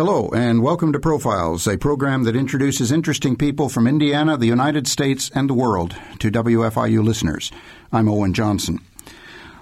Hello, 0.00 0.30
and 0.30 0.62
welcome 0.62 0.94
to 0.94 0.98
Profiles, 0.98 1.66
a 1.66 1.76
program 1.76 2.22
that 2.22 2.34
introduces 2.34 2.90
interesting 2.90 3.36
people 3.36 3.68
from 3.68 3.86
Indiana, 3.86 4.38
the 4.38 4.46
United 4.46 4.88
States, 4.88 5.30
and 5.34 5.46
the 5.46 5.52
world 5.52 5.94
to 6.20 6.30
WFIU 6.30 7.04
listeners. 7.04 7.52
I'm 7.92 8.08
Owen 8.08 8.32
Johnson. 8.32 8.78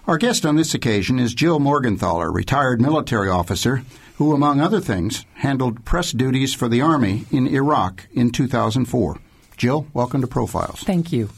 Our 0.06 0.16
guest 0.16 0.46
on 0.46 0.54
this 0.54 0.74
occasion 0.74 1.18
is 1.18 1.34
Jill 1.34 1.58
Morgenthaler, 1.58 2.32
retired 2.32 2.80
military 2.80 3.28
officer 3.28 3.82
who, 4.18 4.32
among 4.32 4.60
other 4.60 4.78
things, 4.78 5.26
handled 5.34 5.84
press 5.84 6.12
duties 6.12 6.54
for 6.54 6.68
the 6.68 6.82
Army 6.82 7.24
in 7.32 7.48
Iraq 7.48 8.06
in 8.12 8.30
2004. 8.30 9.18
Jill, 9.56 9.88
welcome 9.92 10.20
to 10.20 10.28
Profiles. 10.28 10.84
Thank 10.84 11.10
you. 11.10 11.30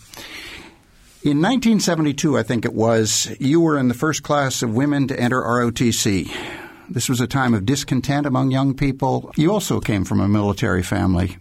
In 1.23 1.41
1972, 1.41 2.37
I 2.37 2.43
think 2.43 2.67
it 2.67 2.75
was, 2.75 3.35
you 3.41 3.62
were 3.62 3.79
in 3.79 3.89
the 3.89 3.95
first 3.95 4.23
class 4.23 4.62
of 4.62 4.75
women 4.75 5.09
to 5.09 5.19
enter 5.19 5.41
ROTC. 5.41 6.60
This 6.91 7.09
was 7.09 7.21
a 7.21 7.29
time 7.29 7.55
of 7.55 7.65
discontent 7.65 8.27
among 8.27 8.51
young 8.51 8.75
people. 8.75 9.33
You 9.37 9.53
also 9.53 9.79
came 9.79 10.05
from 10.05 10.19
a 10.21 10.29
military 10.29 10.83
family. 10.83 11.37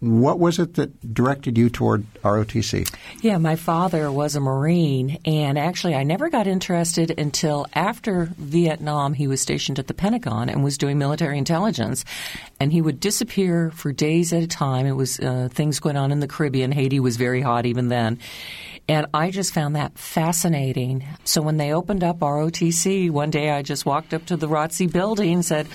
What 0.00 0.38
was 0.38 0.58
it 0.58 0.74
that 0.74 1.14
directed 1.14 1.58
you 1.58 1.68
toward 1.68 2.06
ROTC? 2.22 2.90
Yeah, 3.20 3.36
my 3.36 3.56
father 3.56 4.10
was 4.10 4.34
a 4.34 4.40
Marine, 4.40 5.18
and 5.26 5.58
actually, 5.58 5.94
I 5.94 6.04
never 6.04 6.30
got 6.30 6.46
interested 6.46 7.18
until 7.18 7.66
after 7.74 8.30
Vietnam. 8.38 9.12
He 9.12 9.26
was 9.26 9.42
stationed 9.42 9.78
at 9.78 9.88
the 9.88 9.94
Pentagon 9.94 10.48
and 10.48 10.64
was 10.64 10.78
doing 10.78 10.96
military 10.96 11.36
intelligence, 11.36 12.06
and 12.58 12.72
he 12.72 12.80
would 12.80 12.98
disappear 12.98 13.70
for 13.72 13.92
days 13.92 14.32
at 14.32 14.42
a 14.42 14.46
time. 14.46 14.86
It 14.86 14.92
was 14.92 15.20
uh, 15.20 15.50
things 15.52 15.80
going 15.80 15.98
on 15.98 16.12
in 16.12 16.20
the 16.20 16.28
Caribbean. 16.28 16.72
Haiti 16.72 16.98
was 16.98 17.18
very 17.18 17.42
hot 17.42 17.66
even 17.66 17.88
then. 17.88 18.18
And 18.90 19.06
I 19.14 19.30
just 19.30 19.54
found 19.54 19.76
that 19.76 19.96
fascinating. 19.96 21.06
So 21.22 21.42
when 21.42 21.58
they 21.58 21.72
opened 21.72 22.02
up 22.02 22.18
ROTC, 22.18 23.08
one 23.08 23.30
day 23.30 23.50
I 23.50 23.62
just 23.62 23.86
walked 23.86 24.12
up 24.12 24.26
to 24.26 24.36
the 24.36 24.48
ROTC 24.48 24.90
building 24.90 25.32
and 25.32 25.44
said, 25.44 25.68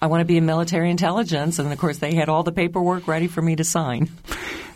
I 0.00 0.06
want 0.06 0.22
to 0.22 0.24
be 0.24 0.38
in 0.38 0.46
military 0.46 0.90
intelligence. 0.90 1.58
And 1.58 1.70
of 1.70 1.78
course, 1.78 1.98
they 1.98 2.14
had 2.14 2.30
all 2.30 2.44
the 2.44 2.50
paperwork 2.50 3.06
ready 3.06 3.26
for 3.26 3.42
me 3.42 3.56
to 3.56 3.64
sign. 3.64 4.08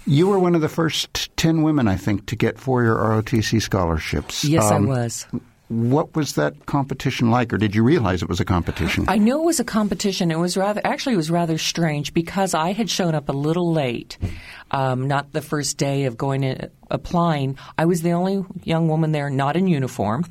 You 0.05 0.29
were 0.29 0.39
one 0.39 0.55
of 0.55 0.61
the 0.61 0.69
first 0.69 1.35
10 1.39 1.63
women, 1.63 1.89
I 1.89 1.97
think, 1.97 2.27
to 2.27 2.37
get 2.37 2.59
four 2.59 2.83
year 2.83 2.95
ROTC 2.95 3.63
scholarships. 3.63 4.45
Yes, 4.45 4.71
um, 4.71 4.85
I 4.85 4.89
was. 4.89 5.27
What 5.69 6.15
was 6.15 6.35
that 6.35 6.67
competition 6.67 7.33
like, 7.33 7.53
or 7.53 7.59
did 7.59 7.75
you 7.75 7.83
realize 7.83 8.23
it 8.23 8.29
was 8.29 8.39
a 8.39 8.45
competition? 8.45 9.05
I 9.09 9.19
knew 9.19 9.41
it 9.41 9.45
was 9.45 9.59
a 9.59 9.65
competition. 9.65 10.31
It 10.31 10.39
was 10.39 10.57
rather 10.57 10.81
actually 10.85 11.15
it 11.15 11.17
was 11.17 11.31
rather 11.31 11.59
strange 11.59 12.15
because 12.15 12.55
I 12.55 12.73
had 12.73 12.89
shown 12.89 13.17
up 13.17 13.29
a 13.29 13.33
little 13.33 13.73
late, 13.73 14.17
um, 14.71 15.09
not 15.09 15.33
the 15.33 15.43
first 15.43 15.77
day 15.77 16.05
of 16.05 16.17
going 16.17 16.43
to 16.43 16.71
applying. 16.89 17.59
I 17.77 17.87
was 17.87 18.03
the 18.03 18.13
only 18.13 18.45
young 18.63 18.87
woman 18.87 19.11
there 19.11 19.29
not 19.29 19.57
in 19.57 19.67
uniform, 19.67 20.25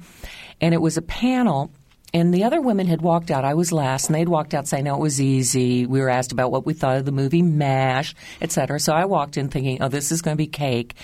and 0.62 0.74
it 0.74 0.82
was 0.82 0.96
a 0.96 1.02
panel. 1.02 1.72
And 2.14 2.34
the 2.34 2.46
other 2.46 2.62
women 2.62 2.88
had 2.88 3.02
walked 3.02 3.30
out. 3.30 3.44
I 3.44 3.56
was 3.56 3.74
last, 3.74 4.06
and 4.06 4.16
they'd 4.16 4.30
walked 4.30 4.54
out 4.54 4.70
saying, 4.70 4.86
"No, 4.86 4.96
it 4.96 5.02
was 5.02 5.20
easy." 5.20 5.86
We 5.86 6.00
were 6.00 6.08
asked 6.08 6.32
about 6.32 6.50
what 6.50 6.66
we 6.66 6.74
thought 6.74 6.96
of 6.96 7.04
the 7.04 7.12
movie 7.12 7.42
MASH, 7.42 8.16
etc. 8.42 8.80
So 8.80 8.94
I 8.94 9.04
walked 9.04 9.36
in 9.36 9.50
thinking, 9.50 9.82
"Oh, 9.82 9.90
this 9.90 10.14
is 10.14 10.22
going 10.22 10.38
to 10.38 10.42
be 10.42 10.48
cake." 10.48 10.96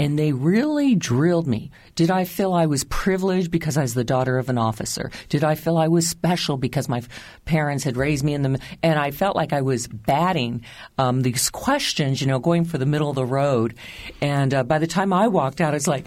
And 0.00 0.18
they 0.18 0.32
really 0.32 0.94
drilled 0.94 1.46
me. 1.46 1.70
Did 1.94 2.10
I 2.10 2.24
feel 2.24 2.54
I 2.54 2.64
was 2.64 2.84
privileged 2.84 3.50
because 3.50 3.76
I 3.76 3.82
was 3.82 3.92
the 3.92 4.02
daughter 4.02 4.38
of 4.38 4.48
an 4.48 4.56
officer? 4.56 5.10
Did 5.28 5.44
I 5.44 5.54
feel 5.56 5.76
I 5.76 5.88
was 5.88 6.08
special 6.08 6.56
because 6.56 6.88
my 6.88 7.02
parents 7.44 7.84
had 7.84 7.98
raised 7.98 8.24
me 8.24 8.32
in 8.32 8.40
the 8.40 8.58
and 8.82 8.98
I 8.98 9.10
felt 9.10 9.36
like 9.36 9.52
I 9.52 9.60
was 9.60 9.86
batting 9.88 10.64
um, 10.96 11.20
these 11.20 11.50
questions, 11.50 12.22
you 12.22 12.26
know, 12.26 12.38
going 12.38 12.64
for 12.64 12.78
the 12.78 12.86
middle 12.86 13.10
of 13.10 13.14
the 13.14 13.26
road. 13.26 13.74
And 14.22 14.54
uh, 14.54 14.62
by 14.62 14.78
the 14.78 14.86
time 14.86 15.12
I 15.12 15.28
walked 15.28 15.60
out, 15.60 15.74
it's 15.74 15.86
like, 15.86 16.06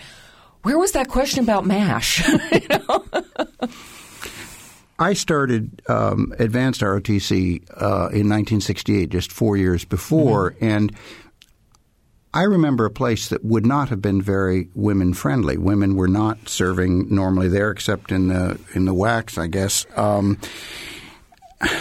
where 0.64 0.80
was 0.80 0.94
that 0.94 1.08
question 1.08 1.44
about 1.44 1.64
Mash? 1.68 2.28
I 4.98 5.14
started 5.14 5.84
um, 5.88 6.34
advanced 6.40 6.82
ROTC 6.82 7.62
uh, 7.70 8.10
in 8.10 8.30
1968, 8.30 9.10
just 9.10 9.32
four 9.32 9.56
years 9.58 9.86
before, 9.86 10.52
mm-hmm. 10.52 10.66
and 10.66 10.96
I 12.34 12.44
remember 12.44 12.86
a 12.86 12.92
place 12.92 13.30
that 13.30 13.46
would 13.46 13.66
not 13.66 13.90
have 13.90 14.02
been 14.02 14.22
very 14.22 14.70
women 14.74 15.14
friendly. 15.14 15.58
Women 15.58 15.96
were 15.96 16.08
not 16.08 16.50
serving 16.50 17.14
normally 17.14 17.48
there, 17.48 17.70
except 17.70 18.12
in 18.12 18.30
the 18.30 18.60
in 18.74 18.86
the 18.86 18.94
WACs, 18.94 19.38
I 19.38 19.48
guess. 19.48 19.86
Um, 19.96 20.40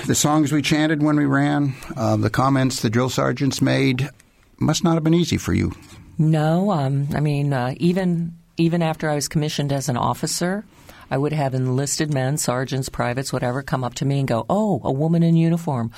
the 0.07 0.15
songs 0.15 0.53
we 0.53 0.61
chanted 0.61 1.03
when 1.03 1.17
we 1.17 1.25
ran, 1.25 1.75
uh, 1.97 2.17
the 2.17 2.31
comments 2.31 2.83
the 2.83 2.91
drill 2.91 3.09
sergeants 3.09 3.62
made, 3.62 4.11
must 4.59 4.85
not 4.85 4.95
have 4.95 5.05
been 5.05 5.15
easy 5.15 5.39
for 5.39 5.55
you. 5.55 5.73
No, 6.19 6.71
um, 6.71 7.09
I 7.15 7.21
mean 7.21 7.53
uh, 7.53 7.75
even 7.79 8.37
even 8.59 8.83
after 8.83 9.09
I 9.09 9.15
was 9.15 9.29
commissioned 9.29 9.73
as 9.73 9.89
an 9.89 9.97
officer. 9.97 10.65
I 11.11 11.19
would 11.19 11.33
have 11.35 11.53
enlisted 11.53 12.12
men, 12.12 12.39
sergeants, 12.39 12.89
privates, 12.89 13.35
whatever, 13.35 13.62
come 13.62 13.85
up 13.85 13.95
to 13.97 14.07
me 14.07 14.19
and 14.19 14.29
go, 14.29 14.47
"Oh, 14.49 14.81
a 14.85 14.93
woman 14.93 15.23
in 15.23 15.37
uniform." 15.37 15.93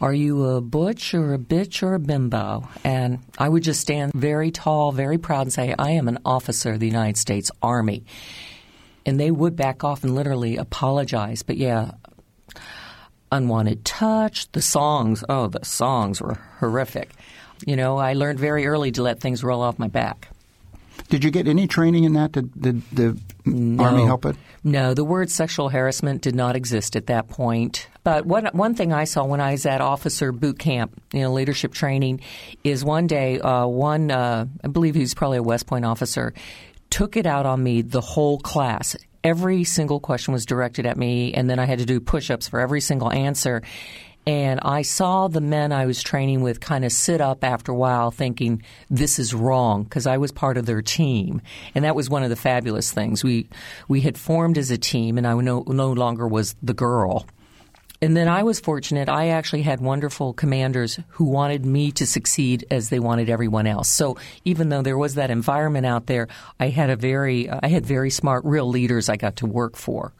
Are 0.00 0.14
you 0.14 0.44
a 0.46 0.60
butch 0.62 1.12
or 1.12 1.34
a 1.34 1.38
bitch 1.38 1.82
or 1.82 1.92
a 1.92 1.98
bimbo? 1.98 2.66
And 2.84 3.18
I 3.36 3.50
would 3.50 3.62
just 3.62 3.82
stand 3.82 4.12
very 4.14 4.50
tall, 4.50 4.92
very 4.92 5.18
proud, 5.18 5.42
and 5.42 5.52
say, 5.52 5.74
I 5.78 5.90
am 5.90 6.08
an 6.08 6.20
officer 6.24 6.72
of 6.72 6.80
the 6.80 6.86
United 6.86 7.18
States 7.18 7.50
Army. 7.62 8.04
And 9.04 9.20
they 9.20 9.30
would 9.30 9.56
back 9.56 9.84
off 9.84 10.02
and 10.02 10.14
literally 10.14 10.56
apologize. 10.56 11.42
But 11.42 11.58
yeah, 11.58 11.90
unwanted 13.30 13.84
touch, 13.84 14.50
the 14.52 14.62
songs, 14.62 15.22
oh, 15.28 15.48
the 15.48 15.64
songs 15.66 16.22
were 16.22 16.38
horrific. 16.60 17.10
You 17.66 17.76
know, 17.76 17.98
I 17.98 18.14
learned 18.14 18.38
very 18.40 18.66
early 18.66 18.92
to 18.92 19.02
let 19.02 19.20
things 19.20 19.44
roll 19.44 19.60
off 19.60 19.78
my 19.78 19.88
back. 19.88 20.29
Did 21.10 21.24
you 21.24 21.30
get 21.30 21.46
any 21.46 21.66
training 21.66 22.04
in 22.04 22.14
that? 22.14 22.32
Did, 22.32 22.60
did 22.60 22.82
the 22.90 23.20
no. 23.44 23.84
Army 23.84 24.04
help 24.04 24.24
it? 24.24 24.36
No, 24.62 24.94
the 24.94 25.04
word 25.04 25.30
sexual 25.30 25.68
harassment 25.68 26.22
did 26.22 26.34
not 26.34 26.56
exist 26.56 26.96
at 26.96 27.06
that 27.06 27.28
point. 27.28 27.88
But 28.04 28.26
one 28.26 28.46
one 28.52 28.74
thing 28.74 28.92
I 28.92 29.04
saw 29.04 29.24
when 29.24 29.40
I 29.40 29.52
was 29.52 29.66
at 29.66 29.80
officer 29.80 30.32
boot 30.32 30.58
camp, 30.58 31.00
you 31.12 31.20
know, 31.20 31.32
leadership 31.32 31.74
training, 31.74 32.20
is 32.64 32.84
one 32.84 33.06
day 33.06 33.40
uh, 33.40 33.66
one 33.66 34.10
uh, 34.10 34.46
I 34.64 34.68
believe 34.68 34.94
he 34.94 35.00
was 35.00 35.14
probably 35.14 35.38
a 35.38 35.42
West 35.42 35.66
Point 35.66 35.84
officer 35.84 36.32
took 36.90 37.16
it 37.16 37.26
out 37.26 37.46
on 37.46 37.62
me 37.62 37.82
the 37.82 38.00
whole 38.00 38.38
class. 38.38 38.96
Every 39.22 39.64
single 39.64 40.00
question 40.00 40.32
was 40.32 40.44
directed 40.44 40.86
at 40.86 40.96
me, 40.96 41.32
and 41.34 41.48
then 41.48 41.58
I 41.58 41.64
had 41.64 41.78
to 41.78 41.86
do 41.86 42.00
push 42.00 42.30
ups 42.30 42.48
for 42.48 42.60
every 42.60 42.80
single 42.80 43.12
answer. 43.12 43.62
And 44.30 44.60
I 44.62 44.82
saw 44.82 45.26
the 45.26 45.40
men 45.40 45.72
I 45.72 45.86
was 45.86 46.04
training 46.04 46.42
with 46.42 46.60
kind 46.60 46.84
of 46.84 46.92
sit 46.92 47.20
up 47.20 47.42
after 47.42 47.72
a 47.72 47.74
while 47.74 48.12
thinking, 48.12 48.62
this 48.88 49.18
is 49.18 49.34
wrong, 49.34 49.82
because 49.82 50.06
I 50.06 50.18
was 50.18 50.30
part 50.30 50.56
of 50.56 50.66
their 50.66 50.82
team. 50.82 51.42
And 51.74 51.84
that 51.84 51.96
was 51.96 52.08
one 52.08 52.22
of 52.22 52.30
the 52.30 52.36
fabulous 52.36 52.92
things. 52.92 53.24
We, 53.24 53.48
we 53.88 54.02
had 54.02 54.16
formed 54.16 54.56
as 54.56 54.70
a 54.70 54.78
team, 54.78 55.18
and 55.18 55.26
I 55.26 55.34
no, 55.34 55.64
no 55.66 55.92
longer 55.92 56.28
was 56.28 56.54
the 56.62 56.74
girl. 56.74 57.26
And 58.00 58.16
then 58.16 58.28
I 58.28 58.44
was 58.44 58.60
fortunate. 58.60 59.08
I 59.08 59.30
actually 59.30 59.62
had 59.62 59.80
wonderful 59.80 60.32
commanders 60.32 61.00
who 61.08 61.24
wanted 61.24 61.66
me 61.66 61.90
to 61.90 62.06
succeed 62.06 62.64
as 62.70 62.88
they 62.88 63.00
wanted 63.00 63.30
everyone 63.30 63.66
else. 63.66 63.88
So 63.88 64.16
even 64.44 64.68
though 64.68 64.82
there 64.82 64.96
was 64.96 65.16
that 65.16 65.32
environment 65.32 65.86
out 65.86 66.06
there, 66.06 66.28
I 66.60 66.68
had 66.68 66.88
a 66.88 66.94
very, 66.94 67.50
I 67.50 67.66
had 67.66 67.84
very 67.84 68.10
smart, 68.10 68.44
real 68.44 68.68
leaders 68.68 69.08
I 69.08 69.16
got 69.16 69.34
to 69.36 69.46
work 69.46 69.74
for. 69.74 70.12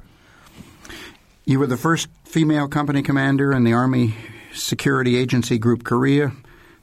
You 1.45 1.61
were 1.61 1.67
the 1.67 1.77
first 1.77 2.09
female 2.31 2.69
company 2.69 3.03
commander 3.03 3.53
in 3.53 3.65
the 3.65 3.73
Army 3.73 4.15
Security 4.55 5.17
Agency 5.17 5.59
Group 5.59 5.83
Korea, 5.83 6.31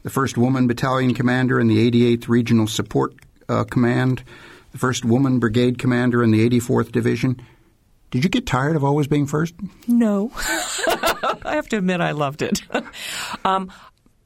the 0.03 0.09
first 0.09 0.37
woman 0.37 0.67
battalion 0.67 1.13
commander 1.13 1.57
in 1.57 1.67
the 1.67 1.89
88th 1.89 2.27
Regional 2.27 2.67
Support 2.67 3.13
uh, 3.47 3.63
Command, 3.63 4.23
the 4.73 4.77
first 4.77 5.05
woman 5.05 5.39
brigade 5.39 5.79
commander 5.79 6.21
in 6.21 6.31
the 6.31 6.49
84th 6.49 6.91
Division. 6.91 7.39
Did 8.11 8.25
you 8.25 8.29
get 8.29 8.45
tired 8.45 8.75
of 8.75 8.83
always 8.83 9.07
being 9.07 9.25
first? 9.25 9.55
No. 9.87 10.31
I 10.35 11.55
have 11.55 11.69
to 11.69 11.77
admit 11.77 12.01
I 12.01 12.11
loved 12.11 12.41
it. 12.41 12.61
um, 13.45 13.71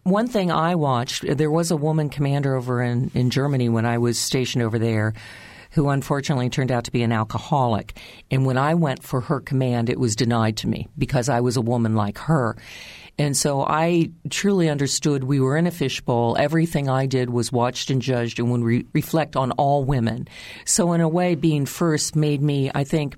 one 0.02 0.28
thing 0.28 0.52
I 0.52 0.74
watched, 0.74 1.38
there 1.38 1.52
was 1.52 1.70
a 1.70 1.78
woman 1.78 2.10
commander 2.10 2.56
over 2.56 2.82
in, 2.82 3.12
in 3.14 3.30
Germany 3.30 3.70
when 3.70 3.86
I 3.86 4.00
was 4.00 4.18
stationed 4.18 4.64
over 4.64 4.80
there 4.80 5.14
who 5.72 5.90
unfortunately 5.90 6.50
turned 6.50 6.72
out 6.72 6.86
to 6.86 6.92
be 6.92 7.04
an 7.04 7.12
alcoholic. 7.12 7.98
And 8.30 8.46
when 8.46 8.58
I 8.58 8.76
went 8.76 9.04
for 9.04 9.22
her 9.22 9.40
command, 9.40 9.90
it 9.90 10.00
was 10.00 10.16
denied 10.16 10.58
to 10.58 10.68
me 10.68 10.88
because 10.98 11.30
I 11.30 11.42
was 11.42 11.58
a 11.58 11.62
woman 11.62 11.96
like 11.96 12.18
her. 12.20 12.56
And 13.18 13.36
so 13.36 13.62
I 13.62 14.12
truly 14.30 14.70
understood 14.70 15.24
we 15.24 15.40
were 15.40 15.58
in 15.58 15.68
a 15.68 15.72
fishbowl. 15.72 16.38
Everything 16.40 16.90
I 16.90 17.06
did 17.06 17.30
was 17.30 17.52
watched 17.52 17.90
and 17.90 18.02
judged 18.02 18.40
and 18.40 18.52
would 18.52 18.64
re- 18.64 18.86
reflect 18.94 19.36
on 19.36 19.52
all 19.52 19.84
women. 19.84 20.28
So 20.66 20.94
in 20.94 21.02
a 21.02 21.10
way, 21.10 21.36
being 21.36 21.66
first 21.66 22.16
made 22.16 22.42
me, 22.42 22.72
I 22.74 22.84
think, 22.84 23.16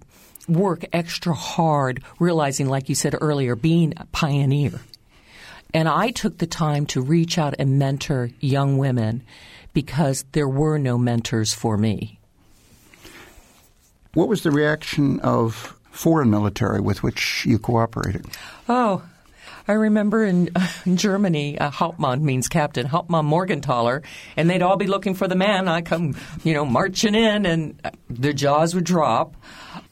work 0.47 0.83
extra 0.91 1.33
hard, 1.33 2.03
realizing, 2.19 2.67
like 2.67 2.89
you 2.89 2.95
said 2.95 3.15
earlier, 3.21 3.55
being 3.55 3.93
a 3.97 4.05
pioneer. 4.07 4.81
And 5.73 5.87
I 5.87 6.11
took 6.11 6.37
the 6.37 6.47
time 6.47 6.85
to 6.87 7.01
reach 7.01 7.37
out 7.37 7.55
and 7.57 7.79
mentor 7.79 8.29
young 8.39 8.77
women 8.77 9.23
because 9.73 10.25
there 10.33 10.49
were 10.49 10.77
no 10.77 10.97
mentors 10.97 11.53
for 11.53 11.77
me. 11.77 12.19
What 14.13 14.27
was 14.27 14.43
the 14.43 14.51
reaction 14.51 15.19
of 15.21 15.75
foreign 15.89 16.29
military 16.29 16.79
with 16.79 17.01
which 17.01 17.45
you 17.47 17.57
cooperated? 17.57 18.27
Oh, 18.69 19.01
I 19.67 19.71
remember 19.71 20.23
in, 20.25 20.51
Germany, 20.93 21.57
uh, 21.57 21.71
Hauptmann 21.71 22.23
means 22.23 22.47
captain, 22.47 22.85
Hauptmann 22.85 23.25
Morgenthaler, 23.25 24.03
and 24.37 24.47
they'd 24.47 24.61
all 24.61 24.77
be 24.77 24.85
looking 24.85 25.15
for 25.15 25.27
the 25.27 25.35
man. 25.35 25.67
I 25.67 25.81
come, 25.81 26.15
you 26.43 26.53
know, 26.53 26.63
marching 26.63 27.15
in, 27.15 27.47
and 27.47 27.81
their 28.07 28.33
jaws 28.33 28.75
would 28.75 28.83
drop. 28.83 29.35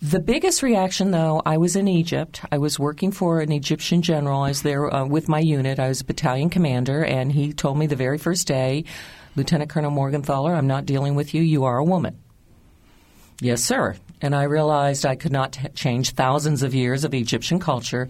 The 0.03 0.19
biggest 0.19 0.61
reaction, 0.61 1.09
though, 1.09 1.41
I 1.43 1.57
was 1.57 1.75
in 1.75 1.87
Egypt. 1.87 2.41
I 2.51 2.59
was 2.59 2.77
working 2.77 3.11
for 3.11 3.41
an 3.41 3.51
Egyptian 3.51 4.03
general. 4.03 4.43
I 4.43 4.49
was 4.49 4.61
there 4.61 4.93
uh, 4.93 5.03
with 5.03 5.29
my 5.29 5.39
unit. 5.39 5.79
I 5.79 5.87
was 5.87 6.01
a 6.01 6.05
battalion 6.05 6.51
commander, 6.51 7.03
and 7.03 7.31
he 7.31 7.53
told 7.53 7.79
me 7.79 7.87
the 7.87 7.95
very 7.95 8.19
first 8.19 8.45
day, 8.45 8.83
Lieutenant 9.35 9.71
Colonel 9.71 9.91
Morgenthaler, 9.91 10.55
I'm 10.55 10.67
not 10.67 10.85
dealing 10.85 11.15
with 11.15 11.33
you. 11.33 11.41
You 11.41 11.63
are 11.63 11.77
a 11.77 11.83
woman. 11.83 12.19
Yes, 13.39 13.63
sir. 13.63 13.95
And 14.21 14.35
I 14.35 14.43
realized 14.43 15.05
I 15.05 15.15
could 15.15 15.31
not 15.31 15.53
t- 15.53 15.67
change 15.69 16.11
thousands 16.11 16.63
of 16.63 16.75
years 16.75 17.03
of 17.03 17.13
Egyptian 17.13 17.59
culture. 17.59 18.07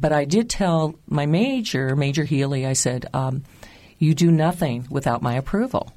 But 0.00 0.12
I 0.12 0.24
did 0.24 0.48
tell 0.48 0.94
my 1.06 1.26
major, 1.26 1.94
Major 1.94 2.24
Healy, 2.24 2.66
I 2.66 2.72
said, 2.72 3.06
um, 3.12 3.44
You 3.98 4.14
do 4.14 4.30
nothing 4.30 4.86
without 4.90 5.22
my 5.22 5.34
approval. 5.34 5.92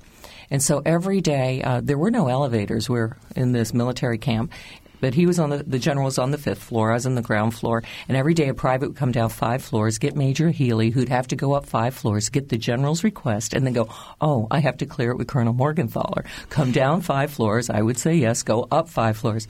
And 0.51 0.61
so 0.61 0.81
every 0.85 1.21
day, 1.21 1.61
uh, 1.63 1.81
there 1.81 1.97
were 1.97 2.11
no 2.11 2.27
elevators. 2.27 2.89
We 2.89 2.99
we're 2.99 3.17
in 3.35 3.51
this 3.51 3.73
military 3.73 4.17
camp. 4.17 4.51
But 5.01 5.13
he 5.13 5.25
was 5.25 5.39
on 5.39 5.49
the, 5.49 5.63
the 5.63 5.79
general 5.79 6.05
was 6.05 6.17
on 6.17 6.31
the 6.31 6.37
fifth 6.37 6.63
floor. 6.63 6.91
I 6.91 6.95
was 6.95 7.05
on 7.05 7.15
the 7.15 7.21
ground 7.21 7.53
floor. 7.53 7.83
And 8.07 8.17
every 8.17 8.33
day 8.33 8.49
a 8.49 8.53
private 8.53 8.89
would 8.89 8.97
come 8.97 9.11
down 9.11 9.29
five 9.29 9.63
floors, 9.63 9.97
get 9.97 10.15
Major 10.15 10.49
Healy, 10.49 10.89
who'd 10.89 11.09
have 11.09 11.27
to 11.27 11.35
go 11.35 11.53
up 11.53 11.65
five 11.65 11.93
floors, 11.93 12.29
get 12.29 12.49
the 12.49 12.57
general's 12.57 13.03
request, 13.03 13.53
and 13.53 13.65
then 13.65 13.73
go, 13.73 13.89
oh, 14.21 14.47
I 14.51 14.59
have 14.59 14.77
to 14.77 14.85
clear 14.85 15.11
it 15.11 15.17
with 15.17 15.27
Colonel 15.27 15.53
Morgenthaler. 15.53 16.25
Come 16.49 16.71
down 16.71 17.01
five 17.01 17.31
floors. 17.31 17.69
I 17.69 17.81
would 17.81 17.97
say 17.97 18.15
yes, 18.15 18.43
go 18.43 18.67
up 18.71 18.89
five 18.89 19.17
floors. 19.17 19.47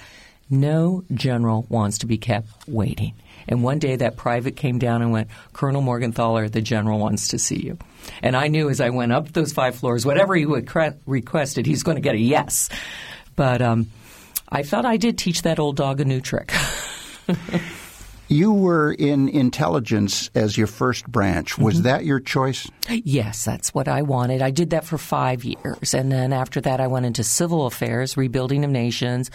No 0.49 1.03
general 1.13 1.65
wants 1.69 1.99
to 1.99 2.05
be 2.05 2.17
kept 2.17 2.47
waiting. 2.67 3.13
And 3.47 3.63
one 3.63 3.79
day 3.79 3.95
that 3.95 4.15
private 4.15 4.55
came 4.55 4.79
down 4.79 5.01
and 5.01 5.11
went, 5.11 5.29
Colonel 5.53 5.81
Morgenthaler, 5.81 6.51
the 6.51 6.61
general 6.61 6.99
wants 6.99 7.29
to 7.29 7.39
see 7.39 7.57
you. 7.57 7.77
And 8.21 8.35
I 8.35 8.47
knew 8.47 8.69
as 8.69 8.81
I 8.81 8.89
went 8.89 9.11
up 9.11 9.31
those 9.31 9.53
five 9.53 9.75
floors, 9.75 10.05
whatever 10.05 10.35
he 10.35 10.45
would 10.45 10.67
cre- 10.67 10.97
requested, 11.05 11.65
he's 11.65 11.83
going 11.83 11.95
to 11.95 12.01
get 12.01 12.15
a 12.15 12.19
yes. 12.19 12.69
But 13.35 13.61
um, 13.61 13.87
I 14.49 14.63
felt 14.63 14.85
I 14.85 14.97
did 14.97 15.17
teach 15.17 15.41
that 15.43 15.59
old 15.59 15.75
dog 15.75 15.99
a 15.99 16.05
new 16.05 16.21
trick. 16.21 16.53
you 18.27 18.53
were 18.53 18.91
in 18.91 19.29
intelligence 19.29 20.29
as 20.35 20.57
your 20.57 20.67
first 20.67 21.07
branch. 21.07 21.57
Was 21.57 21.75
mm-hmm. 21.75 21.83
that 21.83 22.05
your 22.05 22.19
choice? 22.19 22.69
Yes, 22.89 23.45
that's 23.45 23.73
what 23.73 23.87
I 23.87 24.03
wanted. 24.03 24.41
I 24.41 24.51
did 24.51 24.71
that 24.71 24.85
for 24.85 24.97
five 24.97 25.43
years. 25.43 25.93
And 25.93 26.11
then 26.11 26.33
after 26.33 26.61
that, 26.61 26.79
I 26.79 26.87
went 26.87 27.05
into 27.05 27.23
civil 27.23 27.65
affairs, 27.65 28.17
rebuilding 28.17 28.63
of 28.63 28.71
nations. 28.71 29.31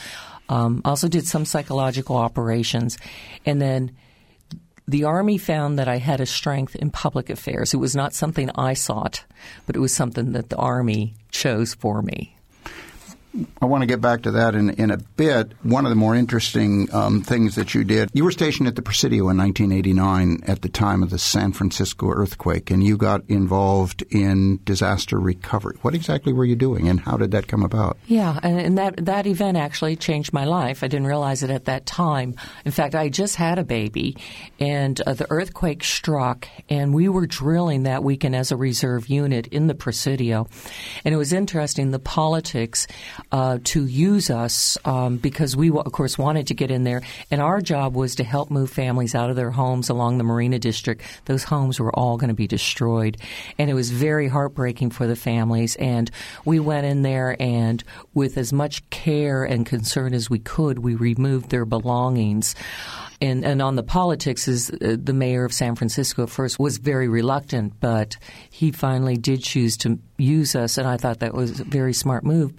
Um, 0.49 0.83
also 0.85 1.09
did 1.09 1.27
some 1.27 1.45
psychological 1.45 2.17
operations. 2.17 2.99
And 3.47 3.61
then 3.61 3.93
the 4.89 5.05
Army 5.05 5.39
found 5.39 5.79
that 5.79 5.87
I 5.87 5.99
had 5.99 6.21
a 6.21 6.27
strength 6.27 6.75
in 6.75 6.91
public 6.91 7.31
affairs. 7.31 7.73
It 7.73 7.77
was 7.77 7.95
not 7.95 8.13
something 8.13 8.51
I 8.57 8.75
sought, 8.75 9.25
but 9.67 9.77
it 9.77 9.79
was 9.79 9.93
something 9.93 10.33
that 10.33 10.51
the 10.51 10.57
Army 10.57 11.15
chose 11.31 11.75
for 11.75 12.03
me. 12.03 12.37
I 13.63 13.67
want 13.67 13.83
to 13.83 13.87
get 13.87 14.01
back 14.01 14.23
to 14.23 14.33
that 14.33 14.55
in, 14.55 14.71
in 14.71 14.91
a 14.91 14.97
bit. 14.97 15.53
One 15.63 15.87
of 15.87 15.91
the 15.91 15.97
more 15.97 16.17
interesting 16.17 16.93
um, 16.93 17.23
things 17.23 17.55
that 17.55 17.75
you 17.75 17.85
did, 17.85 18.11
you 18.13 18.25
were 18.25 18.33
stationed 18.33 18.67
at 18.67 18.75
the 18.75 18.83
Presidio 18.83 19.29
in 19.29 19.37
1989 19.37 20.41
at 20.47 20.63
the 20.63 20.69
time 20.69 21.03
of 21.03 21.11
the 21.11 21.19
San 21.19 21.53
Francisco 21.53 22.11
earthquake, 22.11 22.71
and 22.71 22.83
you 22.83 22.97
got 22.97 23.23
involved 23.29 24.03
in 24.11 24.61
disaster 24.65 25.19
recovery. 25.19 25.79
What 25.83 25.95
exactly 25.95 26.33
were 26.33 26.45
you 26.45 26.57
doing, 26.57 26.89
and 26.89 26.99
how 26.99 27.17
did 27.17 27.31
that 27.31 27.47
come 27.47 27.63
about? 27.63 27.99
Yeah, 28.07 28.39
and 28.43 28.77
that 28.79 29.05
that 29.07 29.27
event 29.27 29.57
actually 29.57 29.95
changed 29.97 30.33
my 30.33 30.45
life. 30.45 30.83
I 30.83 30.89
didn't 30.89 31.07
realize 31.07 31.43
it 31.43 31.51
at 31.51 31.67
that 31.67 31.87
time. 31.87 32.35
In 32.65 32.73
fact, 32.73 32.95
I 32.97 33.09
just 33.09 33.37
had 33.37 33.59
a 33.59 33.65
baby, 33.65 34.17
and 34.59 35.01
uh, 35.03 35.15
the 35.15 35.31
earthquake 35.31 35.85
struck, 35.85 36.49
and 36.69 36.93
we 36.93 37.09
were 37.09 37.27
drilling 37.27 37.85
that 37.85 38.03
weekend 38.03 38.35
as 38.35 38.51
a 38.51 38.57
reserve 38.57 39.09
unit 39.09 39.47
in 39.49 39.69
the 39.69 39.75
Presidio, 39.75 40.49
and 41.05 41.15
it 41.15 41.19
was 41.19 41.33
interesting. 41.33 41.93
The 41.93 42.01
politics 42.01 42.89
uh, 43.33 43.59
to 43.65 43.87
use 43.87 44.31
us 44.31 44.77
um, 44.85 45.17
because 45.17 45.57
we, 45.57 45.71
of 45.71 45.93
course, 45.93 46.19
wanted 46.19 46.49
to 46.49 46.55
get 46.55 46.71
in 46.71 46.85
there. 46.85 47.03
And 47.31 47.41
our 47.41 47.61
job 47.61 47.95
was 47.95 48.17
to 48.17 48.25
help 48.25 48.51
move 48.51 48.71
families 48.71 49.15
out 49.15 49.31
of 49.31 49.37
their 49.37 49.51
homes 49.51 49.89
along 49.89 50.19
the 50.19 50.25
Marina 50.25 50.59
District. 50.59 51.03
Those 51.27 51.45
homes 51.45 51.79
were 51.79 51.95
all 51.95 52.17
going 52.17 52.29
to 52.29 52.35
be 52.35 52.47
destroyed. 52.47 53.17
And 53.59 53.71
it 53.71 53.75
was 53.75 53.91
very 53.91 54.29
heartbreaking 54.29 54.91
for 54.91 55.07
the 55.07 55.17
families. 55.17 55.77
And 55.77 56.11
we 56.45 56.61
went 56.61 56.87
in 56.87 57.03
there 57.03 57.37
and, 57.41 57.83
with 58.15 58.37
as 58.37 58.53
much 58.53 58.89
care 58.91 59.45
and 59.45 59.65
concern 59.65 60.15
as 60.15 60.29
we 60.29 60.39
could, 60.39 60.81
we 60.81 60.95
removed 60.95 61.51
their 61.51 61.65
belongings 61.65 62.55
and 63.21 63.45
and 63.45 63.61
on 63.61 63.77
the 63.77 63.83
politics 63.83 64.49
is 64.49 64.71
uh, 64.71 64.97
the 65.03 65.13
mayor 65.13 65.45
of 65.45 65.53
San 65.53 65.75
Francisco 65.75 66.23
at 66.25 66.31
first 66.31 66.59
was 66.59 66.79
very 66.79 67.09
reluctant, 67.09 67.75
but 67.81 68.17
he 68.51 68.73
finally 68.73 69.17
did 69.17 69.43
choose 69.43 69.77
to 69.79 69.99
use 70.17 70.55
us, 70.55 70.79
and 70.79 70.87
I 70.89 70.97
thought 70.97 71.21
that 71.21 71.35
was 71.35 71.61
a 71.61 71.65
very 71.65 71.93
smart 71.93 72.25
move 72.25 72.53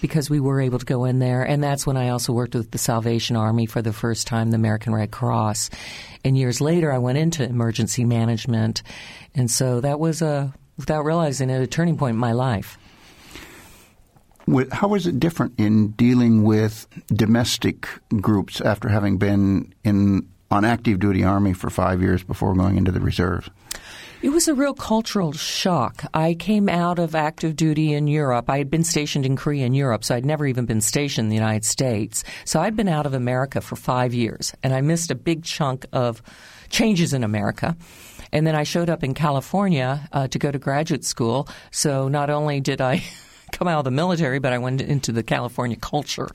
because 0.00 0.28
we 0.28 0.40
were 0.40 0.60
able 0.60 0.78
to 0.78 0.86
go 0.86 1.04
in 1.04 1.18
there, 1.18 1.42
and 1.42 1.62
that's 1.62 1.86
when 1.86 1.96
I 1.96 2.08
also 2.08 2.32
worked 2.32 2.54
with 2.54 2.70
the 2.70 2.78
Salvation 2.78 3.36
Army 3.36 3.66
for 3.66 3.82
the 3.82 3.92
first 3.92 4.26
time, 4.26 4.50
the 4.50 4.56
American 4.56 4.94
Red 4.94 5.10
Cross, 5.10 5.70
and 6.24 6.36
years 6.36 6.60
later 6.60 6.92
I 6.92 6.98
went 6.98 7.18
into 7.18 7.44
emergency 7.44 8.04
management, 8.04 8.82
and 9.34 9.50
so 9.50 9.80
that 9.80 10.00
was 10.00 10.22
a 10.22 10.52
without 10.76 11.04
realizing 11.04 11.50
it 11.50 11.60
a 11.60 11.66
turning 11.66 11.98
point 11.98 12.14
in 12.14 12.20
my 12.20 12.32
life 12.32 12.78
how 14.72 14.94
is 14.94 15.06
it 15.06 15.20
different 15.20 15.58
in 15.58 15.88
dealing 15.92 16.42
with 16.44 16.86
domestic 17.08 17.88
groups 18.20 18.60
after 18.60 18.88
having 18.88 19.18
been 19.18 19.74
in 19.84 20.28
on 20.50 20.64
active 20.64 20.98
duty 20.98 21.22
army 21.22 21.52
for 21.52 21.70
five 21.70 22.02
years 22.02 22.22
before 22.22 22.54
going 22.54 22.76
into 22.76 22.90
the 22.90 23.00
reserves? 23.00 23.48
It 24.22 24.30
was 24.30 24.48
a 24.48 24.54
real 24.54 24.74
cultural 24.74 25.32
shock. 25.32 26.04
I 26.12 26.34
came 26.34 26.68
out 26.68 26.98
of 26.98 27.14
active 27.14 27.56
duty 27.56 27.94
in 27.94 28.06
Europe. 28.06 28.50
I 28.50 28.58
had 28.58 28.70
been 28.70 28.84
stationed 28.84 29.24
in 29.24 29.34
Korea 29.34 29.64
and 29.64 29.74
Europe, 29.74 30.04
so 30.04 30.14
I'd 30.14 30.26
never 30.26 30.46
even 30.46 30.66
been 30.66 30.82
stationed 30.82 31.26
in 31.26 31.28
the 31.30 31.36
United 31.36 31.64
States. 31.64 32.22
So 32.44 32.60
I'd 32.60 32.76
been 32.76 32.88
out 32.88 33.06
of 33.06 33.14
America 33.14 33.62
for 33.62 33.76
five 33.76 34.12
years, 34.12 34.52
and 34.62 34.74
I 34.74 34.82
missed 34.82 35.10
a 35.10 35.14
big 35.14 35.42
chunk 35.42 35.86
of 35.94 36.22
changes 36.68 37.14
in 37.14 37.24
America. 37.24 37.78
And 38.30 38.46
then 38.46 38.54
I 38.54 38.64
showed 38.64 38.90
up 38.90 39.02
in 39.02 39.14
California 39.14 40.06
uh, 40.12 40.28
to 40.28 40.38
go 40.38 40.50
to 40.50 40.58
graduate 40.58 41.04
school. 41.04 41.48
So 41.70 42.08
not 42.08 42.28
only 42.28 42.60
did 42.60 42.82
I 42.82 43.02
come 43.52 43.68
out 43.68 43.78
of 43.78 43.84
the 43.84 43.90
military, 43.90 44.38
but 44.38 44.52
I 44.52 44.58
went 44.58 44.80
into 44.80 45.12
the 45.12 45.22
California 45.22 45.76
culture. 45.76 46.28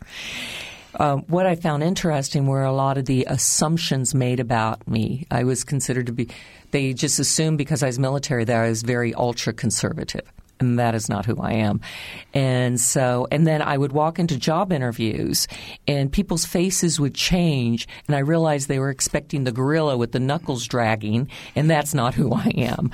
Uh, 0.96 1.18
what 1.28 1.46
I 1.46 1.56
found 1.56 1.84
interesting 1.84 2.48
were 2.48 2.64
a 2.64 2.72
lot 2.72 2.98
of 2.98 3.06
the 3.06 3.26
assumptions 3.30 4.16
made 4.16 4.40
about 4.40 4.88
me. 4.88 5.28
I 5.30 5.44
was 5.44 5.64
considered 5.64 6.06
to 6.06 6.14
be, 6.14 6.30
they 6.72 6.94
just 6.94 7.20
assumed 7.20 7.58
because 7.58 7.84
I 7.84 7.88
was 7.88 8.00
military 8.00 8.46
that 8.46 8.58
I 8.58 8.70
was 8.70 8.82
very 8.82 9.14
ultra 9.14 9.54
conservative. 9.54 10.32
And 10.58 10.80
that 10.80 10.96
is 10.96 11.10
not 11.10 11.26
who 11.26 11.42
I 11.42 11.52
am. 11.52 11.82
And 12.34 12.80
so, 12.80 13.28
and 13.30 13.46
then 13.46 13.62
I 13.62 13.78
would 13.78 13.92
walk 13.92 14.20
into 14.20 14.38
job 14.38 14.72
interviews 14.72 15.50
and 15.86 16.10
people's 16.10 16.46
faces 16.46 16.98
would 16.98 17.14
change. 17.14 17.90
And 18.08 18.16
I 18.16 18.20
realized 18.20 18.70
they 18.70 18.80
were 18.80 18.90
expecting 18.90 19.44
the 19.44 19.52
gorilla 19.52 19.98
with 19.98 20.14
the 20.14 20.20
knuckles 20.22 20.66
dragging. 20.66 21.30
And 21.58 21.70
that's 21.70 21.94
not 21.94 22.14
who 22.14 22.34
I 22.34 22.54
am. 22.56 22.92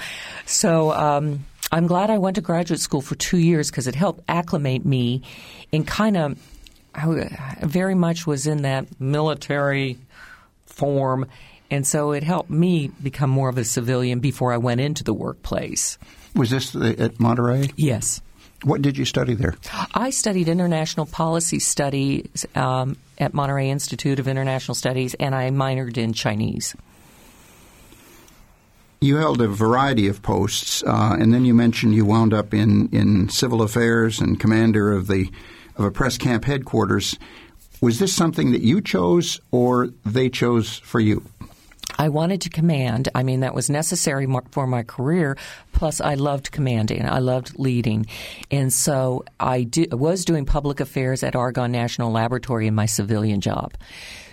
So, 0.47 0.91
um, 0.91 1.45
I'm 1.71 1.87
glad 1.87 2.09
I 2.09 2.17
went 2.17 2.35
to 2.35 2.41
graduate 2.41 2.79
school 2.79 3.01
for 3.01 3.15
two 3.15 3.37
years 3.37 3.71
because 3.71 3.87
it 3.87 3.95
helped 3.95 4.23
acclimate 4.27 4.85
me 4.85 5.21
in 5.71 5.85
kind 5.85 6.17
of, 6.17 6.37
I 6.93 7.55
very 7.61 7.95
much 7.95 8.27
was 8.27 8.45
in 8.45 8.63
that 8.63 8.99
military 8.99 9.97
form. 10.65 11.27
And 11.69 11.87
so 11.87 12.11
it 12.11 12.23
helped 12.23 12.49
me 12.49 12.89
become 13.01 13.29
more 13.29 13.47
of 13.47 13.57
a 13.57 13.63
civilian 13.63 14.19
before 14.19 14.51
I 14.51 14.57
went 14.57 14.81
into 14.81 15.03
the 15.05 15.13
workplace. 15.13 15.97
Was 16.35 16.49
this 16.49 16.75
at 16.75 17.19
Monterey? 17.19 17.69
Yes. 17.77 18.21
What 18.63 18.81
did 18.81 18.97
you 18.97 19.05
study 19.05 19.33
there? 19.33 19.55
I 19.93 20.11
studied 20.11 20.47
international 20.47 21.05
policy 21.05 21.59
studies 21.59 22.45
um, 22.55 22.97
at 23.17 23.33
Monterey 23.33 23.69
Institute 23.69 24.19
of 24.19 24.27
International 24.27 24.75
Studies, 24.75 25.15
and 25.15 25.33
I 25.33 25.49
minored 25.49 25.97
in 25.97 26.13
Chinese. 26.13 26.75
You 29.03 29.15
held 29.15 29.41
a 29.41 29.47
variety 29.47 30.07
of 30.07 30.21
posts, 30.21 30.83
uh, 30.83 31.17
and 31.19 31.33
then 31.33 31.43
you 31.43 31.55
mentioned 31.55 31.95
you 31.95 32.05
wound 32.05 32.35
up 32.35 32.53
in, 32.53 32.87
in 32.89 33.29
civil 33.29 33.63
affairs 33.63 34.19
and 34.19 34.39
commander 34.39 34.93
of 34.93 35.07
the 35.07 35.31
of 35.75 35.85
a 35.85 35.89
press 35.89 36.19
camp 36.19 36.45
headquarters. 36.45 37.17
Was 37.81 37.97
this 37.97 38.13
something 38.13 38.51
that 38.51 38.61
you 38.61 38.79
chose, 38.79 39.41
or 39.49 39.87
they 40.05 40.29
chose 40.29 40.77
for 40.77 40.99
you? 40.99 41.23
I 41.97 42.09
wanted 42.09 42.41
to 42.41 42.49
command. 42.49 43.09
I 43.15 43.23
mean, 43.23 43.39
that 43.39 43.55
was 43.55 43.71
necessary 43.71 44.27
for 44.51 44.67
my 44.67 44.83
career. 44.83 45.35
Plus, 45.73 45.99
I 45.99 46.13
loved 46.13 46.51
commanding. 46.51 47.03
I 47.07 47.19
loved 47.19 47.57
leading. 47.57 48.05
And 48.51 48.71
so 48.71 49.25
I 49.39 49.63
do, 49.63 49.87
was 49.91 50.25
doing 50.25 50.45
public 50.45 50.79
affairs 50.79 51.23
at 51.23 51.35
Argonne 51.35 51.71
National 51.71 52.11
Laboratory 52.11 52.67
in 52.67 52.75
my 52.75 52.85
civilian 52.85 53.41
job. 53.41 53.73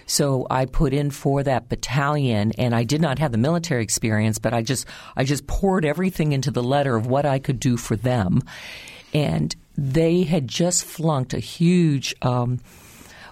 So 0.09 0.47
I 0.51 0.65
put 0.65 0.95
in 0.95 1.11
for 1.11 1.43
that 1.43 1.69
battalion, 1.69 2.53
and 2.59 2.75
I 2.75 2.83
did 2.83 3.01
not 3.01 3.19
have 3.19 3.31
the 3.31 3.39
military 3.39 3.83
experience, 3.83 4.39
but 4.39 4.55
I 4.55 4.63
just 4.63 4.87
I 5.17 5.23
just 5.23 5.47
poured 5.47 5.85
everything 5.85 6.33
into 6.33 6.51
the 6.51 6.63
letter 6.63 6.97
of 6.97 7.07
what 7.07 7.27
I 7.27 7.39
could 7.39 7.61
do 7.61 7.77
for 7.77 7.95
them, 7.95 8.43
and 9.13 9.55
they 9.77 10.23
had 10.23 10.49
just 10.49 10.85
flunked 10.85 11.35
a 11.35 11.39
huge 11.39 12.15
um, 12.23 12.59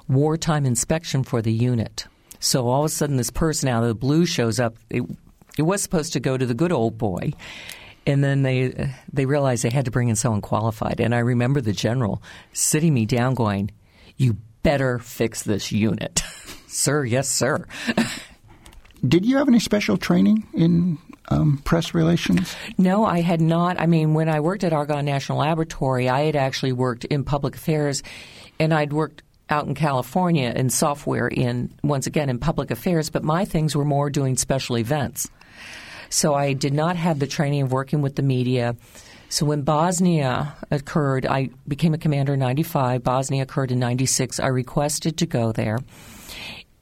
wartime 0.06 0.66
inspection 0.66 1.24
for 1.24 1.40
the 1.40 1.52
unit. 1.52 2.06
So 2.40 2.68
all 2.68 2.82
of 2.82 2.86
a 2.86 2.88
sudden, 2.90 3.16
this 3.16 3.30
person 3.30 3.70
out 3.70 3.82
of 3.82 3.88
the 3.88 3.94
blue 3.94 4.26
shows 4.26 4.60
up. 4.60 4.76
It, 4.90 5.02
it 5.58 5.62
was 5.62 5.82
supposed 5.82 6.12
to 6.12 6.20
go 6.20 6.36
to 6.36 6.44
the 6.44 6.54
good 6.54 6.72
old 6.72 6.98
boy. 6.98 7.32
And 8.06 8.22
then 8.22 8.42
they 8.42 8.92
they 9.12 9.26
realized 9.26 9.64
they 9.64 9.70
had 9.70 9.86
to 9.86 9.90
bring 9.90 10.08
in 10.08 10.16
someone 10.16 10.42
qualified. 10.42 11.00
And 11.00 11.14
I 11.14 11.20
remember 11.20 11.62
the 11.62 11.72
general 11.72 12.22
sitting 12.52 12.94
me 12.94 13.06
down, 13.06 13.34
going, 13.34 13.70
"You 14.16 14.36
better 14.62 14.98
fix 14.98 15.42
this 15.42 15.72
unit, 15.72 16.22
sir. 16.76 17.04
Yes, 17.04 17.28
sir." 17.28 17.66
Did 19.06 19.26
you 19.26 19.36
have 19.36 19.48
any 19.48 19.60
special 19.60 19.96
training 19.96 20.46
in 20.54 20.98
um, 21.28 21.58
press 21.64 21.94
relations? 21.94 22.56
No, 22.78 23.04
I 23.04 23.20
had 23.20 23.40
not. 23.40 23.78
I 23.78 23.86
mean, 23.86 24.14
when 24.14 24.28
I 24.28 24.40
worked 24.40 24.64
at 24.64 24.72
Argonne 24.72 25.04
National 25.04 25.38
Laboratory, 25.38 26.08
I 26.08 26.22
had 26.22 26.36
actually 26.36 26.72
worked 26.72 27.04
in 27.04 27.24
public 27.24 27.56
affairs, 27.56 28.02
and 28.58 28.72
I'd 28.72 28.92
worked 28.92 29.22
out 29.48 29.66
in 29.66 29.74
California 29.74 30.52
in 30.54 30.70
software 30.70 31.28
in 31.28 31.72
once 31.84 32.06
again 32.06 32.28
in 32.28 32.38
public 32.38 32.70
affairs, 32.70 33.10
but 33.10 33.22
my 33.22 33.44
things 33.44 33.76
were 33.76 33.84
more 33.84 34.10
doing 34.10 34.36
special 34.36 34.76
events. 34.78 35.28
So 36.08 36.34
I 36.34 36.52
did 36.52 36.72
not 36.72 36.96
have 36.96 37.18
the 37.18 37.26
training 37.26 37.62
of 37.62 37.72
working 37.72 38.02
with 38.02 38.16
the 38.16 38.22
media. 38.22 38.76
So 39.28 39.44
when 39.44 39.62
Bosnia 39.62 40.54
occurred, 40.70 41.26
I 41.26 41.50
became 41.66 41.94
a 41.94 41.98
commander 41.98 42.34
in 42.34 42.40
95. 42.40 43.02
Bosnia 43.02 43.42
occurred 43.42 43.72
in 43.72 43.78
96. 43.78 44.40
I 44.40 44.46
requested 44.46 45.18
to 45.18 45.26
go 45.26 45.52
there 45.52 45.78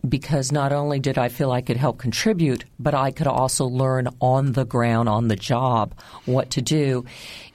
because 0.08 0.52
not 0.52 0.72
only 0.72 1.00
did 1.00 1.18
I 1.18 1.28
feel 1.28 1.50
I 1.50 1.62
could 1.62 1.76
help 1.76 1.98
contribute, 1.98 2.64
but 2.78 2.94
I 2.94 3.10
could 3.10 3.26
also 3.26 3.66
learn 3.66 4.08
on 4.20 4.52
the 4.52 4.64
ground, 4.64 5.08
on 5.08 5.28
the 5.28 5.36
job, 5.36 5.94
what 6.26 6.50
to 6.50 6.62
do. 6.62 7.04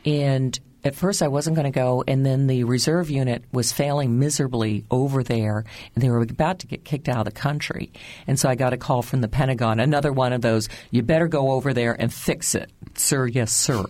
And 0.05 0.59
at 0.83 0.95
first 0.95 1.21
I 1.21 1.27
wasn't 1.27 1.55
going 1.55 1.71
to 1.71 1.77
go, 1.77 2.03
and 2.07 2.25
then 2.25 2.47
the 2.47 2.63
reserve 2.63 3.09
unit 3.09 3.43
was 3.51 3.71
failing 3.71 4.17
miserably 4.17 4.85
over 4.89 5.23
there, 5.23 5.65
and 5.93 6.03
they 6.03 6.09
were 6.09 6.21
about 6.21 6.59
to 6.59 6.67
get 6.67 6.85
kicked 6.85 7.09
out 7.09 7.19
of 7.19 7.25
the 7.25 7.31
country. 7.31 7.91
And 8.27 8.39
so 8.39 8.49
I 8.49 8.55
got 8.55 8.73
a 8.73 8.77
call 8.77 9.01
from 9.01 9.21
the 9.21 9.27
Pentagon, 9.27 9.79
another 9.79 10.13
one 10.13 10.33
of 10.33 10.41
those, 10.41 10.69
you 10.89 11.03
better 11.03 11.27
go 11.27 11.51
over 11.51 11.73
there 11.73 11.99
and 11.99 12.13
fix 12.13 12.55
it. 12.55 12.71
Sir, 12.95 13.27
yes, 13.27 13.51
sir. 13.51 13.83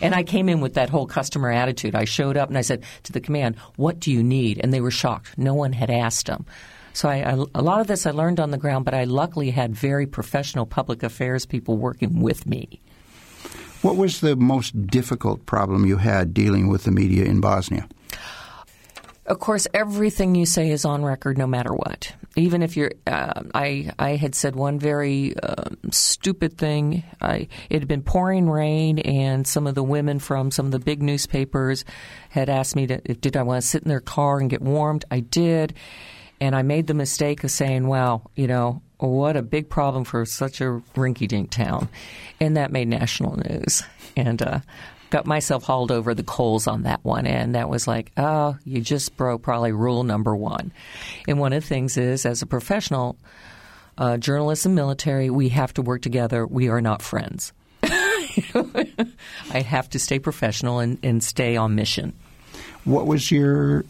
And 0.00 0.14
I 0.14 0.22
came 0.22 0.48
in 0.48 0.60
with 0.60 0.74
that 0.74 0.90
whole 0.90 1.06
customer 1.06 1.50
attitude. 1.50 1.94
I 1.94 2.04
showed 2.04 2.36
up 2.36 2.48
and 2.48 2.58
I 2.58 2.62
said 2.62 2.84
to 3.04 3.12
the 3.12 3.20
command, 3.20 3.56
what 3.76 3.98
do 3.98 4.12
you 4.12 4.22
need? 4.22 4.60
And 4.62 4.72
they 4.72 4.80
were 4.80 4.90
shocked. 4.90 5.38
No 5.38 5.54
one 5.54 5.72
had 5.72 5.90
asked 5.90 6.26
them. 6.26 6.46
So 6.94 7.08
I, 7.08 7.16
I, 7.16 7.44
a 7.54 7.62
lot 7.62 7.80
of 7.80 7.88
this 7.88 8.06
I 8.06 8.12
learned 8.12 8.40
on 8.40 8.52
the 8.52 8.56
ground, 8.56 8.84
but 8.84 8.94
I 8.94 9.04
luckily 9.04 9.50
had 9.50 9.74
very 9.74 10.06
professional 10.06 10.64
public 10.64 11.02
affairs 11.02 11.44
people 11.44 11.76
working 11.76 12.22
with 12.22 12.46
me. 12.46 12.80
What 13.82 13.96
was 13.96 14.20
the 14.20 14.36
most 14.36 14.86
difficult 14.86 15.44
problem 15.44 15.84
you 15.84 15.98
had 15.98 16.32
dealing 16.32 16.68
with 16.68 16.84
the 16.84 16.92
media 16.92 17.24
in 17.24 17.40
Bosnia? 17.40 17.86
Of 19.26 19.40
course, 19.40 19.66
everything 19.74 20.34
you 20.34 20.46
say 20.46 20.70
is 20.70 20.84
on 20.84 21.02
record, 21.02 21.36
no 21.36 21.46
matter 21.46 21.72
what. 21.72 22.12
Even 22.36 22.62
if 22.62 22.76
you're, 22.76 22.92
uh, 23.06 23.42
I 23.54 23.90
I 23.98 24.16
had 24.16 24.34
said 24.34 24.54
one 24.54 24.78
very 24.78 25.34
uh, 25.42 25.70
stupid 25.90 26.58
thing. 26.58 27.04
I 27.22 27.48
it 27.70 27.78
had 27.80 27.88
been 27.88 28.02
pouring 28.02 28.50
rain, 28.50 28.98
and 28.98 29.46
some 29.46 29.66
of 29.66 29.74
the 29.74 29.82
women 29.82 30.18
from 30.18 30.50
some 30.50 30.66
of 30.66 30.72
the 30.72 30.78
big 30.78 31.02
newspapers 31.02 31.86
had 32.28 32.50
asked 32.50 32.76
me 32.76 32.86
to, 32.86 32.98
did 32.98 33.36
I 33.36 33.42
want 33.42 33.62
to 33.62 33.66
sit 33.66 33.82
in 33.82 33.88
their 33.88 34.00
car 34.00 34.40
and 34.40 34.50
get 34.50 34.60
warmed. 34.60 35.06
I 35.10 35.20
did, 35.20 35.74
and 36.44 36.54
I 36.54 36.60
made 36.60 36.86
the 36.86 36.94
mistake 36.94 37.42
of 37.42 37.50
saying, 37.50 37.88
"Well, 37.88 38.30
you 38.36 38.46
know, 38.46 38.82
what 38.98 39.36
a 39.36 39.42
big 39.42 39.70
problem 39.70 40.04
for 40.04 40.26
such 40.26 40.60
a 40.60 40.82
rinky-dink 40.94 41.50
town," 41.50 41.88
and 42.38 42.56
that 42.58 42.70
made 42.70 42.88
national 42.88 43.38
news. 43.38 43.82
And 44.14 44.42
uh, 44.42 44.60
got 45.08 45.26
myself 45.26 45.64
hauled 45.64 45.90
over 45.90 46.14
the 46.14 46.22
coals 46.22 46.66
on 46.66 46.82
that 46.82 47.02
one, 47.02 47.26
and 47.26 47.54
that 47.54 47.70
was 47.70 47.88
like, 47.88 48.12
oh, 48.18 48.58
you 48.64 48.80
just 48.80 49.16
broke 49.16 49.42
probably 49.42 49.72
rule 49.72 50.04
number 50.04 50.36
one. 50.36 50.70
And 51.26 51.38
one 51.38 51.52
of 51.52 51.62
the 51.62 51.68
things 51.68 51.96
is, 51.96 52.26
as 52.26 52.42
a 52.42 52.46
professional 52.46 53.16
uh, 53.96 54.18
journalist 54.18 54.66
and 54.66 54.74
military, 54.74 55.30
we 55.30 55.48
have 55.48 55.72
to 55.74 55.82
work 55.82 56.02
together. 56.02 56.46
We 56.46 56.68
are 56.68 56.80
not 56.80 57.00
friends. 57.00 57.52
I 57.82 59.60
have 59.64 59.88
to 59.90 59.98
stay 59.98 60.18
professional 60.18 60.80
and, 60.80 60.98
and 61.02 61.24
stay 61.24 61.56
on 61.56 61.74
mission. 61.74 62.12
What 62.84 63.06
was 63.06 63.30
your 63.30 63.84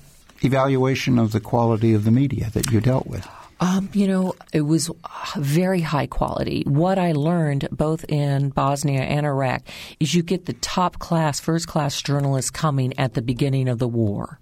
evaluation 0.45 1.19
of 1.19 1.33
the 1.33 1.41
quality 1.41 1.95
of 1.95 2.05
the 2.05 2.11
media 2.11 2.51
that 2.51 2.71
you 2.71 2.81
dealt 2.81 3.07
with? 3.07 3.27
Um, 3.61 3.89
you 3.93 4.09
know, 4.09 4.35
it 4.53 4.63
was 4.63 4.91
very 5.37 5.81
high 5.81 6.07
quality. 6.07 6.65
What 6.67 6.99
I 6.99 7.13
learned 7.13 7.69
both 7.71 8.05
in 8.09 8.51
Bosnia 8.51 9.03
and 9.03 9.25
Iraq 9.25 9.63
is 10.01 10.15
you 10.15 10.23
get 10.23 10.47
the 10.47 10.55
top 10.55 10.99
class, 10.99 11.41
first 11.41 11.69
class 11.69 12.03
journalists 12.03 12.51
coming 12.51 12.99
at 12.99 13.15
the 13.15 13.23
beginning 13.23 13.69
of 13.69 13.79
the 13.79 13.89
war 13.89 14.41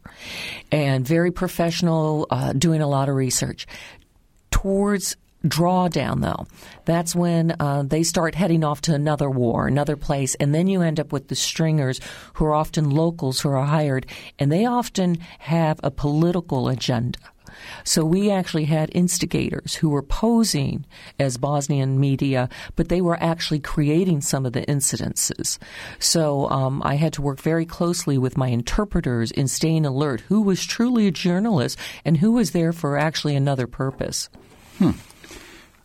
and 0.71 1.07
very 1.07 1.31
professional, 1.31 2.27
uh, 2.31 2.53
doing 2.53 2.81
a 2.81 2.89
lot 2.89 3.09
of 3.09 3.15
research. 3.15 3.67
Towards 4.51 5.17
drawdown, 5.45 6.21
though, 6.23 6.47
that's 6.85 7.15
when 7.15 7.55
uh, 7.59 7.83
they 7.83 8.03
start 8.03 8.35
heading 8.35 8.65
off 8.65 8.81
to 8.83 8.95
another 8.95 9.31
war, 9.31 9.67
another 9.67 9.97
place, 9.97 10.35
and 10.37 10.55
then 10.55 10.67
you 10.67 10.83
end 10.83 11.01
up 11.01 11.13
with 11.13 11.29
the 11.29 11.35
stringers 11.35 12.01
who 12.35 12.45
are 12.45 12.55
often 12.55 12.91
locals 12.91 13.41
who 13.41 13.51
are 13.51 13.65
hired, 13.65 14.07
and 14.39 14.51
they 14.51 14.67
often 14.67 15.19
have 15.39 15.81
a 15.83 15.91
political 15.91 16.69
agenda. 16.69 17.19
So 17.85 18.05
we 18.05 18.31
actually 18.31 18.65
had 18.65 18.91
instigators 18.93 19.75
who 19.75 19.91
were 19.91 20.03
posing 20.03 20.87
as 21.19 21.37
Bosnian 21.37 22.01
media, 22.01 22.49
but 22.77 22.89
they 22.89 23.01
were 23.01 23.23
actually 23.23 23.61
creating 23.61 24.21
some 24.21 24.47
of 24.47 24.53
the 24.53 24.63
incidences. 24.63 25.59
So 25.99 26.49
um, 26.51 26.83
I 26.85 26.97
had 26.97 27.13
to 27.15 27.23
work 27.23 27.41
very 27.41 27.67
closely 27.67 28.19
with 28.19 28.37
my 28.37 28.49
interpreters 28.49 29.31
in 29.31 29.49
staying 29.49 29.87
alert 29.87 30.23
who 30.23 30.43
was 30.43 30.65
truly 30.65 31.07
a 31.07 31.11
journalist 31.13 31.79
and 32.05 32.17
who 32.17 32.33
was 32.33 32.53
there 32.53 32.73
for 32.73 32.97
actually 32.97 33.37
another 33.37 33.67
purpose. 33.67 34.29
Hmm. 34.79 34.93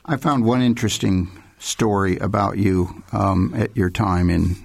I 0.09 0.15
found 0.15 0.45
one 0.45 0.61
interesting 0.61 1.29
story 1.59 2.17
about 2.17 2.57
you 2.57 3.03
um, 3.11 3.53
at 3.53 3.75
your 3.75 3.89
time 3.89 4.29
in 4.29 4.55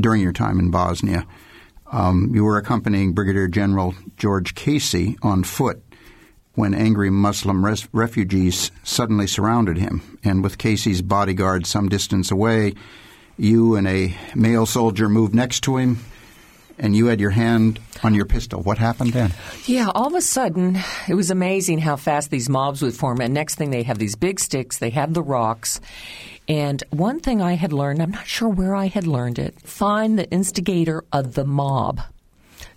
during 0.00 0.20
your 0.20 0.32
time 0.32 0.58
in 0.58 0.72
Bosnia. 0.72 1.24
Um, 1.92 2.32
you 2.34 2.42
were 2.42 2.58
accompanying 2.58 3.12
Brigadier 3.12 3.46
General 3.46 3.94
George 4.16 4.56
Casey 4.56 5.16
on 5.22 5.44
foot 5.44 5.80
when 6.54 6.74
angry 6.74 7.10
Muslim 7.10 7.64
res- 7.64 7.88
refugees 7.92 8.72
suddenly 8.82 9.28
surrounded 9.28 9.78
him. 9.78 10.18
And 10.24 10.42
with 10.42 10.58
Casey's 10.58 11.00
bodyguard 11.00 11.64
some 11.64 11.88
distance 11.88 12.32
away, 12.32 12.74
you 13.36 13.76
and 13.76 13.86
a 13.86 14.16
male 14.34 14.66
soldier 14.66 15.08
moved 15.08 15.32
next 15.32 15.60
to 15.60 15.76
him, 15.76 15.98
and 16.78 16.96
you 16.96 17.06
had 17.06 17.20
your 17.20 17.30
hand 17.30 17.80
on 18.02 18.14
your 18.14 18.24
pistol. 18.24 18.62
What 18.62 18.78
happened 18.78 19.12
then? 19.12 19.32
Yeah, 19.66 19.90
all 19.94 20.06
of 20.06 20.14
a 20.14 20.20
sudden, 20.20 20.78
it 21.08 21.14
was 21.14 21.30
amazing 21.30 21.78
how 21.78 21.96
fast 21.96 22.30
these 22.30 22.48
mobs 22.48 22.82
would 22.82 22.94
form. 22.94 23.20
And 23.20 23.34
next 23.34 23.56
thing, 23.56 23.70
they 23.70 23.82
have 23.82 23.98
these 23.98 24.16
big 24.16 24.40
sticks, 24.40 24.78
they 24.78 24.90
have 24.90 25.14
the 25.14 25.22
rocks. 25.22 25.80
And 26.48 26.82
one 26.90 27.20
thing 27.20 27.42
I 27.42 27.54
had 27.54 27.72
learned, 27.72 28.00
I'm 28.00 28.10
not 28.10 28.26
sure 28.26 28.48
where 28.48 28.74
I 28.74 28.86
had 28.86 29.06
learned 29.06 29.38
it, 29.38 29.60
find 29.60 30.18
the 30.18 30.30
instigator 30.30 31.04
of 31.12 31.34
the 31.34 31.44
mob. 31.44 32.00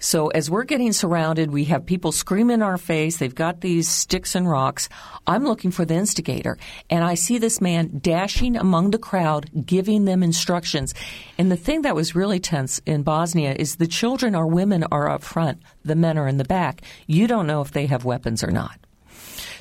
So 0.02 0.30
as 0.30 0.50
we're 0.50 0.64
getting 0.64 0.94
surrounded, 0.94 1.52
we 1.52 1.66
have 1.66 1.86
people 1.86 2.12
screaming 2.12 2.56
in 2.56 2.62
our 2.64 2.80
face. 2.80 3.18
They've 3.18 3.34
got 3.34 3.62
these 3.62 3.88
sticks 3.88 4.34
and 4.34 4.50
rocks. 4.50 4.90
I'm 5.28 5.44
looking 5.44 5.70
for 5.70 5.86
the 5.86 5.94
instigator. 5.94 6.58
And 6.90 7.04
I 7.04 7.14
see 7.14 7.38
this 7.38 7.62
man 7.62 8.00
dashing 8.00 8.58
among 8.58 8.92
the 8.92 8.98
crowd, 8.98 9.52
giving 9.64 10.06
them 10.06 10.24
instructions. 10.24 10.96
And 11.38 11.52
the 11.52 11.56
thing 11.56 11.84
that 11.84 11.96
was 11.96 12.16
really 12.16 12.40
tense 12.40 12.82
in 12.88 13.04
Bosnia 13.04 13.56
is 13.58 13.76
the 13.76 13.86
children 13.86 14.34
or 14.34 14.48
women 14.48 14.84
are 14.92 15.08
up 15.08 15.22
front. 15.22 15.62
The 15.86 15.96
men 15.96 16.18
are 16.18 16.28
in 16.28 16.38
the 16.38 16.46
back. 16.46 16.82
You 17.06 17.28
don't 17.28 17.46
know 17.46 17.62
if 17.62 17.72
they 17.72 17.86
have 17.86 18.04
weapons 18.04 18.44
or 18.44 18.50
not. 18.50 18.80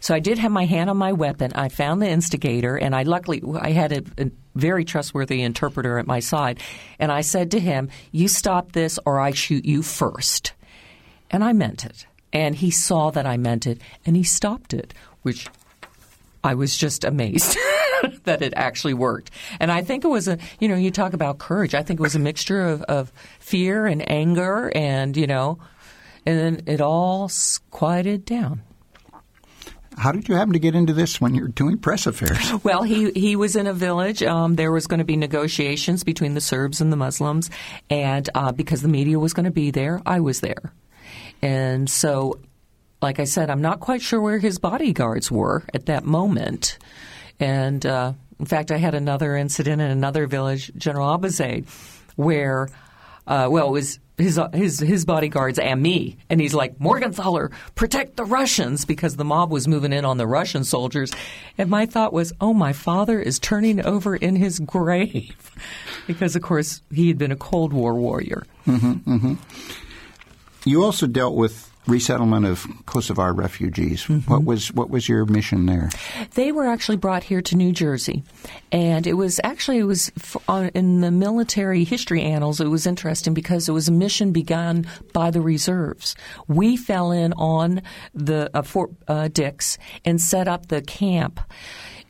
So 0.01 0.15
I 0.15 0.21
did 0.21 0.39
have 0.39 0.53
my 0.53 0.65
hand 0.65 0.91
on 0.91 0.97
my 0.97 1.13
weapon. 1.13 1.53
I 1.55 1.69
found 1.69 2.01
the 2.01 2.09
instigator, 2.09 2.77
and 2.77 2.95
I 2.95 3.03
luckily 3.03 3.43
I 3.61 3.71
had 3.71 3.93
a, 3.93 4.03
a, 4.23 4.31
very 4.57 4.85
trustworthy 4.85 5.43
interpreter 5.43 5.99
at 5.99 6.07
my 6.07 6.19
side, 6.19 6.59
and 6.99 7.13
I 7.13 7.21
said 7.21 7.53
to 7.53 7.61
him, 7.61 7.89
"You 8.11 8.29
stop 8.29 8.73
this, 8.73 8.99
or 9.07 9.21
I 9.21 9.31
shoot 9.31 9.65
you 9.65 9.83
first. 9.83 10.53
And 11.31 11.45
I 11.45 11.53
meant 11.53 11.85
it. 11.85 12.07
And 12.33 12.57
he 12.57 12.71
saw 12.71 13.11
that 13.11 13.27
I 13.27 13.37
meant 13.37 13.67
it, 13.67 13.81
and 14.05 14.17
he 14.17 14.25
stopped 14.25 14.75
it, 14.75 14.93
which 15.23 15.47
I 16.43 16.55
was 16.55 16.77
just 16.77 17.05
amazed. 17.05 17.57
that 18.25 18.43
it 18.43 18.53
actually 18.57 18.95
worked. 18.95 19.31
And 19.59 19.71
I 19.71 19.83
think 19.83 20.05
it 20.05 20.09
was 20.09 20.29
a, 20.29 20.39
you 20.59 20.69
know, 20.69 20.77
you 20.77 20.91
talk 20.91 21.13
about 21.13 21.39
courage. 21.39 21.75
I 21.75 21.83
think 21.83 22.01
it 22.01 22.03
was 22.03 22.15
a 22.15 22.21
mixture 22.21 22.63
of, 22.67 22.83
of 22.83 23.13
fear 23.39 23.87
and 23.87 24.09
anger 24.11 24.73
and, 24.75 25.17
you 25.17 25.27
know, 25.27 25.59
and 26.27 26.39
then 26.39 26.63
it 26.67 26.81
all 26.81 27.31
quieted 27.71 28.25
down. 28.25 28.63
How 30.01 30.13
did 30.13 30.31
you 30.31 30.35
happen 30.35 30.55
to 30.55 30.59
get 30.59 30.75
into 30.75 30.95
this 30.95 31.21
when 31.21 31.35
you're 31.35 31.49
doing 31.49 31.77
press 31.77 32.07
affairs? 32.07 32.51
Well, 32.65 32.83
he 32.83 33.11
he 33.11 33.37
was 33.37 33.55
in 33.55 33.67
a 33.67 33.75
village. 33.75 34.23
Um, 34.23 34.57
there 34.57 34.73
was 34.73 34.87
going 34.87 34.99
to 34.99 35.05
be 35.05 35.17
negotiations 35.17 36.05
between 36.05 36.33
the 36.33 36.41
Serbs 36.41 36.81
and 36.81 36.91
the 36.91 36.97
Muslims, 36.97 37.51
and 37.91 38.29
uh, 38.35 38.53
because 38.53 38.81
the 38.81 38.89
media 38.89 39.19
was 39.19 39.35
going 39.35 39.45
to 39.45 39.51
be 39.51 39.71
there, 39.71 40.01
I 40.07 40.21
was 40.21 40.41
there, 40.41 40.73
and 41.43 41.89
so. 41.89 42.41
Like 43.03 43.19
I 43.19 43.25
said, 43.25 43.49
I'm 43.49 43.63
not 43.63 43.81
quite 43.81 44.03
sure 44.03 44.21
where 44.21 44.39
his 44.39 44.59
bodyguards 44.59 45.31
were 45.31 45.65
at 45.73 45.87
that 45.87 46.05
moment. 46.05 46.77
And 47.39 47.87
uh, 47.87 48.13
in 48.39 48.45
fact, 48.45 48.71
I 48.71 48.77
had 48.77 48.95
another 48.95 49.37
incident 49.37 49.81
in 49.81 49.91
another 49.91 50.27
village, 50.27 50.71
General 50.77 51.17
Abizaid, 51.17 51.67
where 52.17 52.69
uh, 53.27 53.49
well, 53.51 53.69
it 53.69 53.73
was 53.73 54.01
his 54.21 54.41
his 54.53 54.79
his 54.81 55.05
bodyguards 55.05 55.59
and 55.59 55.83
me, 55.83 56.17
and 56.29 56.41
he's 56.41 56.55
like 56.55 56.79
Morgenthaler, 56.79 57.51
protect 57.75 58.17
the 58.17 58.25
Russians 58.25 58.85
because 58.85 59.17
the 59.17 59.25
mob 59.25 59.51
was 59.51 59.67
moving 59.67 59.93
in 59.93 60.05
on 60.05 60.19
the 60.19 60.27
Russian 60.27 60.65
soldiers, 60.65 61.13
and 61.59 61.71
my 61.71 61.87
thought 61.87 62.13
was, 62.13 62.33
oh, 62.41 62.53
my 62.53 62.73
father 62.73 63.21
is 63.21 63.39
turning 63.39 63.85
over 63.85 64.17
in 64.17 64.37
his 64.37 64.59
grave, 64.59 65.51
because 66.07 66.37
of 66.37 66.43
course 66.43 66.83
he 66.93 67.09
had 67.09 67.19
been 67.19 67.33
a 67.33 67.37
Cold 67.37 67.73
War 67.73 67.95
warrior. 67.95 68.45
Mm-hmm, 68.67 69.13
mm-hmm. 69.13 69.35
You 70.65 70.85
also 70.85 71.07
dealt 71.07 71.35
with 71.35 71.70
resettlement 71.91 72.47
of 72.47 72.63
Kosovar 72.87 73.37
refugees. 73.37 74.05
Mm-hmm. 74.05 74.31
What 74.31 74.45
was 74.45 74.73
what 74.73 74.91
was 74.91 75.09
your 75.09 75.27
mission 75.27 75.67
there? 75.67 75.91
They 76.35 76.53
were 76.53 76.67
actually 76.67 76.97
brought 76.97 77.25
here 77.25 77.43
to 77.43 77.57
New 77.57 77.73
Jersey, 77.73 78.23
and 78.73 79.07
it 79.07 79.15
was 79.15 79.41
actually 79.45 79.79
it 79.79 79.85
was 79.85 80.11
in 80.75 81.01
the 81.01 81.11
military 81.11 81.85
history 81.85 82.23
annals. 82.23 82.61
It 82.61 82.69
was 82.69 82.87
interesting 82.87 83.35
because 83.35 83.69
it 83.69 83.73
was 83.73 83.89
a 83.89 83.93
mission 83.93 84.33
begun 84.33 84.87
by 85.13 85.31
the 85.31 85.41
reserves. 85.41 86.15
We 86.47 86.77
fell 86.77 87.11
in 87.11 87.33
on 87.35 87.83
the 88.15 88.51
uh, 88.55 88.63
Fort 88.63 88.93
uh, 89.09 89.29
Dix 89.29 89.77
and 90.05 90.21
set 90.21 90.49
up 90.49 90.67
the 90.67 90.83
camp. 90.83 91.41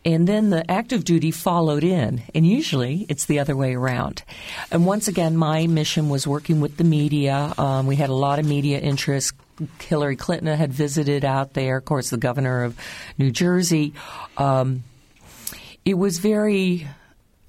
And 0.02 0.26
then 0.26 0.48
the 0.48 0.68
active 0.70 1.04
duty 1.04 1.30
followed 1.30 1.84
in, 1.84 2.22
and 2.34 2.46
usually 2.46 3.04
it's 3.10 3.26
the 3.26 3.38
other 3.38 3.54
way 3.54 3.74
around. 3.74 4.24
And 4.70 4.86
once 4.86 5.08
again, 5.08 5.36
my 5.36 5.66
mission 5.66 6.08
was 6.08 6.26
working 6.26 6.62
with 6.62 6.78
the 6.78 6.84
media. 6.84 7.52
Um, 7.58 7.86
we 7.86 7.96
had 7.96 8.08
a 8.08 8.14
lot 8.14 8.38
of 8.38 8.46
media 8.46 8.78
interest 8.78 9.34
Hillary 9.80 10.16
Clinton 10.16 10.56
had 10.56 10.72
visited 10.72 11.24
out 11.24 11.54
there, 11.54 11.78
of 11.78 11.84
course, 11.84 12.10
the 12.10 12.16
governor 12.16 12.64
of 12.64 12.76
New 13.18 13.30
Jersey. 13.30 13.94
Um, 14.36 14.84
it 15.84 15.94
was 15.94 16.18
very 16.18 16.86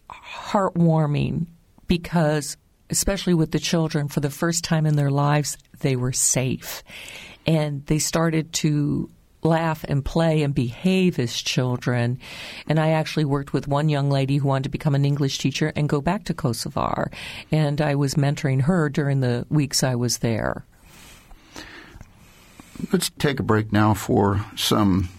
heartwarming 0.09 1.47
because, 1.87 2.57
especially 2.89 3.33
with 3.33 3.51
the 3.51 3.59
children, 3.59 4.07
for 4.07 4.19
the 4.19 4.29
first 4.29 4.63
time 4.63 4.85
in 4.85 4.95
their 4.95 5.11
lives, 5.11 5.57
they 5.79 5.95
were 5.95 6.13
safe. 6.13 6.83
And 7.45 7.85
they 7.87 7.99
started 7.99 8.53
to 8.53 9.09
laugh 9.43 9.83
and 9.87 10.05
play 10.05 10.43
and 10.43 10.53
behave 10.53 11.17
as 11.19 11.35
children. 11.35 12.19
And 12.67 12.79
I 12.79 12.91
actually 12.91 13.25
worked 13.25 13.53
with 13.53 13.67
one 13.67 13.89
young 13.89 14.09
lady 14.09 14.37
who 14.37 14.47
wanted 14.47 14.63
to 14.63 14.69
become 14.69 14.95
an 14.95 15.05
English 15.05 15.39
teacher 15.39 15.73
and 15.75 15.89
go 15.89 16.01
back 16.01 16.25
to 16.25 16.33
Kosovar. 16.33 17.11
And 17.51 17.81
I 17.81 17.95
was 17.95 18.15
mentoring 18.15 18.61
her 18.61 18.89
during 18.89 19.21
the 19.21 19.45
weeks 19.49 19.83
I 19.83 19.95
was 19.95 20.19
there. 20.19 20.65
Let's 22.91 23.09
take 23.19 23.39
a 23.39 23.43
break 23.43 23.71
now 23.71 23.93
for 23.93 24.45
some 24.55 25.09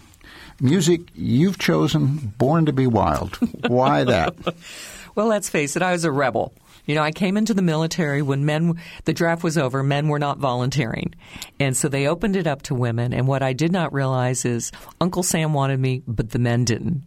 music 0.61 1.03
you've 1.15 1.59
chosen, 1.59 2.35
Born 2.39 2.67
to 2.67 2.73
be 2.73 2.87
Wild. 2.87 3.37
Why 3.69 4.05
that? 4.05 4.35
well, 5.15 5.27
let's 5.27 5.49
face 5.49 5.77
it, 5.77 5.83
I 5.83 5.93
was 5.93 6.05
a 6.05 6.13
rebel. 6.13 6.53
You 6.85 6.95
know, 6.95 7.03
I 7.03 7.13
came 7.13 7.37
into 7.37 7.55
the 7.55 7.63
military 7.63 8.23
when 8.23 8.45
men, 8.45 8.81
the 9.05 9.13
draft 9.13 9.45
was 9.45 9.59
over, 9.59 9.83
men 9.83 10.09
were 10.09 10.19
not 10.19 10.39
volunteering. 10.39 11.15
And 11.61 11.77
so 11.77 11.89
they 11.89 12.07
opened 12.07 12.37
it 12.37 12.47
up 12.47 12.63
to 12.63 12.75
women. 12.75 13.13
And 13.13 13.29
what 13.29 13.43
I 13.43 13.53
did 13.53 13.73
not 13.73 13.93
realize 13.93 14.45
is 14.45 14.73
Uncle 15.01 15.23
Sam 15.23 15.53
wanted 15.53 15.79
me, 15.79 16.03
but 16.07 16.31
the 16.31 16.39
men 16.39 16.65
didn't. 16.65 17.03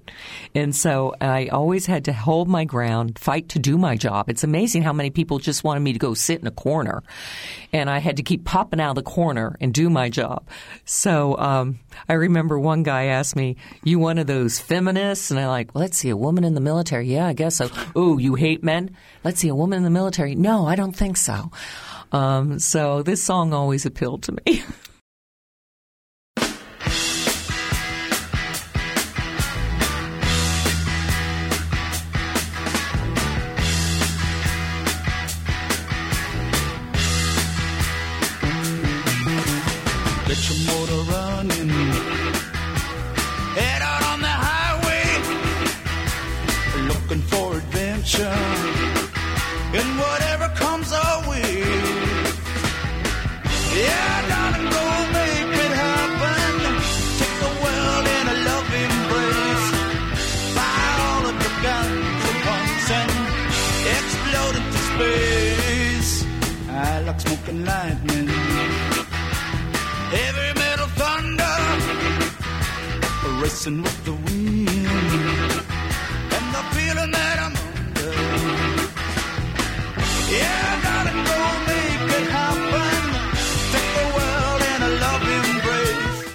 And 0.53 0.75
so 0.75 1.15
I 1.19 1.47
always 1.47 1.85
had 1.85 2.05
to 2.05 2.13
hold 2.13 2.47
my 2.47 2.65
ground, 2.65 3.17
fight 3.19 3.49
to 3.49 3.59
do 3.59 3.77
my 3.77 3.97
job. 3.97 4.29
It's 4.29 4.43
amazing 4.43 4.83
how 4.83 4.93
many 4.93 5.09
people 5.09 5.39
just 5.39 5.63
wanted 5.63 5.81
me 5.81 5.93
to 5.93 5.99
go 5.99 6.13
sit 6.13 6.39
in 6.39 6.47
a 6.47 6.51
corner. 6.51 7.03
And 7.73 7.89
I 7.89 7.99
had 7.99 8.17
to 8.17 8.23
keep 8.23 8.45
popping 8.45 8.79
out 8.79 8.91
of 8.91 8.95
the 8.95 9.03
corner 9.03 9.57
and 9.59 9.73
do 9.73 9.89
my 9.89 10.09
job. 10.09 10.47
So 10.85 11.37
um, 11.37 11.79
I 12.07 12.13
remember 12.13 12.59
one 12.59 12.83
guy 12.83 13.05
asked 13.05 13.35
me, 13.35 13.57
You 13.83 13.99
one 13.99 14.17
of 14.17 14.27
those 14.27 14.59
feminists? 14.59 15.31
And 15.31 15.39
I'm 15.39 15.47
like, 15.47 15.73
well, 15.73 15.85
Let's 15.85 15.97
see, 15.97 16.09
a 16.09 16.17
woman 16.17 16.43
in 16.43 16.55
the 16.55 16.61
military. 16.61 17.07
Yeah, 17.07 17.27
I 17.27 17.33
guess 17.33 17.57
so. 17.57 17.69
Oh, 17.95 18.17
you 18.17 18.33
hate 18.33 18.63
men? 18.63 18.95
Let's 19.23 19.39
see, 19.39 19.49
a 19.49 19.55
woman 19.55 19.64
in 19.73 19.83
the 19.83 19.89
military. 19.89 20.35
No, 20.35 20.65
I 20.65 20.75
don't 20.75 20.95
think 20.95 21.17
so. 21.17 21.51
Um, 22.11 22.59
so 22.59 23.03
this 23.03 23.23
song 23.23 23.53
always 23.53 23.85
appealed 23.85 24.23
to 24.23 24.31
me. 24.45 24.63
racing 73.65 73.81
with 73.81 74.05
the 74.05 74.11
wind 74.11 74.67
and 74.67 76.47
the 76.55 76.63
feeling 76.73 77.11
that 77.11 77.37
I'm 77.39 77.55
under. 77.55 78.11
Yeah, 80.33 81.03
go 81.29 81.39
make 81.69 82.01
it 82.19 82.27
happen. 82.31 82.95
Take 83.71 83.91
the 83.99 84.07
world 84.17 84.61
in 84.73 84.79
a 84.81 84.91
loving 84.99 85.43
embrace. 85.55 86.33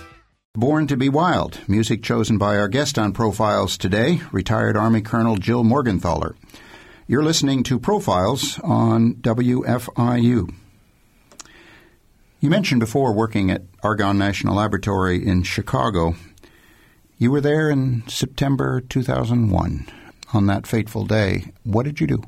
Born 0.54 0.86
to 0.86 0.96
be 0.96 1.08
Wild, 1.08 1.60
music 1.68 2.02
chosen 2.02 2.38
by 2.38 2.56
our 2.56 2.68
guest 2.68 2.98
on 2.98 3.12
Profiles 3.12 3.76
today, 3.76 4.20
retired 4.32 4.76
Army 4.76 5.00
Colonel 5.00 5.36
Jill 5.36 5.64
Morgenthaler. 5.64 6.34
You're 7.06 7.24
listening 7.24 7.64
to 7.64 7.78
Profiles 7.78 8.58
on 8.60 9.14
WFIU. 9.14 10.59
You 12.42 12.48
mentioned 12.48 12.80
before 12.80 13.12
working 13.12 13.50
at 13.50 13.64
Argonne 13.82 14.16
National 14.16 14.56
Laboratory 14.56 15.26
in 15.26 15.42
Chicago. 15.42 16.14
You 17.18 17.30
were 17.30 17.42
there 17.42 17.68
in 17.68 18.02
September 18.08 18.80
2001 18.80 19.86
on 20.32 20.46
that 20.46 20.66
fateful 20.66 21.04
day. 21.04 21.52
What 21.64 21.84
did 21.84 22.00
you 22.00 22.06
do? 22.06 22.22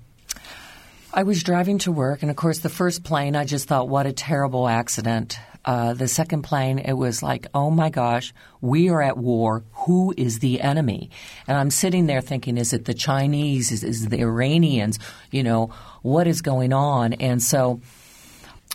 I 1.15 1.23
was 1.23 1.43
driving 1.43 1.79
to 1.79 1.93
work, 1.93 2.21
and 2.21 2.31
of 2.31 2.37
course, 2.37 2.59
the 2.59 2.69
first 2.69 3.05
plane, 3.05 3.35
I 3.35 3.47
just 3.47 3.69
thought, 3.69 3.89
what 3.89 4.05
a 4.05 4.13
terrible 4.13 4.69
accident. 4.69 5.39
Uh, 5.65 5.95
the 5.95 6.09
second 6.09 6.43
plane, 6.43 6.79
it 6.79 6.93
was 6.93 7.23
like, 7.23 7.47
oh 7.55 7.71
my 7.71 7.89
gosh, 7.89 8.35
we 8.61 8.91
are 8.91 9.01
at 9.01 9.17
war. 9.17 9.65
Who 9.73 10.13
is 10.15 10.41
the 10.41 10.61
enemy? 10.61 11.09
And 11.47 11.57
I'm 11.57 11.71
sitting 11.71 12.05
there 12.05 12.21
thinking, 12.21 12.59
is 12.59 12.75
it 12.75 12.85
the 12.85 12.93
Chinese? 12.93 13.73
Is, 13.73 13.83
is 13.83 14.05
it 14.05 14.11
the 14.11 14.21
Iranians? 14.21 14.99
You 15.31 15.43
know, 15.43 15.71
what 16.03 16.27
is 16.27 16.43
going 16.43 16.75
on? 16.75 17.15
And 17.15 17.43
so 17.43 17.81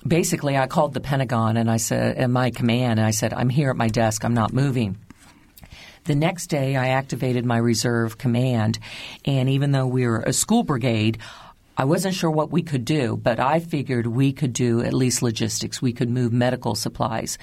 basically, 0.06 0.58
I 0.58 0.68
called 0.68 0.94
the 0.94 1.00
Pentagon 1.00 1.58
and 1.58 1.70
I 1.70 1.78
said, 1.78 2.18
and 2.18 2.34
my 2.34 2.52
command, 2.52 3.00
and 3.00 3.08
I 3.08 3.12
said, 3.12 3.34
I'm 3.34 3.50
here 3.50 3.70
at 3.70 3.78
my 3.78 3.88
desk. 3.88 4.24
I'm 4.26 4.34
not 4.34 4.54
moving. 4.54 4.98
The 6.06 6.16
next 6.16 6.48
day, 6.48 6.78
I 6.78 6.90
activated 6.90 7.46
my 7.46 7.58
reserve 7.58 8.18
command, 8.18 8.80
and 9.26 9.50
even 9.50 9.72
though 9.74 9.88
we 9.88 10.08
were 10.08 10.22
a 10.22 10.32
school 10.32 10.64
brigade, 10.64 11.18
I 11.76 11.84
wasn't 11.84 12.16
sure 12.16 12.32
what 12.32 12.50
we 12.50 12.64
could 12.64 12.86
do, 12.86 13.18
but 13.18 13.42
I 13.42 13.60
figured 13.60 14.08
we 14.08 14.32
could 14.32 14.54
do 14.54 14.82
at 14.82 14.94
least 14.94 15.22
logistics. 15.22 15.82
We 15.82 15.92
could 15.94 16.10
move 16.10 16.32
medical 16.32 16.76
supplies. 16.76 17.38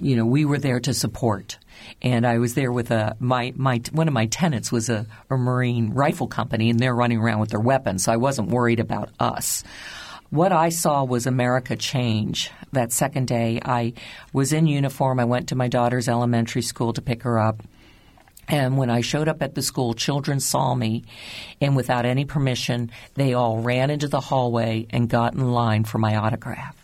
You 0.00 0.16
know, 0.16 0.26
we 0.26 0.44
were 0.44 0.58
there 0.58 0.80
to 0.80 0.92
support. 0.92 1.56
And 2.02 2.26
I 2.26 2.38
was 2.38 2.54
there 2.54 2.72
with 2.72 2.90
a 2.90 3.16
my 3.20 3.54
my 3.56 3.80
one 3.92 4.08
of 4.08 4.12
my 4.12 4.26
tenants 4.26 4.70
was 4.70 4.90
a, 4.90 5.06
a 5.30 5.36
Marine 5.36 5.90
rifle 5.94 6.26
company, 6.26 6.68
and 6.68 6.78
they're 6.78 6.94
running 6.94 7.20
around 7.20 7.40
with 7.40 7.50
their 7.50 7.60
weapons, 7.60 8.04
so 8.04 8.12
I 8.12 8.16
wasn't 8.16 8.48
worried 8.48 8.80
about 8.80 9.10
us. 9.18 9.62
What 10.30 10.52
I 10.52 10.68
saw 10.68 11.02
was 11.02 11.26
America 11.26 11.74
change. 11.74 12.52
That 12.70 12.92
second 12.92 13.26
day, 13.26 13.60
I 13.64 13.94
was 14.32 14.52
in 14.52 14.68
uniform. 14.68 15.18
I 15.18 15.24
went 15.24 15.48
to 15.48 15.56
my 15.56 15.66
daughter's 15.66 16.08
elementary 16.08 16.62
school 16.62 16.92
to 16.92 17.02
pick 17.02 17.24
her 17.24 17.36
up. 17.36 17.64
And 18.46 18.78
when 18.78 18.90
I 18.90 19.00
showed 19.00 19.26
up 19.26 19.42
at 19.42 19.56
the 19.56 19.62
school, 19.62 19.92
children 19.92 20.38
saw 20.38 20.76
me, 20.76 21.04
and 21.60 21.74
without 21.74 22.06
any 22.06 22.24
permission, 22.24 22.92
they 23.14 23.34
all 23.34 23.58
ran 23.58 23.90
into 23.90 24.06
the 24.06 24.20
hallway 24.20 24.86
and 24.90 25.08
got 25.08 25.34
in 25.34 25.50
line 25.50 25.82
for 25.82 25.98
my 25.98 26.14
autograph. 26.14 26.76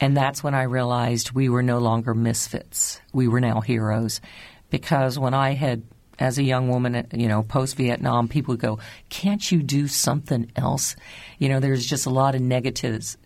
And 0.00 0.16
that's 0.16 0.42
when 0.42 0.54
I 0.54 0.62
realized 0.62 1.32
we 1.32 1.50
were 1.50 1.62
no 1.62 1.80
longer 1.80 2.14
misfits. 2.14 2.98
We 3.12 3.28
were 3.28 3.40
now 3.40 3.60
heroes. 3.60 4.22
Because 4.70 5.18
when 5.18 5.34
I 5.34 5.52
had, 5.52 5.82
as 6.18 6.38
a 6.38 6.42
young 6.42 6.68
woman, 6.68 7.06
you 7.12 7.28
know, 7.28 7.42
post 7.42 7.76
Vietnam, 7.76 8.28
people 8.28 8.52
would 8.52 8.60
go, 8.60 8.78
Can't 9.08 9.50
you 9.50 9.62
do 9.62 9.88
something 9.88 10.50
else? 10.56 10.96
You 11.38 11.48
know, 11.48 11.60
there's 11.60 11.86
just 11.86 12.06
a 12.06 12.10
lot 12.10 12.34
of 12.34 12.40
negatives, 12.40 13.16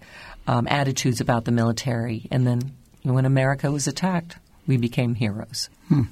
um, 0.46 0.66
attitudes 0.68 1.20
about 1.20 1.44
the 1.44 1.52
military. 1.52 2.26
And 2.30 2.46
then 2.46 2.72
when 3.02 3.24
America 3.24 3.70
was 3.70 3.86
attacked, 3.86 4.36
we 4.66 4.76
became 4.76 5.14
heroes. 5.14 5.68
Hmm. 5.88 6.02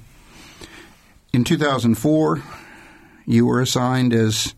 In 1.33 1.43
2004, 1.43 2.41
you 3.25 3.45
were 3.45 3.61
assigned 3.61 4.13
as 4.13 4.53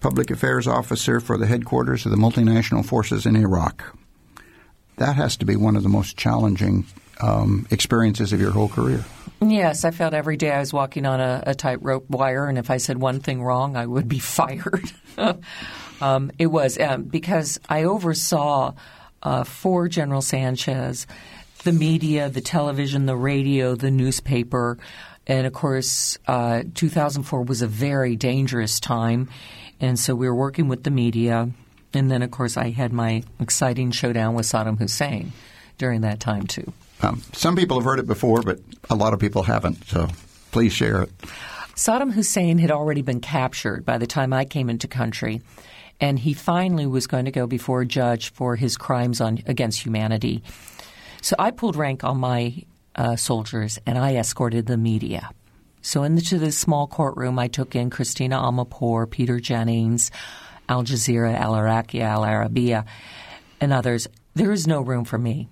public 0.00 0.30
affairs 0.30 0.66
officer 0.66 1.20
for 1.20 1.36
the 1.36 1.46
headquarters 1.46 2.04
of 2.04 2.12
the 2.12 2.16
multinational 2.16 2.84
forces 2.84 3.26
in 3.26 3.34
Iraq. 3.34 3.96
That 4.96 5.16
has 5.16 5.36
to 5.38 5.44
be 5.44 5.56
one 5.56 5.76
of 5.76 5.82
the 5.82 5.88
most 5.88 6.16
challenging 6.16 6.84
um, 7.20 7.66
experiences 7.70 8.32
of 8.32 8.40
your 8.40 8.50
whole 8.50 8.68
career. 8.68 9.04
Yes, 9.40 9.84
I 9.84 9.92
felt 9.92 10.14
every 10.14 10.36
day 10.36 10.50
I 10.50 10.58
was 10.58 10.72
walking 10.72 11.06
on 11.06 11.20
a, 11.20 11.42
a 11.46 11.54
tightrope 11.54 12.10
wire, 12.10 12.46
and 12.46 12.58
if 12.58 12.70
I 12.70 12.78
said 12.78 12.98
one 12.98 13.20
thing 13.20 13.42
wrong, 13.42 13.76
I 13.76 13.86
would 13.86 14.08
be 14.08 14.18
fired. 14.18 14.90
um, 16.00 16.30
it 16.38 16.46
was 16.46 16.78
um, 16.78 17.04
because 17.04 17.60
I 17.68 17.84
oversaw 17.84 18.74
uh, 19.22 19.44
for 19.44 19.88
General 19.88 20.22
Sanchez 20.22 21.06
the 21.64 21.72
media, 21.72 22.28
the 22.28 22.40
television, 22.40 23.06
the 23.06 23.16
radio, 23.16 23.74
the 23.74 23.90
newspaper. 23.90 24.78
And 25.26 25.46
of 25.46 25.52
course, 25.52 26.18
uh, 26.26 26.62
2004 26.74 27.42
was 27.42 27.62
a 27.62 27.66
very 27.66 28.16
dangerous 28.16 28.80
time. 28.80 29.28
And 29.80 29.98
so 29.98 30.14
we 30.14 30.26
were 30.28 30.34
working 30.34 30.68
with 30.68 30.84
the 30.84 30.90
media. 30.90 31.50
And 31.92 32.10
then, 32.10 32.22
of 32.22 32.30
course, 32.30 32.56
I 32.56 32.70
had 32.70 32.92
my 32.92 33.22
exciting 33.40 33.90
showdown 33.90 34.34
with 34.34 34.46
Saddam 34.46 34.78
Hussein 34.78 35.32
during 35.78 36.02
that 36.02 36.20
time, 36.20 36.46
too. 36.46 36.72
Um, 37.02 37.22
some 37.32 37.56
people 37.56 37.78
have 37.78 37.84
heard 37.84 37.98
it 37.98 38.06
before, 38.06 38.42
but 38.42 38.58
a 38.90 38.94
lot 38.94 39.12
of 39.14 39.20
people 39.20 39.42
haven't. 39.42 39.84
So 39.86 40.08
please 40.50 40.72
share 40.72 41.02
it. 41.02 41.10
Saddam 41.74 42.12
Hussein 42.12 42.58
had 42.58 42.72
already 42.72 43.02
been 43.02 43.20
captured 43.20 43.84
by 43.84 43.98
the 43.98 44.06
time 44.06 44.32
I 44.32 44.44
came 44.44 44.68
into 44.68 44.88
country, 44.88 45.42
and 46.00 46.18
he 46.18 46.34
finally 46.34 46.86
was 46.86 47.06
going 47.06 47.26
to 47.26 47.30
go 47.30 47.46
before 47.46 47.82
a 47.82 47.86
judge 47.86 48.32
for 48.32 48.56
his 48.56 48.76
crimes 48.76 49.20
on 49.20 49.38
against 49.46 49.84
humanity. 49.84 50.42
So 51.22 51.36
I 51.38 51.50
pulled 51.52 51.76
rank 51.76 52.04
on 52.04 52.18
my 52.18 52.64
uh, 52.94 53.16
soldiers 53.16 53.78
and 53.86 53.96
I 53.96 54.16
escorted 54.16 54.66
the 54.66 54.76
media. 54.76 55.30
So 55.82 56.02
into 56.02 56.38
this 56.38 56.58
small 56.58 56.86
courtroom, 56.86 57.38
I 57.38 57.48
took 57.48 57.74
in 57.74 57.90
Christina 57.90 58.36
Amanpour, 58.36 59.08
Peter 59.08 59.40
Jennings, 59.40 60.10
Al 60.68 60.82
Jazeera, 60.82 61.34
Al 61.34 61.54
Iraqi, 61.54 62.02
Al 62.02 62.22
Arabiya, 62.22 62.84
and 63.60 63.72
others. 63.72 64.08
There 64.34 64.52
is 64.52 64.66
no 64.66 64.80
room 64.80 65.04
for 65.04 65.18
me. 65.18 65.48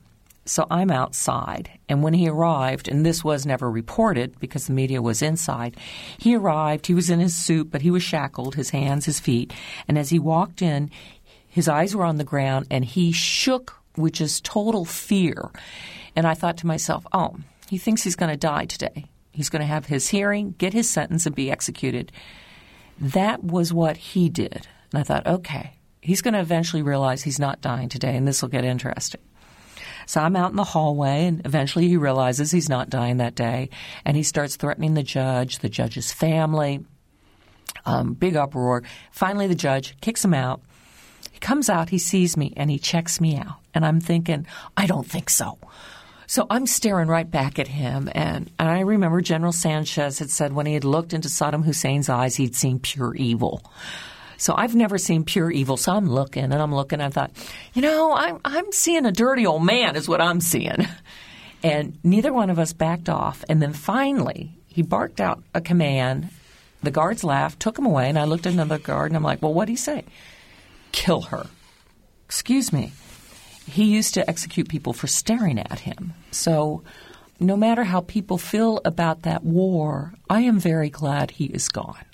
So 0.47 0.67
I'm 0.71 0.91
outside. 0.91 1.71
And 1.89 2.03
when 2.03 2.15
he 2.15 2.29
arrived, 2.29 2.89
and 2.89 3.05
this 3.05 3.25
was 3.25 3.45
never 3.45 3.71
reported 3.71 4.39
because 4.39 4.67
the 4.67 4.73
media 4.73 5.03
was 5.03 5.21
inside, 5.21 5.77
he 6.19 6.37
arrived. 6.37 6.87
He 6.87 6.95
was 6.95 7.11
in 7.11 7.21
his 7.21 7.37
suit, 7.37 7.71
but 7.71 7.83
he 7.83 7.91
was 7.91 8.03
shackled, 8.03 8.55
his 8.55 8.71
hands, 8.71 9.07
his 9.07 9.21
feet. 9.21 9.53
And 9.89 9.99
as 9.99 10.11
he 10.11 10.19
walked 10.19 10.63
in, 10.63 10.91
his 11.49 11.69
eyes 11.69 11.97
were 11.97 12.05
on 12.05 12.17
the 12.17 12.25
ground 12.25 12.67
and 12.71 12.85
he 12.85 13.13
shook 13.13 13.75
which 13.97 14.21
is 14.21 14.41
total 14.41 14.85
fear. 14.85 15.51
And 16.15 16.27
I 16.27 16.35
thought 16.35 16.59
to 16.59 16.67
myself, 16.67 17.07
oh, 17.13 17.37
he 17.69 17.79
thinks 17.79 18.03
he's 18.03 18.17
going 18.17 18.31
to 18.31 18.37
die 18.37 18.67
today. 18.67 19.07
He's 19.33 19.49
going 19.49 19.61
to 19.61 19.67
have 19.67 19.87
his 19.87 20.09
hearing, 20.09 20.55
get 20.59 20.73
his 20.73 20.89
sentence, 20.89 21.27
and 21.27 21.35
be 21.35 21.51
executed. 21.51 22.13
That 22.99 23.43
was 23.43 23.73
what 23.73 23.97
he 23.97 24.29
did. 24.29 24.67
And 24.93 25.01
I 25.01 25.03
thought, 25.03 25.27
okay, 25.27 25.79
he's 26.01 26.23
going 26.23 26.35
to 26.35 26.41
eventually 26.41 26.83
realize 26.83 27.23
he's 27.23 27.39
not 27.39 27.61
dying 27.61 27.89
today, 27.89 28.17
and 28.17 28.27
this 28.27 28.41
will 28.41 28.49
get 28.49 28.65
interesting. 28.65 29.21
So 30.07 30.21
I'm 30.21 30.37
out 30.37 30.51
in 30.51 30.57
the 30.57 30.65
hallway, 30.65 31.27
and 31.27 31.45
eventually 31.45 31.89
he 31.89 31.97
realizes 31.97 32.51
he's 32.51 32.69
not 32.69 32.91
dying 32.91 33.19
that 33.19 33.35
day, 33.35 33.71
and 34.05 34.17
he 34.17 34.23
starts 34.23 34.57
threatening 34.57 34.95
the 34.95 35.03
judge, 35.03 35.59
the 35.59 35.69
judge's 35.69 36.13
family. 36.13 36.85
Um, 37.85 38.15
big 38.15 38.37
uproar. 38.37 38.83
Finally, 39.11 39.49
the 39.49 39.55
judge 39.55 39.97
kicks 40.01 40.25
him 40.25 40.35
out. 40.35 40.61
He 41.33 41.39
comes 41.39 41.69
out, 41.69 41.91
he 41.91 41.99
sees 41.99 42.37
me, 42.37 42.53
and 42.57 42.71
he 42.71 42.79
checks 42.79 43.21
me 43.21 43.37
out. 43.37 43.57
And 43.75 43.85
I'm 43.85 44.01
thinking, 44.01 44.47
I 44.77 44.87
don't 44.87 45.07
think 45.07 45.29
so. 45.29 45.59
So 46.27 46.47
I'm 46.51 46.67
staring 46.67 47.09
right 47.09 47.31
back 47.31 47.59
at 47.59 47.69
him. 47.69 48.09
And, 48.13 48.51
and 48.59 48.69
I 48.69 48.81
remember 48.81 49.21
General 49.21 49.53
Sanchez 49.53 50.19
had 50.19 50.31
said 50.31 50.53
when 50.53 50.67
he 50.67 50.75
had 50.75 50.85
looked 50.85 51.13
into 51.13 51.29
Saddam 51.29 51.65
Hussein's 51.65 52.09
eyes, 52.09 52.37
he'd 52.37 52.57
seen 52.57 52.79
pure 52.81 53.15
evil. 53.15 53.63
So 54.39 54.55
I've 54.57 54.75
never 54.75 54.99
seen 54.99 55.25
pure 55.25 55.51
evil. 55.51 55.77
So 55.77 55.93
I'm 55.93 56.09
looking 56.09 56.45
and 56.45 56.55
I'm 56.55 56.75
looking. 56.75 57.01
I 57.01 57.09
thought, 57.11 57.33
you 57.75 57.83
know, 57.83 58.15
I'm, 58.15 58.41
I'm 58.45 58.73
seeing 58.73 59.07
a 59.07 59.13
dirty 59.13 59.47
old 59.47 59.65
man, 59.65 59.97
is 59.97 60.09
what 60.09 60.21
I'm 60.21 60.41
seeing. 60.41 60.87
And 61.63 61.99
neither 62.05 62.33
one 62.33 62.51
of 62.51 62.59
us 62.59 62.73
backed 62.73 63.09
off. 63.09 63.43
And 63.49 63.61
then 63.61 63.73
finally, 63.73 64.57
he 64.69 64.83
barked 64.83 65.21
out 65.21 65.43
a 65.55 65.61
command. 65.61 66.29
The 66.83 66.91
guards 66.93 67.25
laughed, 67.25 67.59
took 67.59 67.79
him 67.79 67.87
away, 67.87 68.09
and 68.09 68.19
I 68.19 68.25
looked 68.25 68.47
at 68.47 68.53
another 68.53 68.79
guard 68.79 69.11
and 69.11 69.17
I'm 69.17 69.23
like, 69.25 69.43
well, 69.43 69.55
what'd 69.55 69.71
he 69.71 69.77
say? 69.77 70.05
Kill 70.93 71.23
her. 71.23 71.47
Excuse 72.27 72.73
me. 72.73 72.93
He 73.67 73.85
used 73.85 74.15
to 74.15 74.29
execute 74.31 74.69
people 74.69 74.93
for 74.93 75.09
staring 75.09 75.59
at 75.59 75.81
him. 75.81 76.15
So 76.31 76.85
no 77.41 77.57
matter 77.57 77.85
how 77.85 78.03
people 78.03 78.39
feel 78.39 78.81
about 78.85 79.23
that 79.23 79.43
war, 79.43 80.15
I 80.31 80.43
am 80.43 80.59
very 80.59 80.91
glad 80.91 81.33
he 81.33 81.47
is 81.47 81.69
gone. 81.69 82.05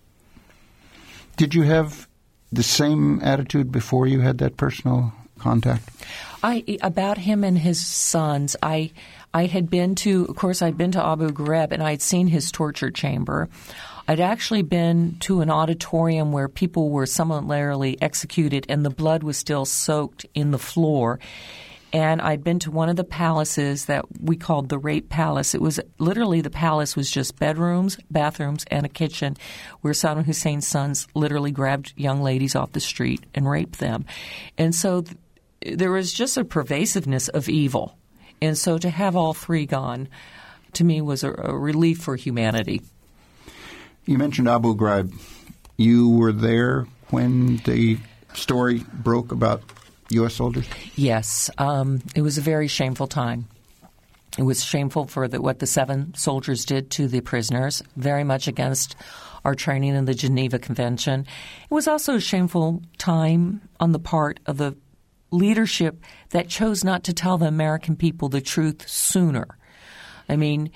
Did 1.36 1.54
you 1.54 1.62
have 1.62 2.08
the 2.52 2.62
same 2.62 3.20
attitude 3.22 3.72
before 3.72 4.06
you 4.06 4.20
had 4.20 4.38
that 4.38 4.56
personal 4.56 5.12
contact? 5.38 5.88
I 6.42 6.78
about 6.82 7.18
him 7.18 7.44
and 7.44 7.58
his 7.58 7.84
sons. 7.84 8.56
I 8.62 8.92
I 9.34 9.46
had 9.46 9.70
been 9.70 9.94
to, 9.96 10.26
of 10.28 10.36
course, 10.36 10.60
I'd 10.60 10.76
been 10.76 10.92
to 10.92 11.04
Abu 11.04 11.30
Ghraib 11.30 11.72
and 11.72 11.82
I'd 11.82 12.02
seen 12.02 12.26
his 12.26 12.52
torture 12.52 12.90
chamber. 12.90 13.48
I'd 14.06 14.20
actually 14.20 14.62
been 14.62 15.16
to 15.20 15.40
an 15.40 15.50
auditorium 15.50 16.32
where 16.32 16.48
people 16.48 16.90
were 16.90 17.06
summarily 17.06 18.00
executed 18.02 18.66
and 18.68 18.84
the 18.84 18.90
blood 18.90 19.22
was 19.22 19.36
still 19.36 19.64
soaked 19.64 20.26
in 20.34 20.50
the 20.50 20.58
floor 20.58 21.18
and 21.92 22.22
I'd 22.22 22.42
been 22.42 22.58
to 22.60 22.70
one 22.70 22.88
of 22.88 22.96
the 22.96 23.04
palaces 23.04 23.84
that 23.86 24.04
we 24.20 24.36
called 24.36 24.68
the 24.68 24.78
Rape 24.78 25.10
Palace. 25.10 25.54
It 25.54 25.60
was 25.60 25.78
literally 25.98 26.40
the 26.40 26.50
palace 26.50 26.96
was 26.96 27.10
just 27.10 27.38
bedrooms, 27.38 27.98
bathrooms, 28.10 28.64
and 28.70 28.86
a 28.86 28.88
kitchen 28.88 29.36
where 29.82 29.92
Saddam 29.92 30.24
Hussein's 30.24 30.66
sons 30.66 31.06
literally 31.14 31.50
grabbed 31.50 31.92
young 31.96 32.22
ladies 32.22 32.56
off 32.56 32.72
the 32.72 32.80
street 32.80 33.24
and 33.34 33.48
raped 33.48 33.78
them. 33.78 34.06
And 34.56 34.74
so 34.74 35.02
th- 35.02 35.78
there 35.78 35.90
was 35.90 36.12
just 36.12 36.36
a 36.36 36.44
pervasiveness 36.44 37.28
of 37.28 37.48
evil. 37.48 37.96
And 38.40 38.56
so 38.56 38.78
to 38.78 38.88
have 38.90 39.14
all 39.14 39.34
three 39.34 39.66
gone 39.66 40.08
to 40.72 40.84
me 40.84 41.02
was 41.02 41.22
a, 41.22 41.32
a 41.32 41.56
relief 41.56 41.98
for 41.98 42.16
humanity. 42.16 42.82
You 44.06 44.18
mentioned 44.18 44.48
Abu 44.48 44.74
Ghraib. 44.74 45.12
You 45.76 46.08
were 46.08 46.32
there 46.32 46.86
when 47.10 47.58
the 47.58 47.98
story 48.34 48.84
broke 48.94 49.30
about 49.30 49.62
U.S. 50.14 50.34
soldiers? 50.34 50.66
Yes. 50.94 51.50
Um, 51.58 52.02
it 52.14 52.22
was 52.22 52.38
a 52.38 52.42
very 52.42 52.68
shameful 52.68 53.06
time. 53.06 53.48
It 54.38 54.42
was 54.42 54.64
shameful 54.64 55.06
for 55.06 55.28
the, 55.28 55.42
what 55.42 55.58
the 55.58 55.66
seven 55.66 56.14
soldiers 56.14 56.64
did 56.64 56.90
to 56.92 57.06
the 57.06 57.20
prisoners, 57.20 57.82
very 57.96 58.24
much 58.24 58.48
against 58.48 58.96
our 59.44 59.54
training 59.54 59.94
in 59.94 60.06
the 60.06 60.14
Geneva 60.14 60.58
Convention. 60.58 61.26
It 61.64 61.74
was 61.74 61.86
also 61.86 62.14
a 62.14 62.20
shameful 62.20 62.82
time 62.96 63.60
on 63.78 63.92
the 63.92 63.98
part 63.98 64.40
of 64.46 64.56
the 64.56 64.76
leadership 65.30 66.02
that 66.30 66.48
chose 66.48 66.84
not 66.84 67.04
to 67.04 67.12
tell 67.12 67.38
the 67.38 67.46
American 67.46 67.96
people 67.96 68.28
the 68.28 68.40
truth 68.40 68.88
sooner. 68.88 69.58
I 70.28 70.36
mean, 70.36 70.70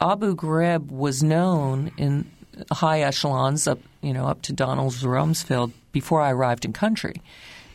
Abu 0.00 0.34
Ghraib 0.34 0.90
was 0.90 1.22
known 1.22 1.92
in 1.96 2.30
high 2.70 3.00
echelons 3.00 3.66
up, 3.66 3.78
you 4.02 4.12
know, 4.12 4.26
up 4.26 4.42
to 4.42 4.52
Donald 4.52 4.92
Rumsfeld 4.94 5.72
before 5.92 6.20
I 6.20 6.32
arrived 6.32 6.64
in 6.64 6.72
country 6.72 7.22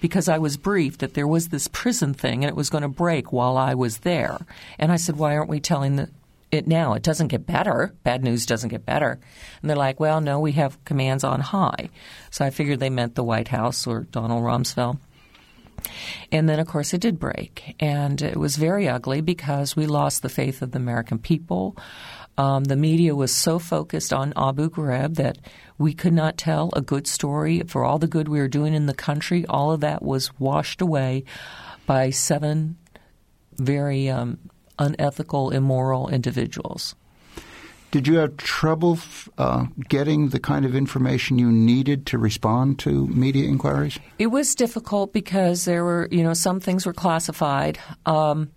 because 0.02 0.28
I 0.28 0.40
was 0.40 0.58
briefed 0.58 1.00
that 1.00 1.14
there 1.14 1.28
was 1.28 1.48
this 1.48 1.70
prison 1.70 2.14
thing 2.14 2.44
and 2.44 2.50
it 2.50 2.56
was 2.56 2.70
going 2.70 2.82
to 2.82 2.90
break 2.90 3.32
while 3.32 3.56
I 3.56 3.76
was 3.76 4.00
there. 4.00 4.40
And 4.78 4.92
I 4.92 4.98
said, 4.98 5.16
why 5.16 5.38
aren't 5.38 5.50
we 5.50 5.62
telling 5.62 5.96
the, 5.96 6.10
it 6.52 6.68
now? 6.68 6.96
It 6.96 7.04
doesn't 7.04 7.30
get 7.30 7.46
better. 7.46 7.94
Bad 8.04 8.24
news 8.24 8.46
doesn't 8.46 8.70
get 8.70 8.86
better. 8.86 9.20
And 9.62 9.70
they're 9.70 9.78
like, 9.78 10.00
well, 10.00 10.20
no, 10.20 10.40
we 10.40 10.54
have 10.54 10.84
commands 10.84 11.24
on 11.24 11.40
high. 11.40 11.90
So 12.32 12.44
I 12.44 12.50
figured 12.50 12.80
they 12.80 12.90
meant 12.90 13.16
the 13.16 13.24
White 13.24 13.48
House 13.48 13.88
or 13.88 14.02
Donald 14.02 14.44
Rumsfeld. 14.44 14.98
And 16.32 16.48
then, 16.48 16.60
of 16.60 16.68
course, 16.68 16.94
it 16.94 17.02
did 17.02 17.20
break. 17.20 17.76
And 17.80 18.22
it 18.22 18.38
was 18.38 18.56
very 18.56 18.88
ugly 18.88 19.22
because 19.22 19.76
we 19.76 19.86
lost 19.86 20.22
the 20.22 20.30
faith 20.30 20.62
of 20.62 20.72
the 20.72 20.80
American 20.80 21.20
people. 21.20 21.76
Um, 22.38 22.64
the 22.64 22.76
media 22.76 23.16
was 23.16 23.32
so 23.32 23.60
focused 23.60 24.14
on 24.14 24.34
Abu 24.36 24.70
Ghraib 24.70 25.16
that 25.16 25.38
we 25.78 25.94
could 25.94 26.14
not 26.14 26.38
tell 26.38 26.70
a 26.74 26.82
good 26.82 27.08
story 27.08 27.62
for 27.68 27.84
all 27.84 28.00
the 28.00 28.08
good 28.08 28.28
we 28.28 28.40
were 28.40 28.48
doing 28.48 28.74
in 28.74 28.86
the 28.86 28.94
country. 28.94 29.46
All 29.48 29.72
of 29.72 29.82
that 29.82 30.02
was 30.02 30.38
washed 30.40 30.82
away 30.82 31.26
by 31.86 32.10
seven 32.10 32.78
very 33.58 34.10
um, 34.10 34.38
unethical, 34.80 35.52
immoral 35.52 36.10
individuals. 36.10 36.96
Did 37.92 38.08
you 38.08 38.18
have 38.18 38.38
trouble 38.38 38.98
uh, 39.38 39.66
getting 39.90 40.30
the 40.30 40.40
kind 40.40 40.66
of 40.66 40.74
information 40.74 41.38
you 41.38 41.52
needed 41.52 42.06
to 42.08 42.18
respond 42.18 42.80
to 42.80 43.08
media 43.08 43.50
inquiries? 43.50 44.00
It 44.18 44.28
was 44.28 44.56
difficult 44.56 45.12
because 45.12 45.66
there 45.66 45.84
were, 45.84 46.08
you 46.10 46.24
know, 46.24 46.34
some 46.34 46.62
things 46.62 46.86
were 46.86 46.94
classified. 46.94 47.80
Um, 48.06 48.52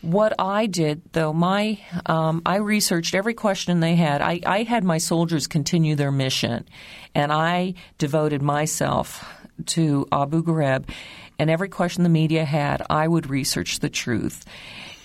what 0.00 0.34
I 0.38 0.66
did, 0.66 1.02
though, 1.12 1.32
my 1.32 1.78
um, 2.06 2.42
I 2.44 2.56
researched 2.56 3.14
every 3.14 3.34
question 3.34 3.78
they 3.78 3.94
had. 3.94 4.20
I, 4.20 4.40
I 4.44 4.62
had 4.64 4.82
my 4.82 4.98
soldiers 4.98 5.46
continue 5.46 5.94
their 5.94 6.12
mission, 6.12 6.68
and 7.14 7.32
I 7.32 7.74
devoted 7.98 8.42
myself 8.42 9.24
to 9.66 10.06
Abu 10.10 10.42
Ghraib. 10.42 10.88
And 11.38 11.50
every 11.50 11.68
question 11.68 12.02
the 12.02 12.08
media 12.08 12.44
had, 12.44 12.82
I 12.88 13.06
would 13.06 13.28
research 13.28 13.78
the 13.80 13.90
truth 13.90 14.44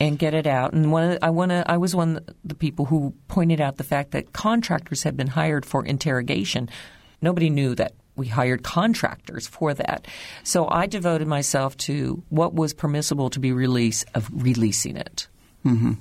and 0.01 0.17
get 0.17 0.33
it 0.33 0.47
out. 0.47 0.73
And 0.73 0.91
one, 0.91 1.19
I 1.21 1.29
want 1.29 1.51
to. 1.51 1.63
I 1.69 1.77
was 1.77 1.95
one 1.95 2.17
of 2.17 2.35
the 2.43 2.55
people 2.55 2.85
who 2.85 3.13
pointed 3.27 3.61
out 3.61 3.77
the 3.77 3.83
fact 3.83 4.11
that 4.11 4.33
contractors 4.33 5.03
had 5.03 5.15
been 5.15 5.27
hired 5.27 5.63
for 5.63 5.85
interrogation. 5.85 6.69
Nobody 7.21 7.51
knew 7.51 7.75
that 7.75 7.93
we 8.15 8.27
hired 8.27 8.63
contractors 8.63 9.47
for 9.47 9.75
that. 9.75 10.07
So 10.43 10.67
I 10.67 10.87
devoted 10.87 11.27
myself 11.27 11.77
to 11.77 12.23
what 12.29 12.55
was 12.55 12.73
permissible 12.73 13.29
to 13.29 13.39
be 13.39 13.51
released 13.51 14.05
of 14.15 14.27
releasing 14.33 14.97
it. 14.97 15.27
Mm-hmm. 15.63 15.93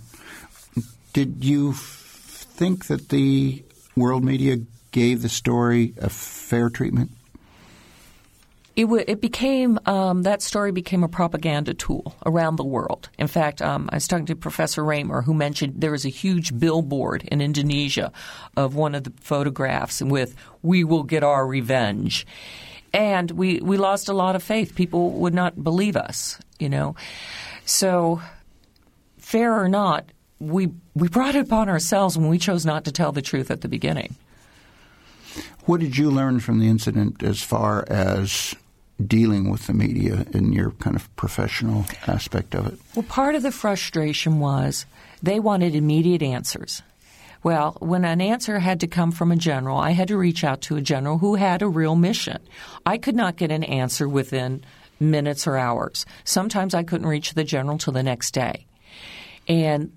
Did 1.12 1.44
you 1.44 1.74
think 1.74 2.86
that 2.86 3.10
the 3.10 3.62
world 3.96 4.24
media 4.24 4.58
gave 4.92 5.20
the 5.20 5.28
story 5.28 5.92
a 5.98 6.08
fair 6.08 6.70
treatment? 6.70 7.10
It, 8.80 8.84
w- 8.84 9.04
it 9.06 9.20
became 9.20 9.78
um, 9.84 10.22
that 10.22 10.40
story 10.40 10.72
became 10.72 11.04
a 11.04 11.08
propaganda 11.08 11.74
tool 11.74 12.14
around 12.24 12.56
the 12.56 12.64
world. 12.64 13.10
In 13.18 13.26
fact, 13.26 13.60
um, 13.60 13.90
I 13.92 13.96
was 13.96 14.08
talking 14.08 14.24
to 14.24 14.34
Professor 14.34 14.82
Raymer, 14.82 15.20
who 15.20 15.34
mentioned 15.34 15.74
there 15.76 15.90
was 15.90 16.06
a 16.06 16.08
huge 16.08 16.58
billboard 16.58 17.24
in 17.24 17.42
Indonesia 17.42 18.10
of 18.56 18.74
one 18.74 18.94
of 18.94 19.04
the 19.04 19.12
photographs 19.20 20.00
with 20.00 20.34
"We 20.62 20.84
will 20.84 21.02
get 21.02 21.22
our 21.22 21.46
revenge," 21.46 22.26
and 22.94 23.30
we 23.32 23.60
we 23.60 23.76
lost 23.76 24.08
a 24.08 24.14
lot 24.14 24.34
of 24.34 24.42
faith. 24.42 24.74
People 24.74 25.10
would 25.10 25.34
not 25.34 25.62
believe 25.62 25.94
us, 25.94 26.38
you 26.58 26.70
know. 26.70 26.96
So, 27.66 28.22
fair 29.18 29.60
or 29.60 29.68
not, 29.68 30.06
we 30.38 30.70
we 30.94 31.08
brought 31.08 31.34
it 31.34 31.44
upon 31.44 31.68
ourselves 31.68 32.16
when 32.16 32.30
we 32.30 32.38
chose 32.38 32.64
not 32.64 32.86
to 32.86 32.92
tell 32.92 33.12
the 33.12 33.20
truth 33.20 33.50
at 33.50 33.60
the 33.60 33.68
beginning. 33.68 34.16
What 35.66 35.80
did 35.80 35.98
you 35.98 36.10
learn 36.10 36.40
from 36.40 36.60
the 36.60 36.68
incident 36.68 37.22
as 37.22 37.42
far 37.42 37.84
as 37.86 38.54
dealing 39.06 39.50
with 39.50 39.66
the 39.66 39.72
media 39.72 40.26
in 40.32 40.52
your 40.52 40.70
kind 40.72 40.96
of 40.96 41.14
professional 41.16 41.84
aspect 42.06 42.54
of 42.54 42.66
it? 42.66 42.78
Well, 42.94 43.04
part 43.04 43.34
of 43.34 43.42
the 43.42 43.52
frustration 43.52 44.40
was 44.40 44.86
they 45.22 45.40
wanted 45.40 45.74
immediate 45.74 46.22
answers. 46.22 46.82
Well, 47.42 47.76
when 47.80 48.04
an 48.04 48.20
answer 48.20 48.58
had 48.58 48.80
to 48.80 48.86
come 48.86 49.12
from 49.12 49.32
a 49.32 49.36
general, 49.36 49.78
I 49.78 49.92
had 49.92 50.08
to 50.08 50.16
reach 50.18 50.44
out 50.44 50.60
to 50.62 50.76
a 50.76 50.82
general 50.82 51.18
who 51.18 51.36
had 51.36 51.62
a 51.62 51.68
real 51.68 51.96
mission. 51.96 52.38
I 52.84 52.98
could 52.98 53.16
not 53.16 53.36
get 53.36 53.50
an 53.50 53.64
answer 53.64 54.08
within 54.08 54.62
minutes 54.98 55.46
or 55.46 55.56
hours. 55.56 56.04
Sometimes 56.24 56.74
I 56.74 56.82
couldn't 56.82 57.06
reach 57.06 57.32
the 57.32 57.44
general 57.44 57.78
till 57.78 57.94
the 57.94 58.02
next 58.02 58.32
day. 58.32 58.66
And 59.48 59.92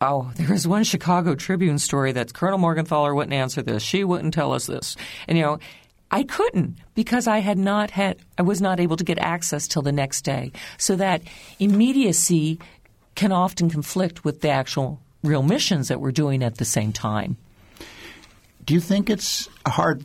Oh, 0.00 0.30
there 0.36 0.48
was 0.48 0.68
one 0.68 0.84
Chicago 0.84 1.34
Tribune 1.34 1.78
story 1.78 2.12
that 2.12 2.34
Colonel 2.34 2.58
Morgenthaler 2.58 3.14
wouldn't 3.14 3.32
answer 3.32 3.62
this. 3.62 3.82
She 3.82 4.04
wouldn't 4.04 4.34
tell 4.34 4.52
us 4.52 4.66
this. 4.66 4.96
And 5.28 5.38
you 5.38 5.44
know, 5.44 5.58
I 6.10 6.22
couldn't 6.22 6.76
because 6.94 7.26
I 7.26 7.38
had 7.38 7.58
not 7.58 7.90
had 7.90 8.18
I 8.38 8.42
was 8.42 8.60
not 8.60 8.80
able 8.80 8.96
to 8.96 9.04
get 9.04 9.18
access 9.18 9.66
till 9.66 9.82
the 9.82 9.92
next 9.92 10.22
day. 10.22 10.52
So 10.78 10.96
that 10.96 11.22
immediacy 11.58 12.58
can 13.14 13.32
often 13.32 13.70
conflict 13.70 14.24
with 14.24 14.40
the 14.40 14.50
actual 14.50 15.00
real 15.24 15.42
missions 15.42 15.88
that 15.88 16.00
we're 16.00 16.12
doing 16.12 16.42
at 16.42 16.58
the 16.58 16.64
same 16.64 16.92
time. 16.92 17.36
Do 18.64 18.74
you 18.74 18.80
think 18.80 19.10
it's 19.10 19.48
a 19.64 19.70
hard 19.70 20.04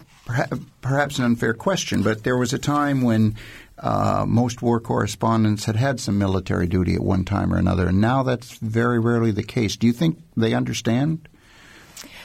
perhaps 0.82 1.20
an 1.20 1.26
unfair 1.26 1.54
question, 1.54 2.04
but 2.04 2.24
there 2.24 2.38
was 2.38 2.54
a 2.54 2.60
time 2.60 3.02
when 3.02 3.36
uh, 3.80 4.26
most 4.28 4.62
war 4.62 4.80
correspondents 4.80 5.66
had 5.66 5.76
had 5.76 6.00
some 6.00 6.18
military 6.18 6.68
duty 6.68 6.94
at 6.96 7.02
one 7.02 7.26
time 7.26 7.54
or 7.54 7.58
another, 7.58 7.88
and 7.88 8.00
now 8.00 8.24
that's 8.24 8.54
very 8.58 9.00
rarely 9.00 9.32
the 9.32 9.44
case. 9.44 9.76
Do 9.76 9.88
you 9.88 9.94
think 9.94 10.22
they 10.38 10.54
understand 10.54 11.28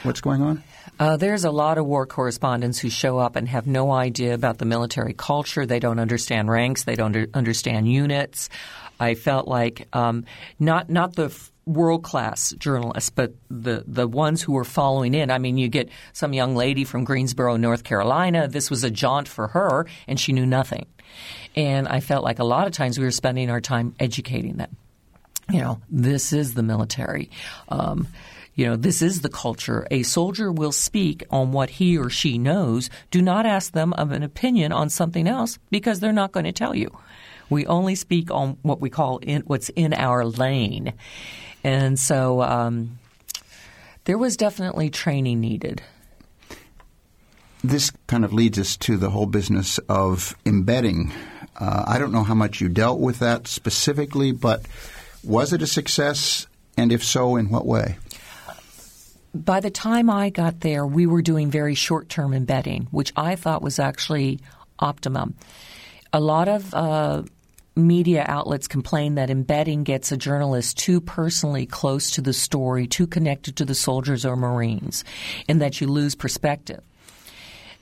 what's 0.03 0.21
going 0.21 0.41
on? 0.41 0.63
Uh, 0.99 1.17
there's 1.17 1.45
a 1.45 1.51
lot 1.51 1.77
of 1.77 1.85
war 1.85 2.05
correspondents 2.05 2.79
who 2.79 2.89
show 2.89 3.17
up 3.17 3.35
and 3.35 3.47
have 3.47 3.67
no 3.67 3.91
idea 3.91 4.33
about 4.33 4.57
the 4.57 4.65
military 4.65 5.13
culture. 5.13 5.65
They 5.65 5.79
don't 5.79 5.99
understand 5.99 6.49
ranks. 6.49 6.83
They 6.83 6.95
don't 6.95 7.29
understand 7.33 7.91
units. 7.91 8.49
I 8.99 9.15
felt 9.15 9.47
like 9.47 9.87
um, 9.93 10.25
not 10.59 10.89
not 10.89 11.15
the 11.15 11.35
world 11.65 12.03
class 12.03 12.53
journalists, 12.53 13.09
but 13.09 13.33
the 13.49 13.83
the 13.85 14.07
ones 14.07 14.41
who 14.41 14.53
were 14.53 14.63
following 14.63 15.13
in. 15.13 15.29
I 15.29 15.37
mean, 15.37 15.57
you 15.57 15.67
get 15.67 15.89
some 16.13 16.33
young 16.33 16.55
lady 16.55 16.83
from 16.83 17.03
Greensboro, 17.03 17.57
North 17.57 17.83
Carolina. 17.83 18.47
This 18.47 18.69
was 18.69 18.83
a 18.83 18.89
jaunt 18.89 19.27
for 19.27 19.49
her, 19.49 19.85
and 20.07 20.19
she 20.19 20.33
knew 20.33 20.45
nothing. 20.45 20.87
And 21.55 21.87
I 21.87 21.99
felt 21.99 22.23
like 22.23 22.39
a 22.39 22.43
lot 22.43 22.67
of 22.67 22.73
times 22.73 22.97
we 22.97 23.05
were 23.05 23.11
spending 23.11 23.49
our 23.49 23.61
time 23.61 23.95
educating 23.99 24.57
them. 24.57 24.75
You 25.51 25.61
know, 25.61 25.81
this 25.89 26.33
is 26.33 26.53
the 26.53 26.63
military. 26.63 27.29
Um, 27.69 28.07
you 28.55 28.65
know, 28.65 28.75
this 28.75 29.03
is 29.03 29.21
the 29.21 29.29
culture. 29.29 29.87
A 29.91 30.01
soldier 30.03 30.51
will 30.51 30.71
speak 30.71 31.23
on 31.29 31.51
what 31.51 31.69
he 31.69 31.97
or 31.97 32.09
she 32.09 32.39
knows. 32.39 32.89
Do 33.11 33.21
not 33.21 33.45
ask 33.45 33.71
them 33.71 33.93
of 33.93 34.11
an 34.11 34.23
opinion 34.23 34.71
on 34.71 34.89
something 34.89 35.27
else 35.27 35.59
because 35.69 35.99
they're 35.99 36.11
not 36.11 36.31
going 36.31 36.45
to 36.45 36.51
tell 36.51 36.75
you. 36.75 36.89
We 37.49 37.67
only 37.67 37.95
speak 37.95 38.31
on 38.31 38.57
what 38.63 38.81
we 38.81 38.89
call 38.89 39.19
in, 39.19 39.43
what's 39.43 39.69
in 39.69 39.93
our 39.93 40.25
lane. 40.25 40.93
And 41.63 41.99
so 41.99 42.41
um, 42.41 42.97
there 44.05 44.17
was 44.17 44.37
definitely 44.37 44.89
training 44.89 45.39
needed. 45.39 45.83
This 47.63 47.91
kind 48.07 48.25
of 48.25 48.33
leads 48.33 48.57
us 48.57 48.75
to 48.77 48.97
the 48.97 49.11
whole 49.11 49.25
business 49.27 49.77
of 49.87 50.35
embedding. 50.45 51.11
Uh, 51.55 51.85
I 51.87 51.99
don't 51.99 52.11
know 52.11 52.23
how 52.23 52.35
much 52.35 52.59
you 52.59 52.69
dealt 52.69 52.99
with 52.99 53.19
that 53.19 53.47
specifically, 53.47 54.31
but 54.31 54.63
was 55.27 55.53
it 55.53 55.61
a 55.61 55.67
success? 55.67 56.47
And 56.77 56.91
if 56.91 57.03
so, 57.03 57.35
in 57.35 57.49
what 57.49 57.65
way? 57.65 57.97
By 59.33 59.59
the 59.59 59.69
time 59.69 60.09
I 60.09 60.29
got 60.29 60.61
there, 60.61 60.85
we 60.85 61.05
were 61.05 61.21
doing 61.21 61.51
very 61.51 61.75
short 61.75 62.09
term 62.09 62.33
embedding, 62.33 62.87
which 62.91 63.11
I 63.15 63.35
thought 63.35 63.61
was 63.61 63.77
actually 63.77 64.39
optimum. 64.79 65.35
A 66.13 66.19
lot 66.19 66.47
of 66.47 66.73
uh, 66.73 67.23
media 67.75 68.25
outlets 68.27 68.67
complain 68.67 69.15
that 69.15 69.29
embedding 69.29 69.83
gets 69.83 70.11
a 70.11 70.17
journalist 70.17 70.77
too 70.77 71.01
personally 71.01 71.65
close 71.65 72.11
to 72.11 72.21
the 72.21 72.33
story, 72.33 72.87
too 72.87 73.05
connected 73.05 73.57
to 73.57 73.65
the 73.65 73.75
soldiers 73.75 74.25
or 74.25 74.35
Marines, 74.35 75.03
and 75.47 75.61
that 75.61 75.79
you 75.81 75.87
lose 75.87 76.15
perspective. 76.15 76.81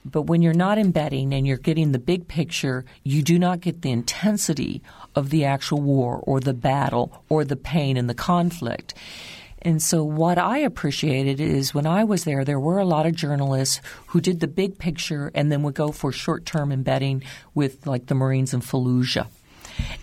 But 0.04 0.24
when 0.24 0.42
you're 0.42 0.54
not 0.54 0.78
embedding 0.78 1.34
and 1.34 1.48
you're 1.48 1.58
getting 1.58 1.92
the 1.92 2.00
big 2.00 2.28
picture, 2.28 2.86
you 3.04 3.24
do 3.24 3.40
not 3.40 3.62
get 3.62 3.82
the 3.82 3.92
intensity 3.92 4.84
of 5.16 5.30
the 5.30 5.46
actual 5.46 5.82
war 5.82 6.20
or 6.24 6.40
the 6.40 6.54
battle 6.54 7.24
or 7.30 7.44
the 7.44 7.56
pain 7.56 7.98
and 7.98 8.10
the 8.10 8.14
conflict. 8.14 8.94
And 9.62 9.82
so, 9.82 10.04
what 10.04 10.38
I 10.38 10.60
appreciated 10.60 11.40
is 11.40 11.74
when 11.74 11.88
I 11.88 12.04
was 12.04 12.24
there, 12.24 12.46
there 12.46 12.60
were 12.60 12.78
a 12.78 12.86
lot 12.86 13.08
of 13.08 13.16
journalists 13.16 13.82
who 14.08 14.22
did 14.22 14.40
the 14.40 14.48
big 14.48 14.78
picture 14.78 15.32
and 15.34 15.52
then 15.52 15.64
would 15.64 15.74
go 15.74 15.92
for 15.92 16.12
short 16.12 16.46
term 16.46 16.72
embedding 16.72 17.24
with, 17.56 17.88
like, 17.88 18.06
the 18.06 18.14
Marines 18.14 18.54
in 18.54 18.62
Fallujah. 18.62 19.28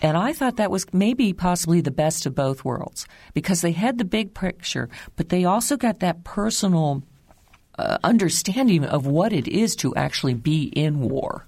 And 0.02 0.16
I 0.16 0.32
thought 0.32 0.56
that 0.56 0.72
was 0.72 0.92
maybe 0.92 1.32
possibly 1.32 1.80
the 1.80 1.92
best 1.92 2.26
of 2.26 2.34
both 2.34 2.64
worlds 2.64 3.06
because 3.34 3.60
they 3.60 3.72
had 3.72 3.98
the 3.98 4.04
big 4.04 4.34
picture, 4.34 4.88
but 5.14 5.28
they 5.28 5.44
also 5.44 5.76
got 5.76 6.00
that 6.00 6.24
personal 6.24 7.04
uh, 7.78 7.98
understanding 8.04 8.84
of 8.84 9.06
what 9.06 9.32
it 9.32 9.48
is 9.48 9.76
to 9.76 9.94
actually 9.94 10.34
be 10.34 10.64
in 10.64 11.00
war. 11.00 11.46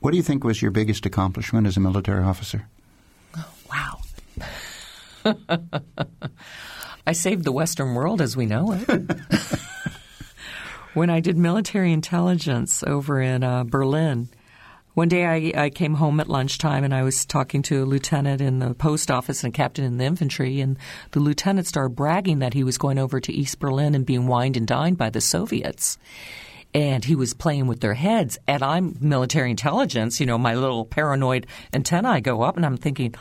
What 0.00 0.12
do 0.12 0.16
you 0.16 0.22
think 0.22 0.44
was 0.44 0.62
your 0.62 0.70
biggest 0.70 1.04
accomplishment 1.04 1.66
as 1.66 1.76
a 1.76 1.80
military 1.80 2.24
officer? 2.24 2.66
Oh, 3.36 3.52
wow. 3.70 4.00
I 7.06 7.12
saved 7.12 7.44
the 7.44 7.52
Western 7.52 7.94
world 7.94 8.22
as 8.22 8.34
we 8.36 8.46
know 8.46 8.72
it. 8.72 8.88
when 10.94 11.10
I 11.10 11.20
did 11.20 11.36
military 11.36 11.92
intelligence 11.92 12.82
over 12.82 13.20
in 13.20 13.44
uh, 13.44 13.64
Berlin, 13.64 14.30
one 14.94 15.08
day 15.08 15.26
I, 15.26 15.64
I, 15.64 15.70
came 15.70 15.94
home 15.94 16.18
at 16.18 16.28
lunchtime 16.28 16.82
and 16.82 16.94
I 16.94 17.02
was 17.02 17.26
talking 17.26 17.62
to 17.62 17.84
a 17.84 17.86
lieutenant 17.86 18.40
in 18.40 18.58
the 18.58 18.74
post 18.74 19.10
office 19.10 19.44
and 19.44 19.54
a 19.54 19.56
captain 19.56 19.84
in 19.84 19.98
the 19.98 20.04
infantry, 20.04 20.60
and 20.60 20.78
the 21.12 21.20
lieutenant 21.20 21.66
started 21.66 21.94
bragging 21.94 22.38
that 22.40 22.54
he 22.54 22.64
was 22.64 22.78
going 22.78 22.98
over 22.98 23.20
to 23.20 23.32
East 23.32 23.58
Berlin 23.60 23.94
and 23.94 24.06
being 24.06 24.26
wined 24.26 24.56
and 24.56 24.66
dined 24.66 24.98
by 24.98 25.10
the 25.10 25.20
Soviets. 25.20 25.98
And 26.72 27.04
he 27.04 27.16
was 27.16 27.34
playing 27.34 27.66
with 27.66 27.80
their 27.80 27.94
heads. 27.94 28.38
And 28.46 28.62
I'm 28.62 28.96
military 29.00 29.50
intelligence, 29.50 30.20
you 30.20 30.26
know, 30.26 30.38
my 30.38 30.54
little 30.54 30.84
paranoid 30.84 31.46
antennae 31.72 32.20
go 32.20 32.42
up, 32.42 32.56
and 32.56 32.64
I'm 32.64 32.76
thinking, 32.76 33.14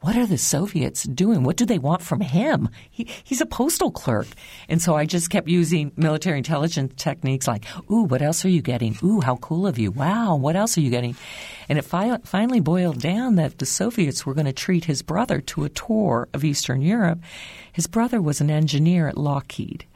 what 0.00 0.16
are 0.16 0.26
the 0.26 0.38
Soviets 0.38 1.02
doing? 1.04 1.42
What 1.42 1.56
do 1.56 1.64
they 1.64 1.78
want 1.78 2.02
from 2.02 2.20
him? 2.20 2.68
He, 2.90 3.08
he's 3.24 3.40
a 3.40 3.46
postal 3.46 3.90
clerk. 3.90 4.28
And 4.68 4.80
so 4.80 4.94
I 4.94 5.06
just 5.06 5.30
kept 5.30 5.48
using 5.48 5.90
military 5.96 6.38
intelligence 6.38 6.92
techniques 6.96 7.48
like, 7.48 7.64
ooh, 7.90 8.02
what 8.02 8.22
else 8.22 8.44
are 8.44 8.50
you 8.50 8.62
getting? 8.62 8.96
Ooh, 9.02 9.20
how 9.20 9.36
cool 9.36 9.66
of 9.66 9.78
you. 9.78 9.90
Wow, 9.90 10.36
what 10.36 10.54
else 10.54 10.76
are 10.76 10.82
you 10.82 10.90
getting? 10.90 11.16
And 11.68 11.78
it 11.78 11.84
fi- 11.84 12.18
finally 12.24 12.60
boiled 12.60 13.00
down 13.00 13.36
that 13.36 13.58
the 13.58 13.66
Soviets 13.66 14.24
were 14.24 14.34
going 14.34 14.46
to 14.46 14.52
treat 14.52 14.84
his 14.84 15.02
brother 15.02 15.40
to 15.40 15.64
a 15.64 15.70
tour 15.70 16.28
of 16.32 16.44
Eastern 16.44 16.82
Europe. 16.82 17.20
His 17.72 17.86
brother 17.86 18.20
was 18.20 18.40
an 18.40 18.50
engineer 18.50 19.08
at 19.08 19.18
Lockheed 19.18 19.86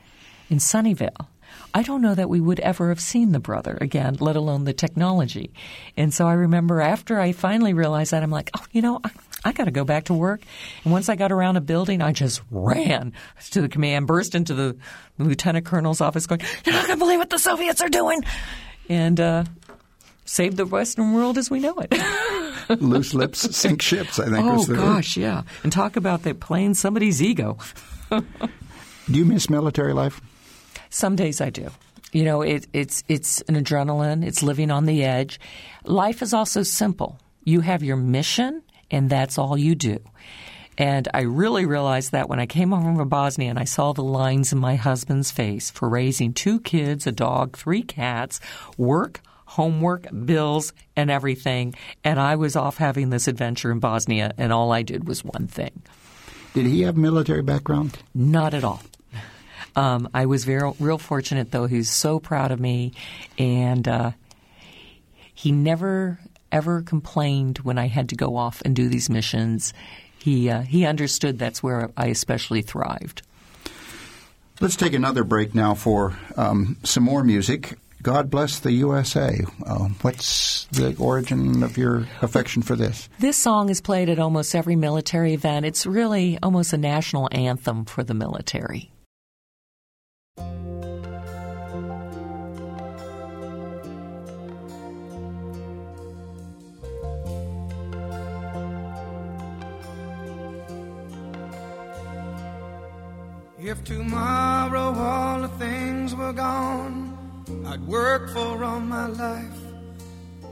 in 0.49 0.59
Sunnyvale. 0.59 1.29
I 1.73 1.83
don't 1.83 2.03
know 2.03 2.15
that 2.15 2.29
we 2.29 2.41
would 2.41 2.61
ever 2.61 2.89
have 2.89 3.01
seen 3.01 3.33
the 3.33 3.41
brother 3.41 3.79
again, 3.81 4.17
let 4.21 4.37
alone 4.37 4.65
the 4.65 4.73
technology. 4.73 5.53
And 5.97 6.13
so 6.13 6.27
I 6.27 6.33
remember 6.33 6.81
after 6.81 7.21
I 7.21 7.33
finally 7.33 7.75
realized 7.75 8.13
that, 8.13 8.23
I'm 8.23 8.31
like, 8.31 8.51
oh, 8.57 8.65
you 8.73 8.83
know, 8.83 9.01
I, 9.05 9.11
I 9.45 9.53
got 9.53 9.65
to 9.65 9.71
go 9.71 9.85
back 9.85 10.05
to 10.05 10.15
work. 10.15 10.43
And 10.85 10.93
once 10.93 11.09
I 11.09 11.17
got 11.17 11.33
around 11.33 11.57
a 11.57 11.61
building, 11.61 12.03
I 12.03 12.13
just 12.13 12.43
ran 12.51 13.13
to 13.51 13.63
the 13.63 13.69
command, 13.69 14.07
burst 14.07 14.35
into 14.35 14.55
the 14.55 14.77
lieutenant 15.19 15.67
colonel's 15.67 16.01
office 16.01 16.27
going, 16.27 16.41
You're 16.65 16.75
not 16.75 16.87
going 16.87 16.99
to 16.99 17.05
believe 17.05 17.19
what 17.19 17.31
the 17.31 17.39
Soviets 17.39 17.81
are 17.81 17.89
doing. 17.89 18.23
And 18.89 19.21
uh, 19.21 19.45
saved 20.25 20.57
the 20.57 20.67
Western 20.67 21.13
world 21.13 21.39
as 21.39 21.51
we 21.51 21.61
know 21.61 21.75
it. 21.79 21.93
Loose 22.81 23.15
lips 23.15 23.57
sink 23.57 23.83
ships, 23.83 24.19
I 24.19 24.27
think. 24.29 24.47
Oh, 24.47 24.65
gosh, 24.67 25.17
yeah. 25.17 25.43
And 25.63 25.73
talk 25.73 25.97
about 25.97 26.23
that 26.23 26.41
playing 26.41 26.75
somebody's 26.75 27.23
ego. 27.23 27.59
do 28.11 28.23
you 29.09 29.25
miss 29.25 29.51
military 29.51 29.93
life? 29.93 30.21
Some 30.91 31.17
days 31.17 31.41
I 31.41 31.51
do. 31.51 31.71
You 32.13 32.25
know, 32.25 32.43
it, 32.43 32.67
it's 32.73 33.05
it's 33.09 33.41
an 33.43 33.55
adrenaline. 33.55 34.27
It's 34.27 34.43
living 34.43 34.71
on 34.71 34.87
the 34.87 35.05
edge. 35.05 35.39
Life 35.85 36.23
is 36.23 36.35
also 36.35 36.63
simple. 36.65 37.19
You 37.45 37.61
have 37.61 37.83
your 37.83 37.97
mission, 37.97 38.63
and 38.91 39.09
that's 39.09 39.39
all 39.39 39.57
you 39.57 39.75
do. 39.75 40.01
And 40.77 41.09
I 41.13 41.23
really 41.23 41.67
realized 41.67 42.13
that 42.13 42.29
when 42.29 42.41
I 42.41 42.47
came 42.47 42.71
home 42.71 42.97
from 42.97 43.09
Bosnia 43.09 43.51
and 43.51 43.59
I 43.59 43.65
saw 43.65 43.93
the 43.93 44.03
lines 44.03 44.53
in 44.53 44.59
my 44.59 44.77
husband's 44.77 45.31
face 45.31 45.71
for 45.71 45.89
raising 45.89 46.33
two 46.33 46.59
kids, 46.61 47.07
a 47.07 47.13
dog, 47.13 47.57
three 47.57 47.83
cats, 47.83 48.41
work, 48.77 49.21
homework, 49.45 50.07
bills, 50.25 50.73
and 50.97 51.11
everything. 51.11 51.75
And 52.03 52.19
I 52.19 52.37
was 52.37 52.57
off 52.57 52.79
having 52.79 53.11
this 53.11 53.29
adventure 53.29 53.71
in 53.71 53.79
Bosnia, 53.79 54.33
and 54.39 54.53
all 54.53 54.73
I 54.73 54.83
did 54.83 55.07
was 55.07 55.25
one 55.25 55.47
thing. 55.49 55.83
Did 56.55 56.67
he 56.67 56.83
have 56.83 56.97
military 56.97 57.43
background? 57.43 57.99
Not 58.15 58.55
at 58.55 58.65
all. 58.65 58.83
Um, 59.77 60.09
I 60.13 60.27
was 60.27 60.45
very 60.45 60.73
real 60.79 60.99
fortunate 60.99 61.51
though. 61.51 61.67
He's 61.67 61.91
so 61.91 62.19
proud 62.19 62.51
of 62.51 62.61
me, 62.61 62.93
and 63.39 63.87
uh, 63.87 64.11
he 65.35 65.53
never 65.53 66.19
ever 66.53 66.83
complained 66.83 67.59
when 67.59 67.79
I 67.79 67.87
had 67.87 68.09
to 68.11 68.17
go 68.17 68.37
off 68.37 68.61
and 68.65 68.75
do 68.75 68.89
these 68.89 69.09
missions. 69.09 69.73
He 70.19 70.51
uh, 70.51 70.63
he 70.63 70.85
understood 70.85 71.39
that's 71.39 71.63
where 71.63 71.91
I 71.97 72.07
especially 72.07 72.63
thrived. 72.63 73.23
Let's 74.61 74.77
take 74.77 74.93
another 74.93 75.25
break 75.25 75.55
now 75.55 75.75
for 75.75 76.19
um, 76.37 76.77
some 76.85 77.05
more 77.05 77.25
music. 77.25 77.79
God 78.03 78.31
bless 78.31 78.59
the 78.59 78.73
USA. 78.73 79.41
Uh, 79.65 79.89
what's 80.03 80.67
the 80.73 80.95
origin 80.99 81.63
of 81.63 81.77
your 81.77 82.07
affection 82.23 82.63
for 82.63 82.77
this? 82.77 83.09
This 83.19 83.37
song 83.37 83.69
is 83.69 83.81
played 83.81 84.09
at 84.09 84.19
almost 84.19 84.55
every 84.55 84.77
military 84.77 85.35
event. 85.35 85.67
It's 85.67 85.87
really 85.87 86.39
almost 86.43 86.73
a 86.73 86.79
national 86.79 87.29
anthem 87.33 87.85
for 87.85 88.03
the 88.03 88.15
military. 88.15 88.91
If 103.63 103.85
tomorrow 103.85 104.95
all 104.95 105.43
the 105.43 105.49
things 105.49 106.15
were 106.15 106.33
gone 106.33 107.17
I'd 107.67 107.87
worked 107.87 108.31
for 108.31 108.65
all 108.65 108.81
my 108.81 109.07
life 109.07 109.61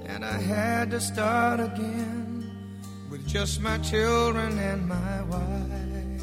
and 0.06 0.24
I 0.24 0.38
had 0.38 0.90
to 0.92 1.00
start 1.00 1.58
again 1.58 2.50
with 3.10 3.26
just 3.26 3.60
my 3.60 3.78
children 3.78 4.58
and 4.58 4.86
my 4.86 5.22
wife. 5.22 6.22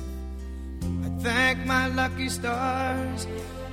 I 1.05 1.09
thank 1.21 1.65
my 1.65 1.87
lucky 1.87 2.29
stars 2.29 3.27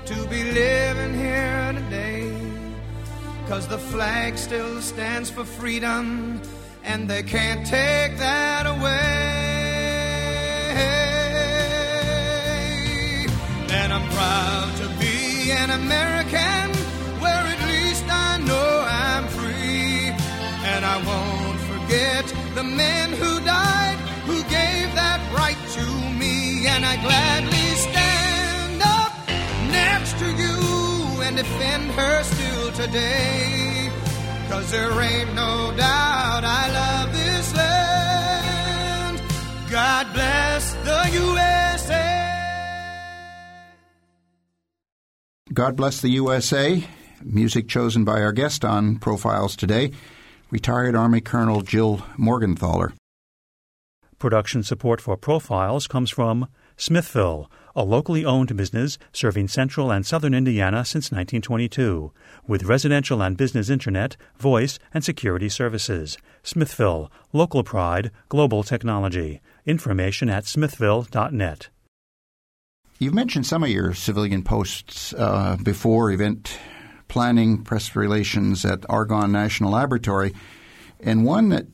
to 0.07 0.27
be 0.29 0.43
living 0.43 1.15
here 1.15 1.73
today 1.75 2.33
cause 3.49 3.69
the 3.69 3.79
flag 3.79 4.37
still 4.37 4.81
stands 4.81 5.31
for 5.31 5.45
freedom 5.45 6.41
and 6.85 7.09
they 7.09 7.23
can't 7.23 7.65
take 7.67 8.19
that 8.19 8.67
away. 8.67 9.63
And 13.71 13.93
I'm 13.93 14.09
proud 14.11 14.77
to 14.83 14.89
be 14.99 15.53
an 15.53 15.71
American 15.71 16.67
where 17.23 17.45
at 17.55 17.61
least 17.69 18.05
I 18.09 18.39
know 18.39 18.85
I'm 18.87 19.29
free. 19.29 20.11
And 20.73 20.85
I 20.85 20.97
won't 21.11 21.61
forget 21.73 22.25
the 22.55 22.65
men 22.65 23.13
who 23.13 23.41
died, 23.45 23.99
who 24.27 24.43
gave 24.45 24.95
that 24.95 25.21
right 25.33 25.61
to 25.77 25.87
me. 26.19 26.67
And 26.67 26.85
I 26.85 26.97
gladly 27.03 27.62
next 30.13 30.25
to 30.25 30.31
you 30.43 31.23
and 31.23 31.37
defend 31.37 31.91
her 31.93 32.23
still 32.23 32.73
today. 32.73 33.91
Cause 34.49 34.71
there 34.71 35.01
ain't 35.01 35.35
no 35.35 35.73
doubt 35.77 36.45
I 36.45 36.71
love 36.73 37.13
this 37.13 37.55
land. 37.57 39.23
God 39.71 40.13
bless 40.13 40.75
the 40.75 41.11
USA. 41.15 42.19
God 45.53 45.77
bless 45.77 46.01
the 46.01 46.11
USA. 46.11 46.85
Music 47.23 47.69
chosen 47.69 48.05
by 48.05 48.21
our 48.21 48.33
guest 48.33 48.65
on 48.65 48.97
Profiles 48.97 49.55
today, 49.57 49.93
retired 50.51 50.97
Army 50.97 51.21
Colonel 51.21 51.63
Jill 51.63 51.99
Morgenthaler. 52.19 52.93
Production 54.19 54.63
support 54.63 55.01
for 55.01 55.17
Profiles 55.17 55.87
comes 55.87 56.11
from 56.11 56.49
Smithville, 56.77 57.51
a 57.75 57.85
locally 57.85 58.25
owned 58.25 58.57
business 58.57 58.99
serving 59.13 59.49
central 59.49 59.91
and 59.91 60.05
southern 60.07 60.35
Indiana 60.35 60.85
since 60.85 61.11
1922, 61.11 62.13
with 62.47 62.65
residential 62.65 63.23
and 63.23 63.37
business 63.37 63.71
internet, 63.71 64.17
voice, 64.39 64.79
and 64.93 65.05
security 65.05 65.49
services. 65.49 66.19
Smithville, 66.43 67.11
local 67.33 67.65
pride, 67.65 68.11
global 68.29 68.63
technology. 68.63 69.41
Information 69.67 70.29
at 70.29 70.47
smithville.net. 70.47 71.69
You've 72.99 73.15
mentioned 73.15 73.47
some 73.47 73.65
of 73.65 73.69
your 73.69 73.95
civilian 73.95 74.43
posts 74.43 75.13
uh, 75.19 75.57
before 75.63 76.13
event 76.13 76.59
planning, 77.09 77.63
press 77.63 77.95
relations 77.97 78.65
at 78.65 78.89
Argonne 78.89 79.33
National 79.33 79.73
Laboratory, 79.73 80.33
and 81.01 81.25
one 81.25 81.49
that 81.51 81.67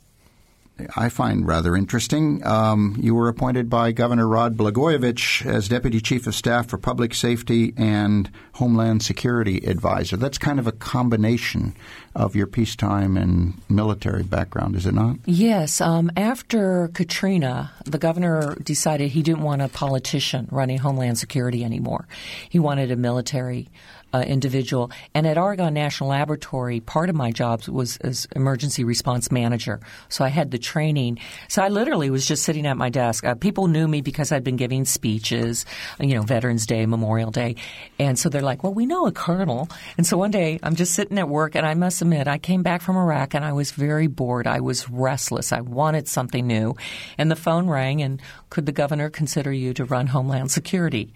I 0.97 1.09
find 1.09 1.47
rather 1.47 1.77
interesting. 1.77 2.45
Um, 2.47 2.97
you 3.01 3.15
were 3.15 3.29
appointed 3.29 3.69
by 3.69 3.93
Governor 3.93 4.29
Rod 4.29 4.57
Blagojevich 4.57 5.45
as 5.45 5.69
Deputy 5.69 6.01
Chief 6.01 6.27
of 6.27 6.35
Staff 6.35 6.69
for 6.69 6.79
Public 6.79 7.15
Safety 7.15 7.75
and 7.77 8.31
Homeland 8.53 9.03
Security 9.03 9.59
Advisor. 9.67 10.17
That's 10.17 10.39
kind 10.39 10.59
of 10.59 10.67
a 10.67 10.73
combination 10.73 11.75
of 12.15 12.35
your 12.35 12.47
peacetime 12.47 13.17
and 13.17 13.61
military 13.69 14.23
background, 14.23 14.77
is 14.77 14.87
it 14.87 14.95
not? 14.95 15.17
Yes. 15.25 15.81
Um, 15.81 16.11
after 16.17 16.89
Katrina, 16.89 17.73
the 17.85 17.99
governor 17.99 18.57
decided 18.63 19.11
he 19.11 19.23
didn't 19.23 19.43
want 19.43 19.63
a 19.63 19.69
politician 19.69 20.49
running 20.51 20.79
Homeland 20.79 21.19
Security 21.19 21.65
anymore. 21.65 22.07
He 22.49 22.59
wanted 22.59 22.91
a 22.91 22.97
military 22.97 23.69
uh, 24.13 24.21
individual. 24.27 24.91
And 25.15 25.27
at 25.27 25.39
Argonne 25.39 25.75
National 25.75 26.11
Laboratory, 26.11 26.81
part 26.81 27.11
of 27.11 27.17
my 27.17 27.31
job 27.31 27.67
was 27.69 27.97
as 27.99 28.27
emergency 28.35 28.85
response 28.85 29.31
manager. 29.31 29.81
So 30.09 30.25
I 30.25 30.29
had 30.29 30.51
the 30.51 30.59
training. 30.59 31.19
So 31.49 31.63
I 31.63 31.69
literally 31.69 32.11
was 32.11 32.27
just 32.27 32.43
sitting 32.43 32.67
at 32.67 32.77
my 32.77 32.89
desk. 32.89 33.25
Uh, 33.25 33.35
people 33.35 33.69
knew 33.69 33.87
me 33.87 34.01
because 34.01 34.33
I'd 34.33 34.45
been 34.45 34.57
giving 34.57 34.85
speeches, 34.85 35.67
you 36.01 36.15
know, 36.15 36.23
Veterans 36.23 36.67
Day, 36.67 36.87
Memorial 36.87 37.31
Day. 37.31 37.57
And 37.99 38.19
so 38.19 38.29
they're 38.29 38.43
like, 38.43 38.63
well, 38.63 38.75
we 38.75 38.87
know 38.87 39.07
a 39.07 39.13
colonel. 39.13 39.69
And 39.97 40.07
so 40.07 40.17
one 40.17 40.31
day 40.31 40.59
I'm 40.63 40.75
just 40.75 40.95
sitting 40.95 41.19
at 41.19 41.29
work 41.29 41.55
and 41.55 41.67
I 41.67 41.75
must 41.75 42.01
admit, 42.03 42.29
I 42.29 42.39
came 42.39 42.63
back 42.63 42.83
from 42.83 42.97
Iraq 42.97 43.35
and 43.35 43.45
I 43.45 43.53
was 43.53 43.73
very 43.73 44.07
bored. 44.07 44.47
I 44.47 44.61
was 44.61 44.89
restless. 44.89 45.53
I 45.53 45.61
wanted 45.61 46.09
something 46.09 46.47
new. 46.47 46.77
And 47.19 47.31
the 47.31 47.37
phone 47.37 47.69
rang 47.69 48.03
and 48.03 48.21
could 48.51 48.67
the 48.67 48.73
governor 48.73 49.11
consider 49.11 49.53
you 49.53 49.75
to 49.75 49.85
run 49.85 50.07
Homeland 50.07 50.51
Security? 50.51 51.13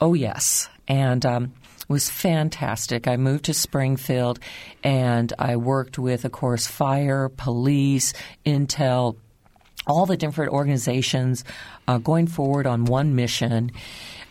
Oh, 0.00 0.14
yes. 0.14 0.68
And 0.88 1.24
um, 1.26 1.52
was 1.90 2.08
fantastic. 2.08 3.08
I 3.08 3.16
moved 3.16 3.46
to 3.46 3.54
Springfield 3.54 4.38
and 4.84 5.32
I 5.40 5.56
worked 5.56 5.98
with, 5.98 6.24
of 6.24 6.30
course, 6.30 6.68
fire, 6.68 7.28
police, 7.28 8.14
intel, 8.46 9.16
all 9.88 10.06
the 10.06 10.16
different 10.16 10.52
organizations 10.52 11.42
uh, 11.88 11.98
going 11.98 12.28
forward 12.28 12.68
on 12.68 12.84
one 12.84 13.16
mission. 13.16 13.72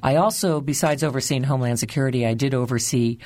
I 0.01 0.15
also, 0.15 0.61
besides 0.61 1.03
overseeing 1.03 1.43
Homeland 1.43 1.79
Security, 1.79 2.25
I 2.25 2.33
did 2.33 2.53
oversee 2.53 3.17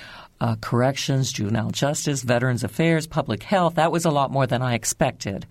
uh, 0.43 0.57
corrections, 0.59 1.31
juvenile 1.31 1.71
justice, 1.71 2.21
veterans 2.21 2.65
affairs, 2.65 3.07
public 3.07 3.43
health. 3.43 3.75
That 3.75 3.93
was 3.93 4.03
a 4.03 4.11
lot 4.11 4.29
more 4.29 4.45
than 4.45 4.61
I 4.61 4.73
expected. 4.73 5.45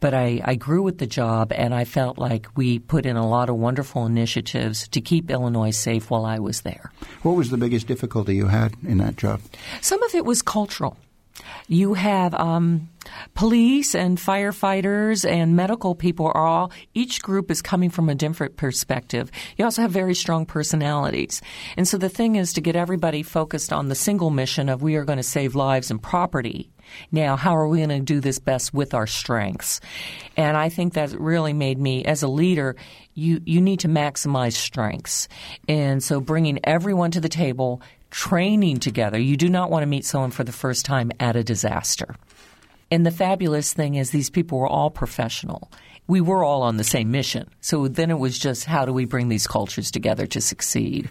But 0.00 0.14
I, 0.14 0.40
I 0.44 0.56
grew 0.56 0.82
with 0.82 0.98
the 0.98 1.06
job 1.06 1.52
and 1.52 1.72
I 1.72 1.84
felt 1.84 2.18
like 2.18 2.48
we 2.56 2.80
put 2.80 3.06
in 3.06 3.16
a 3.16 3.28
lot 3.28 3.48
of 3.48 3.54
wonderful 3.54 4.04
initiatives 4.04 4.88
to 4.88 5.00
keep 5.00 5.30
Illinois 5.30 5.70
safe 5.70 6.10
while 6.10 6.24
I 6.24 6.40
was 6.40 6.62
there. 6.62 6.90
What 7.22 7.36
was 7.36 7.50
the 7.50 7.56
biggest 7.56 7.86
difficulty 7.86 8.34
you 8.34 8.48
had 8.48 8.74
in 8.82 8.98
that 8.98 9.16
job? 9.16 9.40
Some 9.80 10.02
of 10.02 10.12
it 10.12 10.24
was 10.24 10.42
cultural. 10.42 10.96
You 11.68 11.94
have 11.94 12.34
um, 12.34 12.88
police 13.34 13.94
and 13.94 14.18
firefighters 14.18 15.28
and 15.28 15.56
medical 15.56 15.94
people 15.94 16.26
are 16.26 16.36
all, 16.36 16.72
each 16.94 17.22
group 17.22 17.50
is 17.50 17.62
coming 17.62 17.90
from 17.90 18.08
a 18.08 18.14
different 18.14 18.56
perspective. 18.56 19.30
You 19.56 19.64
also 19.64 19.82
have 19.82 19.90
very 19.90 20.14
strong 20.14 20.46
personalities. 20.46 21.40
And 21.76 21.86
so 21.88 21.98
the 21.98 22.08
thing 22.08 22.36
is 22.36 22.52
to 22.54 22.60
get 22.60 22.76
everybody 22.76 23.22
focused 23.22 23.72
on 23.72 23.88
the 23.88 23.94
single 23.94 24.30
mission 24.30 24.68
of 24.68 24.82
we 24.82 24.96
are 24.96 25.04
going 25.04 25.18
to 25.18 25.22
save 25.22 25.54
lives 25.54 25.90
and 25.90 26.02
property. 26.02 26.70
Now, 27.10 27.36
how 27.36 27.56
are 27.56 27.68
we 27.68 27.78
going 27.78 27.88
to 27.90 28.00
do 28.00 28.20
this 28.20 28.38
best 28.38 28.74
with 28.74 28.92
our 28.92 29.06
strengths? 29.06 29.80
And 30.36 30.56
I 30.56 30.68
think 30.68 30.94
that 30.94 31.12
really 31.12 31.52
made 31.52 31.78
me, 31.78 32.04
as 32.04 32.22
a 32.22 32.28
leader, 32.28 32.76
you, 33.14 33.40
you 33.44 33.60
need 33.60 33.80
to 33.80 33.88
maximize 33.88 34.54
strengths. 34.54 35.28
And 35.68 36.02
so 36.02 36.20
bringing 36.20 36.60
everyone 36.64 37.12
to 37.12 37.20
the 37.20 37.28
table, 37.28 37.80
training 38.12 38.78
together. 38.78 39.18
You 39.18 39.36
do 39.36 39.48
not 39.48 39.70
want 39.70 39.82
to 39.82 39.88
meet 39.88 40.04
someone 40.04 40.30
for 40.30 40.44
the 40.44 40.52
first 40.52 40.84
time 40.84 41.10
at 41.18 41.34
a 41.34 41.42
disaster. 41.42 42.14
And 42.90 43.04
the 43.04 43.10
fabulous 43.10 43.72
thing 43.72 43.96
is, 43.96 44.10
these 44.10 44.30
people 44.30 44.58
were 44.58 44.68
all 44.68 44.90
professional. 44.90 45.72
We 46.06 46.20
were 46.20 46.44
all 46.44 46.62
on 46.62 46.76
the 46.76 46.84
same 46.84 47.10
mission. 47.10 47.50
So 47.60 47.88
then 47.88 48.10
it 48.10 48.18
was 48.18 48.38
just 48.38 48.66
how 48.66 48.84
do 48.84 48.92
we 48.92 49.06
bring 49.06 49.28
these 49.28 49.46
cultures 49.46 49.90
together 49.90 50.26
to 50.28 50.40
succeed? 50.40 51.08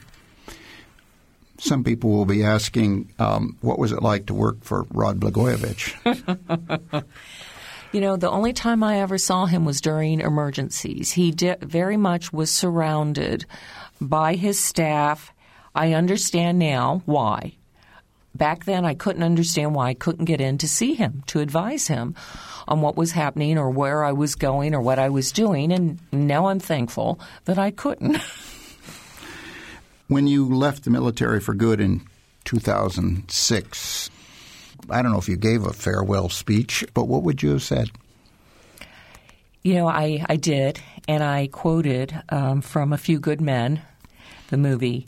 some 1.62 1.84
people 1.84 2.10
will 2.10 2.26
be 2.26 2.44
asking, 2.44 3.14
um, 3.20 3.56
what 3.62 3.78
was 3.78 3.92
it 3.92 4.02
like 4.02 4.26
to 4.26 4.34
work 4.34 4.64
for 4.64 4.88
Rod 4.90 5.20
Blagojevich? 5.20 7.04
you 7.92 8.02
know, 8.02 8.18
the 8.18 8.32
only 8.32 8.52
time 8.52 8.84
I 8.84 9.00
ever 9.00 9.20
saw 9.20 9.46
him 9.46 9.64
was 9.64 9.80
during 9.80 10.22
emergencies. 10.22 11.12
He 11.12 11.30
did, 11.30 11.62
very 11.62 11.98
much 11.98 12.34
was 12.34 12.50
surrounded 12.50 13.46
by 14.00 14.34
his 14.34 14.60
staff. 14.60 15.31
I 15.74 15.94
understand 15.94 16.60
now 16.60 17.02
why. 17.06 17.56
Back 18.34 18.64
then, 18.66 18.86
I 18.86 18.94
couldn't 18.94 19.24
understand 19.24 19.76
why 19.76 19.90
I 19.90 19.94
couldn't 19.94 20.26
get 20.26 20.40
in 20.40 20.58
to 20.60 20.68
see 20.68 20.94
him, 20.94 21.24
to 21.28 21.40
advise 21.40 21.88
him 21.88 22.16
on 22.68 22.82
what 22.82 22.96
was 22.96 23.12
happening 23.12 23.58
or 23.58 23.70
where 23.70 24.04
I 24.04 24.14
was 24.14 24.36
going 24.36 24.74
or 24.74 24.82
what 24.82 25.00
I 25.00 25.10
was 25.10 25.32
doing. 25.32 25.72
And 25.72 26.00
now 26.12 26.48
I'm 26.48 26.60
thankful 26.60 27.20
that 27.46 27.60
I 27.60 27.72
couldn't. 27.72 28.18
when 30.08 30.28
you 30.28 30.46
left 30.46 30.86
the 30.86 30.90
military 30.90 31.42
for 31.42 31.54
good 31.54 31.82
in 31.82 32.02
2006, 32.46 34.10
I 34.90 35.02
don't 35.02 35.12
know 35.12 35.18
if 35.18 35.30
you 35.30 35.38
gave 35.38 35.66
a 35.66 35.74
farewell 35.74 36.30
speech, 36.30 36.86
but 36.94 37.08
what 37.08 37.24
would 37.24 37.44
you 37.44 37.52
have 37.52 37.64
said? 37.64 37.90
You 39.62 39.76
know, 39.76 39.88
I, 39.88 40.26
I 40.28 40.38
did, 40.38 40.80
and 41.08 41.24
I 41.24 41.48
quoted 41.48 42.20
um, 42.30 42.62
from 42.62 42.94
A 42.94 42.98
Few 42.98 43.20
Good 43.20 43.42
Men, 43.42 43.82
the 44.50 44.58
movie. 44.58 45.08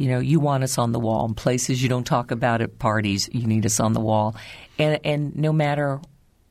You 0.00 0.08
know, 0.08 0.18
you 0.18 0.40
want 0.40 0.64
us 0.64 0.78
on 0.78 0.92
the 0.92 0.98
wall. 0.98 1.26
In 1.26 1.34
places 1.34 1.82
you 1.82 1.90
don't 1.90 2.06
talk 2.06 2.30
about 2.30 2.62
at 2.62 2.78
parties, 2.78 3.28
you 3.32 3.46
need 3.46 3.66
us 3.66 3.80
on 3.80 3.92
the 3.92 4.00
wall. 4.00 4.34
And, 4.78 4.98
and 5.04 5.36
no 5.36 5.52
matter 5.52 6.00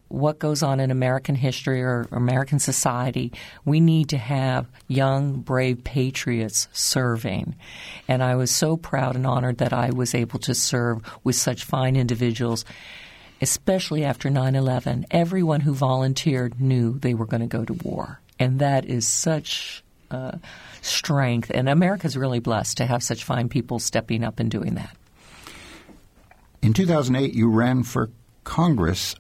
what 0.07 0.37
goes 0.37 0.61
on 0.61 0.79
in 0.79 0.91
American 0.91 1.33
history 1.33 1.81
or 1.81 2.07
American 2.11 2.59
society, 2.59 3.33
we 3.65 3.79
need 3.79 4.09
to 4.09 4.19
have 4.19 4.67
young, 4.87 5.37
brave 5.39 5.83
patriots 5.83 6.67
serving. 6.73 7.55
And 8.07 8.21
I 8.21 8.35
was 8.35 8.51
so 8.51 8.77
proud 8.77 9.15
and 9.15 9.25
honored 9.25 9.57
that 9.57 9.73
I 9.73 9.89
was 9.89 10.13
able 10.13 10.37
to 10.41 10.53
serve 10.53 11.01
with 11.23 11.35
such 11.35 11.63
fine 11.63 11.95
individuals, 11.95 12.65
especially 13.41 14.05
after 14.05 14.29
9 14.29 14.53
11. 14.53 15.07
Everyone 15.09 15.61
who 15.61 15.73
volunteered 15.73 16.61
knew 16.61 16.99
they 16.99 17.15
were 17.15 17.25
going 17.25 17.41
to 17.41 17.47
go 17.47 17.65
to 17.65 17.73
war. 17.73 18.19
And 18.37 18.59
that 18.59 18.85
is 18.85 19.07
such 19.07 19.83
uh, 20.12 20.38
strength. 20.82 21.51
And 21.53 21.70
America's 21.70 22.18
really 22.18 22.39
blessed 22.39 22.78
to 22.78 22.86
have 22.86 23.03
such 23.03 23.24
fine 23.24 23.49
people 23.49 23.80
stepping 23.80 24.24
up 24.24 24.39
and 24.39 24.49
doing 24.49 24.76
that. 24.76 24.95
In 26.62 26.74
2008, 26.74 27.34
you 27.34 27.49
ran 27.49 27.84
for 27.84 28.10
Congress 28.43 29.16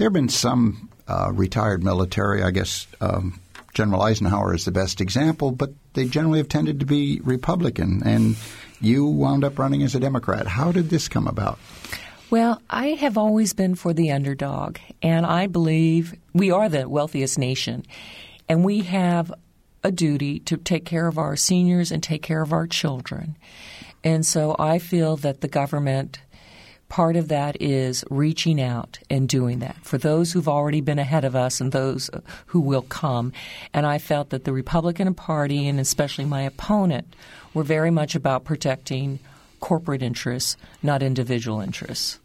there 0.00 0.06
have 0.06 0.14
been 0.14 0.30
some 0.30 0.88
uh, 1.08 1.30
retired 1.34 1.84
military, 1.84 2.42
I 2.42 2.52
guess 2.52 2.86
um, 3.02 3.38
General 3.74 4.00
Eisenhower 4.00 4.54
is 4.54 4.64
the 4.64 4.70
best 4.70 5.02
example, 5.02 5.50
but 5.50 5.74
they 5.92 6.06
generally 6.06 6.38
have 6.38 6.48
tended 6.48 6.80
to 6.80 6.86
be 6.86 7.20
Republican, 7.22 8.02
and 8.02 8.36
you 8.80 9.04
wound 9.04 9.44
up 9.44 9.58
running 9.58 9.82
as 9.82 9.94
a 9.94 10.00
Democrat. 10.00 10.46
How 10.46 10.72
did 10.72 10.88
this 10.88 11.06
come 11.06 11.26
about? 11.26 11.58
Well, 12.30 12.62
I 12.70 12.92
have 12.92 13.18
always 13.18 13.52
been 13.52 13.74
for 13.74 13.92
the 13.92 14.10
underdog, 14.10 14.78
and 15.02 15.26
I 15.26 15.48
believe 15.48 16.14
we 16.32 16.50
are 16.50 16.70
the 16.70 16.88
wealthiest 16.88 17.38
nation, 17.38 17.84
and 18.48 18.64
we 18.64 18.80
have 18.80 19.30
a 19.82 19.90
duty 19.90 20.40
to 20.40 20.56
take 20.56 20.84
care 20.84 21.06
of 21.06 21.18
our 21.18 21.36
seniors 21.36 21.90
and 21.90 22.02
take 22.02 22.22
care 22.22 22.42
of 22.42 22.52
our 22.52 22.66
children. 22.66 23.36
And 24.04 24.24
so 24.24 24.56
I 24.58 24.78
feel 24.78 25.16
that 25.18 25.40
the 25.40 25.48
government 25.48 26.20
part 26.88 27.16
of 27.16 27.28
that 27.28 27.60
is 27.62 28.04
reaching 28.10 28.60
out 28.60 28.98
and 29.08 29.28
doing 29.28 29.60
that 29.60 29.76
for 29.82 29.96
those 29.96 30.32
who've 30.32 30.48
already 30.48 30.80
been 30.80 30.98
ahead 30.98 31.24
of 31.24 31.36
us 31.36 31.60
and 31.60 31.72
those 31.72 32.10
uh, 32.10 32.20
who 32.46 32.60
will 32.60 32.82
come. 32.82 33.32
And 33.72 33.86
I 33.86 33.98
felt 33.98 34.30
that 34.30 34.44
the 34.44 34.52
Republican 34.52 35.14
Party 35.14 35.68
and 35.68 35.80
especially 35.80 36.24
my 36.24 36.42
opponent 36.42 37.14
were 37.54 37.62
very 37.62 37.90
much 37.90 38.14
about 38.14 38.44
protecting 38.44 39.20
corporate 39.60 40.02
interests, 40.02 40.56
not 40.82 41.02
individual 41.02 41.60
interests. 41.60 42.18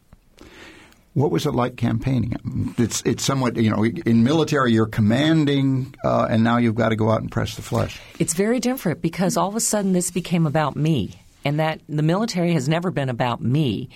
What 1.16 1.32
was 1.32 1.46
it 1.46 1.52
like 1.52 1.78
campaigning? 1.78 2.76
It's 2.78 3.02
it's 3.06 3.24
somewhat 3.24 3.56
you 3.56 3.70
know 3.70 3.86
in 3.86 4.26
military 4.26 4.74
you're 4.74 4.86
commanding, 4.86 5.96
uh, 6.04 6.28
and 6.30 6.44
now 6.44 6.58
you've 6.58 6.76
got 6.76 6.90
to 6.90 6.98
go 6.98 7.10
out 7.10 7.22
and 7.22 7.32
press 7.32 7.56
the 7.56 7.62
flesh. 7.62 8.00
It's 8.20 8.34
very 8.34 8.60
different 8.60 9.02
because 9.02 9.38
all 9.38 9.48
of 9.48 9.56
a 9.56 9.62
sudden 9.62 9.94
this 9.94 10.12
became 10.12 10.46
about 10.46 10.76
me, 10.76 11.14
and 11.46 11.58
that 11.62 11.80
the 11.88 12.04
military 12.04 12.52
has 12.52 12.68
never 12.68 12.92
been 12.92 13.08
about 13.08 13.42
me. 13.42 13.88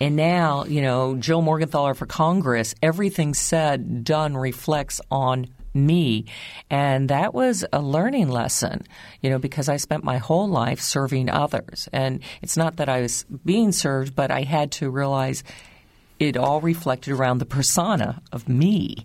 And 0.00 0.16
now, 0.16 0.64
you 0.64 0.82
know, 0.82 1.14
Joe 1.14 1.40
Morgenthaler 1.40 1.94
for 1.94 2.06
Congress, 2.06 2.74
everything 2.82 3.34
said, 3.34 4.02
done 4.02 4.36
reflects 4.36 5.00
on 5.12 5.46
me. 5.72 6.26
And 6.70 7.08
that 7.10 7.34
was 7.34 7.64
a 7.72 7.80
learning 7.80 8.28
lesson, 8.28 8.82
you 9.20 9.30
know, 9.30 9.38
because 9.38 9.68
I 9.68 9.76
spent 9.76 10.02
my 10.02 10.18
whole 10.18 10.48
life 10.48 10.80
serving 10.80 11.30
others. 11.30 11.88
And 11.92 12.20
it's 12.42 12.56
not 12.56 12.76
that 12.76 12.88
I 12.88 13.02
was 13.02 13.24
being 13.44 13.70
served, 13.70 14.16
but 14.16 14.32
I 14.32 14.42
had 14.42 14.72
to 14.72 14.90
realize 14.90 15.44
it 16.18 16.36
all 16.36 16.60
reflected 16.60 17.12
around 17.12 17.38
the 17.38 17.46
persona 17.46 18.22
of 18.32 18.48
me. 18.48 19.04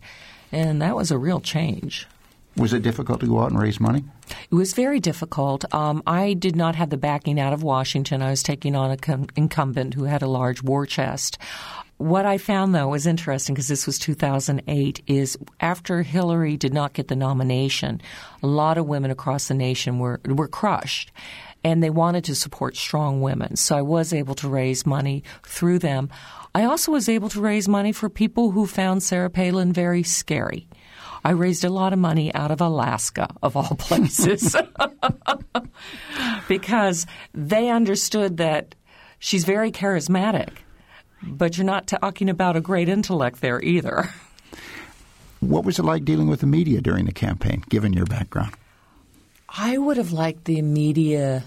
And 0.51 0.82
that 0.82 0.95
was 0.95 1.12
a 1.12 1.18
real 1.18 1.39
change. 1.39 2.07
Was 2.55 2.74
it 2.74 2.82
difficult 2.82 3.22
to 3.22 3.28
go 3.28 3.39
out 3.39 3.51
and 3.51 3.60
raise 3.60 3.80
money? 3.80 4.03
It 4.51 4.55
was 4.55 4.74
very 4.74 4.99
difficult. 4.99 5.72
Um, 5.74 6.03
I 6.05 6.34
did 6.34 6.55
not 6.55 6.76
have 6.76 6.89
the 6.89 6.97
backing 6.97 7.39
out 7.39 7.53
of 7.53 7.64
Washington. 7.64 8.22
I 8.22 8.32
was 8.32 8.43
taking 8.43 8.76
on 8.76 8.91
an 8.91 8.97
com- 8.97 9.28
incumbent 9.36 9.93
who 9.93 10.03
had 10.03 10.22
a 10.22 10.28
large 10.28 10.62
war 10.62 10.86
chest. 10.86 11.38
What 11.97 12.26
I 12.26 12.38
found, 12.38 12.74
though, 12.74 12.88
was 12.88 13.05
interesting 13.05 13.55
because 13.55 13.68
this 13.68 13.86
was 13.86 13.99
2008, 13.99 15.03
is 15.07 15.38
after 15.60 16.01
Hillary 16.01 16.57
did 16.57 16.74
not 16.74 16.93
get 16.93 17.10
the 17.10 17.16
nomination, 17.16 18.01
a 18.41 18.47
lot 18.47 18.78
of 18.78 18.88
women 18.88 19.12
across 19.12 19.47
the 19.47 19.53
nation 19.53 19.99
were, 19.99 20.20
were 20.26 20.47
crushed 20.47 21.12
and 21.64 21.84
they 21.84 21.89
wanted 21.89 22.24
to 22.26 22.36
support 22.36 22.78
strong 22.78 23.22
women. 23.22 23.55
So 23.55 23.76
I 23.76 23.82
was 23.82 24.14
able 24.14 24.36
to 24.36 24.47
raise 24.47 24.86
money 24.86 25.24
through 25.43 25.80
them. 25.80 26.10
I 26.60 26.66
also 26.66 26.91
was 26.91 27.07
able 27.07 27.30
to 27.30 27.39
raise 27.39 27.70
money 27.70 27.93
for 27.93 28.10
people 28.10 28.51
who 28.51 28.68
found 28.68 29.01
Sarah 29.01 29.30
Palin 29.30 29.72
very 29.72 30.03
scary. 30.03 30.68
I 31.24 31.32
raised 31.32 31.64
a 31.64 31.70
lot 31.70 31.93
of 31.93 31.99
money 31.99 32.36
out 32.36 32.51
of 32.51 32.60
Alaska, 32.60 33.30
of 33.41 33.55
all 33.55 33.76
places, 33.80 34.57
because 36.49 37.07
they 37.34 37.70
understood 37.70 38.36
that 38.38 38.76
she's 39.20 39.45
very 39.45 39.72
charismatic, 39.72 40.49
but 41.24 41.57
you're 41.57 41.64
not 41.64 41.88
talking 41.88 42.28
about 42.30 42.57
a 42.57 42.62
great 42.62 42.89
intellect 42.89 43.39
there 43.39 43.62
either. 43.62 44.14
What 45.39 45.64
was 45.64 45.80
it 45.80 45.84
like 45.84 46.03
dealing 46.03 46.28
with 46.28 46.41
the 46.41 46.47
media 46.47 46.82
during 46.82 47.05
the 47.05 47.14
campaign, 47.14 47.64
given 47.70 47.93
your 47.93 48.05
background? 48.05 48.53
I 49.47 49.78
would 49.78 49.95
have 49.95 50.12
liked 50.12 50.43
the 50.43 50.62
media 50.62 51.45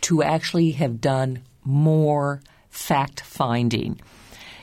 to 0.00 0.24
actually 0.24 0.72
have 0.72 1.00
done 1.00 1.44
more 1.64 2.42
fact 2.68 3.20
finding 3.20 4.00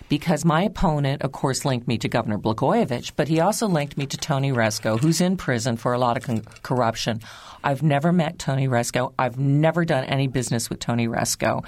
because 0.10 0.46
my 0.46 0.64
opponent, 0.64 1.22
of 1.22 1.32
course, 1.32 1.66
linked 1.66 1.88
me 1.88 1.98
to 1.98 2.08
Governor 2.08 2.38
Blagojevich, 2.38 3.14
but 3.16 3.28
he 3.28 3.40
also 3.40 3.68
linked 3.68 3.98
me 3.98 4.06
to 4.06 4.18
Tony 4.18 4.52
Rezko, 4.52 5.00
who's 5.00 5.22
in 5.22 5.38
prison 5.38 5.78
for 5.78 5.94
a 5.94 6.00
lot 6.00 6.18
of 6.18 6.24
con- 6.24 6.44
corruption. 6.64 7.22
I've 7.64 7.84
never 7.84 8.14
met 8.14 8.40
Tony 8.40 8.68
Rezko. 8.68 9.14
I've 9.20 9.38
never 9.38 9.84
done 9.86 10.06
any 10.06 10.28
business 10.28 10.70
with 10.70 10.80
Tony 10.80 11.08
Rezko. 11.08 11.66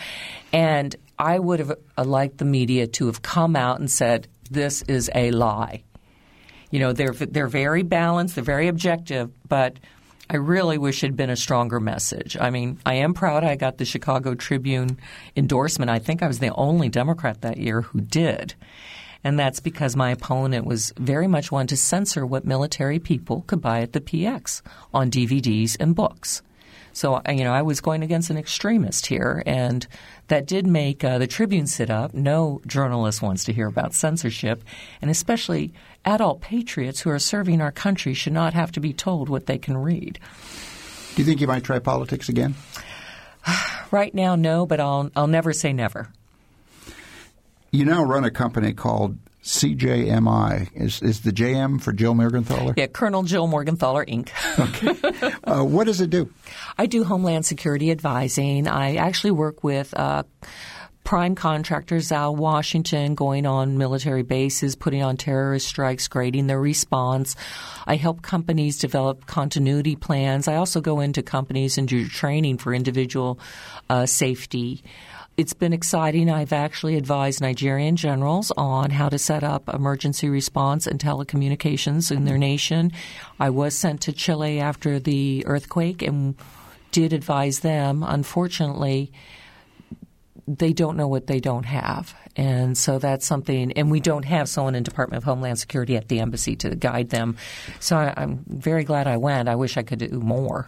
And 0.54 0.96
I 1.18 1.40
would 1.40 1.60
have 1.60 1.74
uh, 1.98 2.04
liked 2.04 2.38
the 2.38 2.46
media 2.46 2.88
to 2.88 3.08
have 3.08 3.22
come 3.22 3.56
out 3.56 3.80
and 3.80 3.90
said, 3.90 4.28
this 4.50 4.82
is 4.84 5.12
a 5.14 5.32
lie. 5.32 5.84
You 6.72 6.80
know, 6.80 6.94
they're, 6.94 7.14
they're 7.14 7.48
very 7.48 7.84
balanced, 7.84 8.36
they're 8.36 8.44
very 8.44 8.68
objective, 8.68 9.32
but– 9.48 9.78
I 10.32 10.36
really 10.36 10.78
wish 10.78 11.04
it 11.04 11.08
had 11.08 11.16
been 11.18 11.32
a 11.32 11.36
stronger 11.36 11.80
message. 11.80 12.38
I 12.40 12.52
mean, 12.52 12.78
I 12.86 12.96
am 12.96 13.16
proud 13.16 13.44
I 13.44 13.56
got 13.56 13.78
the 13.78 13.86
Chicago 13.86 14.36
Tribune 14.36 15.00
endorsement. 15.36 15.90
I 15.90 15.98
think 15.98 16.22
I 16.22 16.28
was 16.28 16.38
the 16.38 16.54
only 16.54 16.88
Democrat 16.88 17.42
that 17.42 17.58
year 17.58 17.82
who 17.82 18.02
did. 18.02 18.54
And 19.24 19.40
that's 19.40 19.60
because 19.60 19.96
my 19.96 20.12
opponent 20.12 20.68
was 20.68 20.94
very 20.98 21.28
much 21.28 21.52
one 21.52 21.66
to 21.68 21.76
censor 21.76 22.28
what 22.28 22.46
military 22.46 23.00
people 23.00 23.44
could 23.48 23.60
buy 23.60 23.82
at 23.82 23.94
the 23.94 24.02
PX 24.02 24.62
on 24.94 25.10
DVDs 25.10 25.76
and 25.80 25.96
books. 25.96 26.44
So, 26.94 27.22
you 27.28 27.44
know, 27.44 27.54
I 27.54 27.62
was 27.62 27.82
going 27.82 28.04
against 28.04 28.30
an 28.30 28.38
extremist 28.38 29.06
here, 29.06 29.44
and 29.46 29.86
that 30.28 30.48
did 30.48 30.68
make 30.68 31.04
uh, 31.04 31.18
the 31.18 31.28
Tribune 31.28 31.68
sit 31.68 31.90
up. 31.90 32.14
No 32.14 32.62
journalist 32.68 33.22
wants 33.22 33.44
to 33.46 33.54
hear 33.54 33.68
about 33.68 33.94
censorship, 33.94 34.64
and 35.02 35.10
especially 35.10 35.74
adult 36.06 36.42
patriots 36.42 37.02
who 37.02 37.10
are 37.10 37.20
serving 37.20 37.62
our 37.62 37.72
country 37.72 38.14
should 38.14 38.34
not 38.34 38.54
have 38.54 38.72
to 38.74 38.80
be 38.80 38.94
told 38.94 39.30
what 39.30 39.46
they 39.46 39.58
can 39.58 39.78
read. 39.78 40.20
Do 41.16 41.22
you 41.22 41.26
think 41.26 41.42
you 41.42 41.48
might 41.48 41.64
try 41.64 41.80
politics 41.80 42.30
again? 42.30 42.56
right 43.92 44.14
now, 44.14 44.36
no, 44.36 44.66
but 44.66 44.80
I'll 44.80 45.10
I'll 45.16 45.28
never 45.28 45.54
say 45.54 45.74
never. 45.74 46.10
You 47.72 47.86
now 47.86 48.04
run 48.04 48.24
a 48.24 48.32
company 48.32 48.74
called 48.74 49.18
CJMI. 49.44 50.70
Is 50.76 51.02
is 51.02 51.22
the 51.22 51.32
JM 51.32 51.82
for 51.82 51.94
Jill 51.94 52.14
Morgenthaler? 52.14 52.74
Yeah, 52.78 52.88
Colonel 52.88 53.24
Jill 53.24 53.48
Morgenthaler 53.48 54.08
Inc. 54.08 54.30
okay. 55.20 55.34
Uh, 55.44 55.64
what 55.64 55.86
does 55.86 56.02
it 56.02 56.10
do? 56.10 56.32
I 56.78 56.86
do 56.86 57.04
homeland 57.04 57.46
security 57.46 57.92
advising. 57.92 58.68
I 58.68 58.96
actually 58.96 59.32
work 59.32 59.64
with. 59.64 59.94
Uh, 59.94 60.24
prime 61.10 61.34
contractors 61.34 62.12
out 62.12 62.34
Washington 62.34 63.16
going 63.16 63.48
on 63.48 63.80
military 63.80 64.22
bases, 64.22 64.76
putting 64.76 65.02
on 65.02 65.18
terrorist 65.18 65.68
strikes, 65.68 66.08
grading 66.08 66.46
their 66.46 66.62
response. 66.62 67.36
I 67.88 67.96
help 67.96 68.22
companies 68.22 68.78
develop 68.78 69.26
continuity 69.26 69.96
plans. 69.96 70.48
I 70.48 70.58
also 70.58 70.82
go 70.82 71.00
into 71.00 71.24
companies 71.24 71.80
and 71.80 71.88
do 71.88 72.08
training 72.08 72.60
for 72.60 72.76
individual 72.76 73.40
uh, 73.90 74.06
safety 74.06 74.84
it's 75.36 75.54
been 75.54 75.72
exciting. 75.72 76.30
I've 76.30 76.52
actually 76.52 76.98
advised 76.98 77.40
Nigerian 77.40 77.96
generals 77.96 78.52
on 78.58 78.90
how 78.92 79.08
to 79.08 79.18
set 79.18 79.42
up 79.42 79.70
emergency 79.74 80.28
response 80.28 80.86
and 80.86 81.00
telecommunications 81.00 82.14
in 82.14 82.26
their 82.26 82.38
nation. 82.38 82.92
I 83.40 83.50
was 83.50 83.74
sent 83.74 84.02
to 84.02 84.12
Chile 84.12 84.60
after 84.60 85.00
the 85.00 85.46
earthquake 85.48 86.02
and 86.02 86.36
did 86.92 87.14
advise 87.14 87.62
them. 87.62 88.04
Unfortunately, 88.06 89.14
they 90.58 90.74
don't 90.74 90.98
know 90.98 91.08
what 91.08 91.28
they 91.28 91.40
don't 91.40 91.66
have. 91.66 92.16
And 92.36 92.78
so 92.78 92.98
that's 92.98 93.26
something, 93.26 93.72
and 93.74 93.92
we 93.92 94.00
don't 94.00 94.26
have 94.26 94.50
someone 94.50 94.74
in 94.74 94.84
Department 94.84 95.18
of 95.20 95.24
Homeland 95.24 95.60
Security 95.60 95.96
at 95.96 96.08
the 96.08 96.20
embassy 96.20 96.56
to 96.58 96.76
guide 96.76 97.10
them. 97.10 97.38
So 97.80 97.96
I, 97.96 98.14
am 98.18 98.44
very 98.48 98.84
glad 98.84 99.08
I 99.08 99.18
went. 99.18 99.48
I 99.48 99.56
wish 99.56 99.78
I 99.78 99.84
could 99.84 100.00
do 100.00 100.20
more. 100.20 100.66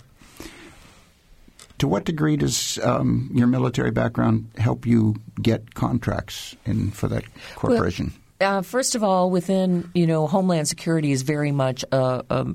To 1.79 1.87
what 1.87 2.05
degree 2.05 2.37
does 2.37 2.77
um, 2.83 3.31
your 3.33 3.47
military 3.47 3.89
background 3.89 4.47
help 4.57 4.85
you 4.85 5.15
get 5.41 5.73
contracts 5.73 6.55
in 6.65 6.91
for 6.91 7.07
that 7.07 7.23
corporation? 7.55 8.13
Well, 8.39 8.59
uh, 8.59 8.61
first 8.61 8.93
of 8.93 9.03
all, 9.03 9.31
within 9.31 9.89
you 9.95 10.05
know 10.05 10.27
Homeland 10.27 10.67
Security 10.67 11.11
is 11.11 11.23
very 11.23 11.51
much 11.51 11.83
a, 11.91 12.23
a 12.29 12.47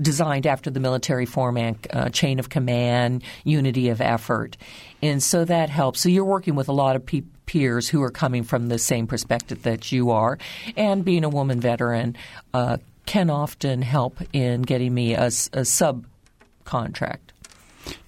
designed 0.00 0.46
after 0.46 0.70
the 0.70 0.80
military 0.80 1.26
format, 1.26 1.76
uh, 1.92 2.08
chain 2.08 2.38
of 2.38 2.48
command, 2.48 3.22
unity 3.44 3.88
of 3.88 4.00
effort. 4.00 4.56
And 5.02 5.22
so 5.22 5.44
that 5.44 5.70
helps. 5.70 6.00
So 6.00 6.08
you're 6.08 6.24
working 6.24 6.54
with 6.54 6.68
a 6.68 6.72
lot 6.72 6.96
of 6.96 7.04
pe- 7.04 7.22
peers 7.46 7.88
who 7.88 8.02
are 8.02 8.10
coming 8.10 8.42
from 8.42 8.68
the 8.68 8.78
same 8.78 9.06
perspective 9.06 9.62
that 9.62 9.92
you 9.92 10.10
are. 10.10 10.38
And 10.76 11.04
being 11.04 11.24
a 11.24 11.28
woman 11.28 11.60
veteran 11.60 12.16
uh, 12.54 12.78
can 13.04 13.30
often 13.30 13.82
help 13.82 14.18
in 14.32 14.62
getting 14.62 14.92
me 14.92 15.14
a, 15.14 15.26
a 15.26 15.64
subcontract. 15.64 17.18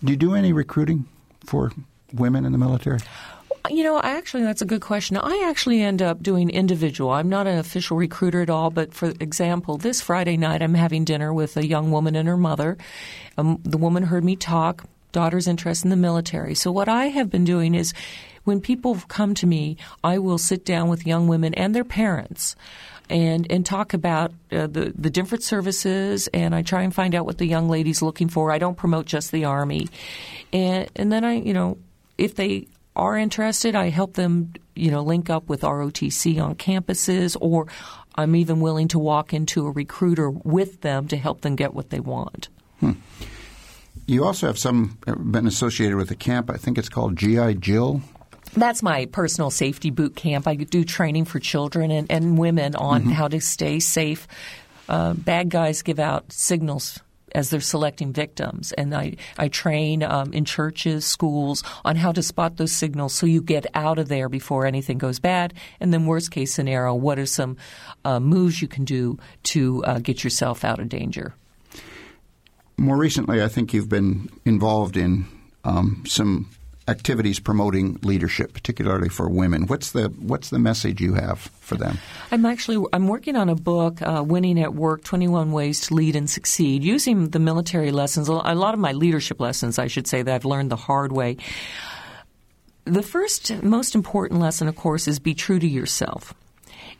Do 0.03 0.13
you 0.13 0.17
do 0.17 0.35
any 0.35 0.53
recruiting 0.53 1.07
for 1.45 1.73
women 2.13 2.45
in 2.45 2.53
the 2.53 2.59
military? 2.59 2.99
You 3.71 3.83
know, 3.83 4.01
actually, 4.01 4.45
that's 4.45 4.63
a 4.63 4.67
good 4.67 4.81
question. 4.81 5.17
I 5.17 5.47
actually 5.49 5.83
end 5.83 6.01
up 6.01 6.23
doing 6.23 6.51
individual. 6.51 7.11
I'm 7.11 7.29
not 7.29 7.47
an 7.47 7.59
official 7.59 7.97
recruiter 7.97 8.41
at 8.41 8.51
all, 8.51 8.71
but 8.71 8.95
for 8.95 9.13
example, 9.21 9.77
this 9.77 10.01
Friday 10.01 10.37
night, 10.37 10.63
I'm 10.63 10.75
having 10.75 11.05
dinner 11.05 11.33
with 11.33 11.57
a 11.57 11.67
young 11.67 11.91
woman 11.91 12.17
and 12.17 12.29
her 12.29 12.37
mother. 12.37 12.77
Um, 13.37 13.61
the 13.65 13.79
woman 13.79 14.05
heard 14.05 14.25
me 14.25 14.37
talk, 14.37 14.85
daughter's 15.13 15.47
interest 15.47 15.85
in 15.85 15.91
the 15.91 15.97
military. 15.97 16.55
So, 16.55 16.71
what 16.73 16.89
I 16.89 17.07
have 17.07 17.31
been 17.31 17.45
doing 17.45 17.75
is 17.75 17.93
when 18.45 18.61
people 18.61 18.99
come 19.09 19.35
to 19.35 19.47
me, 19.47 19.77
I 20.03 20.19
will 20.19 20.39
sit 20.39 20.65
down 20.65 20.89
with 20.89 21.07
young 21.07 21.29
women 21.29 21.55
and 21.55 21.75
their 21.75 21.85
parents 21.85 22.57
and 23.11 23.47
and 23.51 23.65
talk 23.65 23.95
about 23.95 24.33
uh, 24.53 24.67
the 24.67 24.93
the 24.97 25.11
different 25.11 25.45
services, 25.45 26.29
and 26.35 26.55
I 26.55 26.63
try 26.63 26.83
and 26.83 26.95
find 26.95 27.15
out 27.15 27.27
what 27.27 27.39
the 27.39 27.47
young 27.47 27.69
lady's 27.69 28.03
looking 28.03 28.29
for. 28.29 28.51
I 28.51 28.59
don't 28.59 28.77
promote 28.77 29.07
just 29.07 29.33
the 29.33 29.45
army, 29.45 29.89
and 30.53 30.89
and 30.97 31.13
then 31.13 31.25
I 31.25 31.35
you 31.35 31.55
know 31.55 31.79
if 32.17 32.35
they 32.35 32.67
are 32.99 33.17
interested, 33.17 33.75
I 33.75 33.89
help 33.89 34.15
them 34.15 34.53
you 34.75 34.91
know 34.91 35.03
link 35.03 35.31
up 35.31 35.49
with 35.49 35.63
ROTC 35.63 36.43
on 36.43 36.55
campuses, 36.57 37.37
or 37.41 37.69
I'm 38.15 38.37
even 38.37 38.61
willing 38.61 38.89
to 38.89 38.99
walk 38.99 39.33
into 39.33 39.67
a 39.67 39.71
recruiter 39.71 40.29
with 40.31 40.83
them 40.83 41.09
to 41.09 41.17
help 41.17 41.41
them 41.41 41.57
get 41.57 41.73
what 41.73 41.91
they 41.91 42.01
want. 42.01 42.49
Hmm. 42.81 42.93
You 44.07 44.25
also 44.25 44.47
have 44.47 44.59
some 44.59 44.99
uh, 45.07 45.15
been 45.15 45.47
associated 45.47 45.97
with 45.97 46.11
a 46.11 46.17
camp. 46.17 46.51
I 46.51 46.57
think 46.57 46.79
it's 46.79 46.89
called 46.89 47.17
GI 47.17 47.55
Jill 47.55 48.03
that's 48.55 48.83
my 48.83 49.07
personal 49.07 49.51
safety 49.51 49.91
boot 49.91 50.17
camp. 50.17 50.49
I 50.49 50.55
do 50.55 50.85
training 50.85 51.27
for 51.27 51.39
children 51.39 51.91
and, 51.91 52.11
and 52.11 52.39
women 52.39 52.75
on 52.77 53.03
mm-hmm. 53.03 53.11
how 53.11 53.29
to 53.29 53.41
stay 53.41 53.79
safe. 53.79 54.27
Uh, 54.89 55.13
bad 55.15 55.51
guys 55.51 55.83
give 55.83 55.99
out 55.99 56.33
signals 56.33 57.01
as 57.35 57.51
they're 57.51 57.61
selecting 57.61 58.13
victims. 58.13 58.73
And 58.73 58.95
I, 58.95 59.17
I 59.37 59.49
train 59.49 60.03
um, 60.03 60.33
in 60.33 60.45
churches, 60.45 61.05
schools 61.05 61.63
on 61.85 61.97
how 61.97 62.13
to 62.13 62.23
spot 62.23 62.57
those 62.57 62.73
signals 62.73 63.15
so 63.15 63.27
you 63.27 63.43
get 63.43 63.67
out 63.75 63.99
of 63.99 64.09
there 64.09 64.29
before 64.29 64.67
anything 64.67 64.99
goes 64.99 65.19
bad. 65.19 65.55
And 65.81 65.93
then, 65.93 66.07
worst 66.07 66.31
case 66.31 66.53
scenario, 66.53 66.95
what 66.95 67.19
are 67.19 67.27
some 67.27 67.57
uh, 68.05 68.21
moves 68.21 68.63
you 68.63 68.69
can 68.69 68.85
do 68.85 69.19
to 69.45 69.85
uh, 69.85 69.99
get 69.99 70.25
yourself 70.25 70.65
out 70.65 70.79
of 70.79 70.89
danger? 70.89 71.35
More 72.77 72.97
recently, 72.97 73.43
I 73.43 73.49
think 73.49 73.75
you've 73.75 73.89
been 73.89 74.31
involved 74.45 74.97
in 74.97 75.27
um, 75.65 76.05
some 76.07 76.49
activities 76.89 77.39
promoting 77.39 77.99
leadership, 78.03 78.53
particularly 78.53 79.09
for 79.09 79.29
women. 79.29 79.67
What's 79.67 79.93
the 79.93 80.09
what's 80.19 80.51
the 80.51 80.59
message 80.59 81.01
you 81.01 81.15
have 81.15 81.39
for 81.39 81.77
them? 81.77 81.99
I'm 82.33 82.45
actually 82.47 82.85
I'm 82.93 83.07
working 83.07 83.37
on 83.37 83.49
a 83.49 83.55
book, 83.55 84.01
uh, 84.03 84.25
"Winning 84.27 84.61
at 84.61 84.75
Work: 84.75 85.05
21 85.05 85.53
Ways 85.53 85.81
to 85.83 85.95
Lead 85.95 86.17
and 86.17 86.29
Succeed," 86.29 86.83
using 86.83 87.29
the 87.29 87.39
military 87.39 87.93
lessons. 87.93 88.29
A 88.29 88.33
lot 88.33 88.75
of 88.75 88.81
my 88.81 88.93
leadership 88.93 89.41
lessons, 89.41 89.79
I 89.79 89.87
should 89.87 90.07
say, 90.07 90.23
that 90.23 90.35
I've 90.35 90.45
learned 90.45 90.71
the 90.71 90.77
hard 90.77 91.13
way. 91.13 91.37
The 92.85 93.03
first 93.03 93.63
most 93.63 93.95
important 93.95 94.41
lesson, 94.41 94.67
of 94.67 94.77
course, 94.77 95.07
is 95.07 95.19
be 95.19 95.35
true 95.35 95.59
to 95.59 95.69
yourself. 95.69 96.33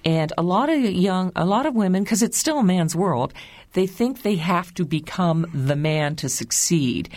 And 0.05 0.33
a 0.39 0.43
lot 0.43 0.71
of 0.71 0.81
young, 0.81 1.33
a 1.35 1.45
lot 1.45 1.67
of 1.67 1.75
women, 1.75 2.05
because 2.05 2.23
it's 2.23 2.39
still 2.39 2.59
a 2.59 2.65
man's 2.65 2.95
world, 2.95 3.35
they 3.73 3.87
think 3.87 4.23
they 4.23 4.37
have 4.37 4.73
to 4.75 4.85
become 4.85 5.47
the 5.53 5.77
man 5.77 6.17
to 6.17 6.29
succeed. 6.29 7.11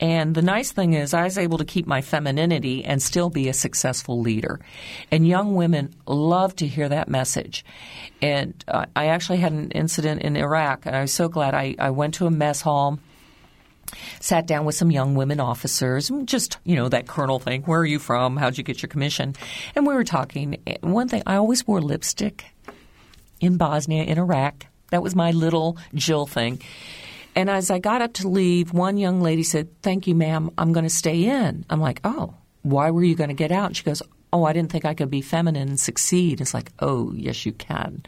And 0.00 0.34
the 0.34 0.42
nice 0.42 0.72
thing 0.72 0.94
is, 0.94 1.12
I 1.12 1.24
was 1.24 1.36
able 1.36 1.58
to 1.58 1.64
keep 1.64 1.86
my 1.86 2.00
femininity 2.00 2.84
and 2.84 3.02
still 3.02 3.30
be 3.30 3.48
a 3.48 3.52
successful 3.52 4.20
leader. 4.20 4.60
And 5.10 5.26
young 5.26 5.54
women 5.54 5.94
love 6.06 6.54
to 6.56 6.66
hear 6.66 6.88
that 6.88 7.08
message. 7.08 7.64
And 8.22 8.54
uh, 8.68 8.86
I 8.94 9.06
actually 9.06 9.38
had 9.38 9.52
an 9.52 9.72
incident 9.72 10.22
in 10.22 10.36
Iraq, 10.36 10.86
and 10.86 10.94
I 10.94 11.00
was 11.00 11.12
so 11.12 11.28
glad 11.28 11.54
I, 11.54 11.74
I 11.78 11.90
went 11.90 12.14
to 12.14 12.26
a 12.26 12.30
mess 12.30 12.60
hall 12.60 12.98
sat 14.20 14.46
down 14.46 14.64
with 14.64 14.74
some 14.74 14.90
young 14.90 15.14
women 15.14 15.40
officers, 15.40 16.10
just, 16.24 16.58
you 16.64 16.76
know, 16.76 16.88
that 16.88 17.06
colonel 17.06 17.38
thing. 17.38 17.62
Where 17.62 17.80
are 17.80 17.86
you 17.86 17.98
from? 17.98 18.36
How'd 18.36 18.58
you 18.58 18.64
get 18.64 18.82
your 18.82 18.88
commission? 18.88 19.34
And 19.74 19.86
we 19.86 19.94
were 19.94 20.04
talking. 20.04 20.62
One 20.80 21.08
thing, 21.08 21.22
I 21.26 21.36
always 21.36 21.66
wore 21.66 21.80
lipstick 21.80 22.44
in 23.40 23.56
Bosnia, 23.56 24.04
in 24.04 24.18
Iraq. 24.18 24.66
That 24.90 25.02
was 25.02 25.14
my 25.14 25.30
little 25.32 25.76
Jill 25.94 26.26
thing. 26.26 26.60
And 27.34 27.48
as 27.48 27.70
I 27.70 27.78
got 27.78 28.02
up 28.02 28.14
to 28.14 28.28
leave, 28.28 28.72
one 28.72 28.96
young 28.96 29.20
lady 29.20 29.42
said, 29.42 29.80
Thank 29.82 30.06
you, 30.06 30.14
ma'am. 30.14 30.50
I'm 30.58 30.72
going 30.72 30.84
to 30.84 30.90
stay 30.90 31.24
in. 31.24 31.64
I'm 31.70 31.80
like, 31.80 32.00
Oh, 32.04 32.34
why 32.62 32.90
were 32.90 33.04
you 33.04 33.14
going 33.14 33.28
to 33.28 33.34
get 33.34 33.52
out? 33.52 33.66
And 33.66 33.76
she 33.76 33.84
goes, 33.84 34.02
Oh, 34.32 34.44
I 34.44 34.52
didn't 34.52 34.70
think 34.70 34.84
I 34.84 34.94
could 34.94 35.10
be 35.10 35.22
feminine 35.22 35.68
and 35.68 35.80
succeed. 35.80 36.40
It's 36.40 36.54
like, 36.54 36.72
Oh, 36.80 37.12
yes, 37.14 37.46
you 37.46 37.52
can. 37.52 38.02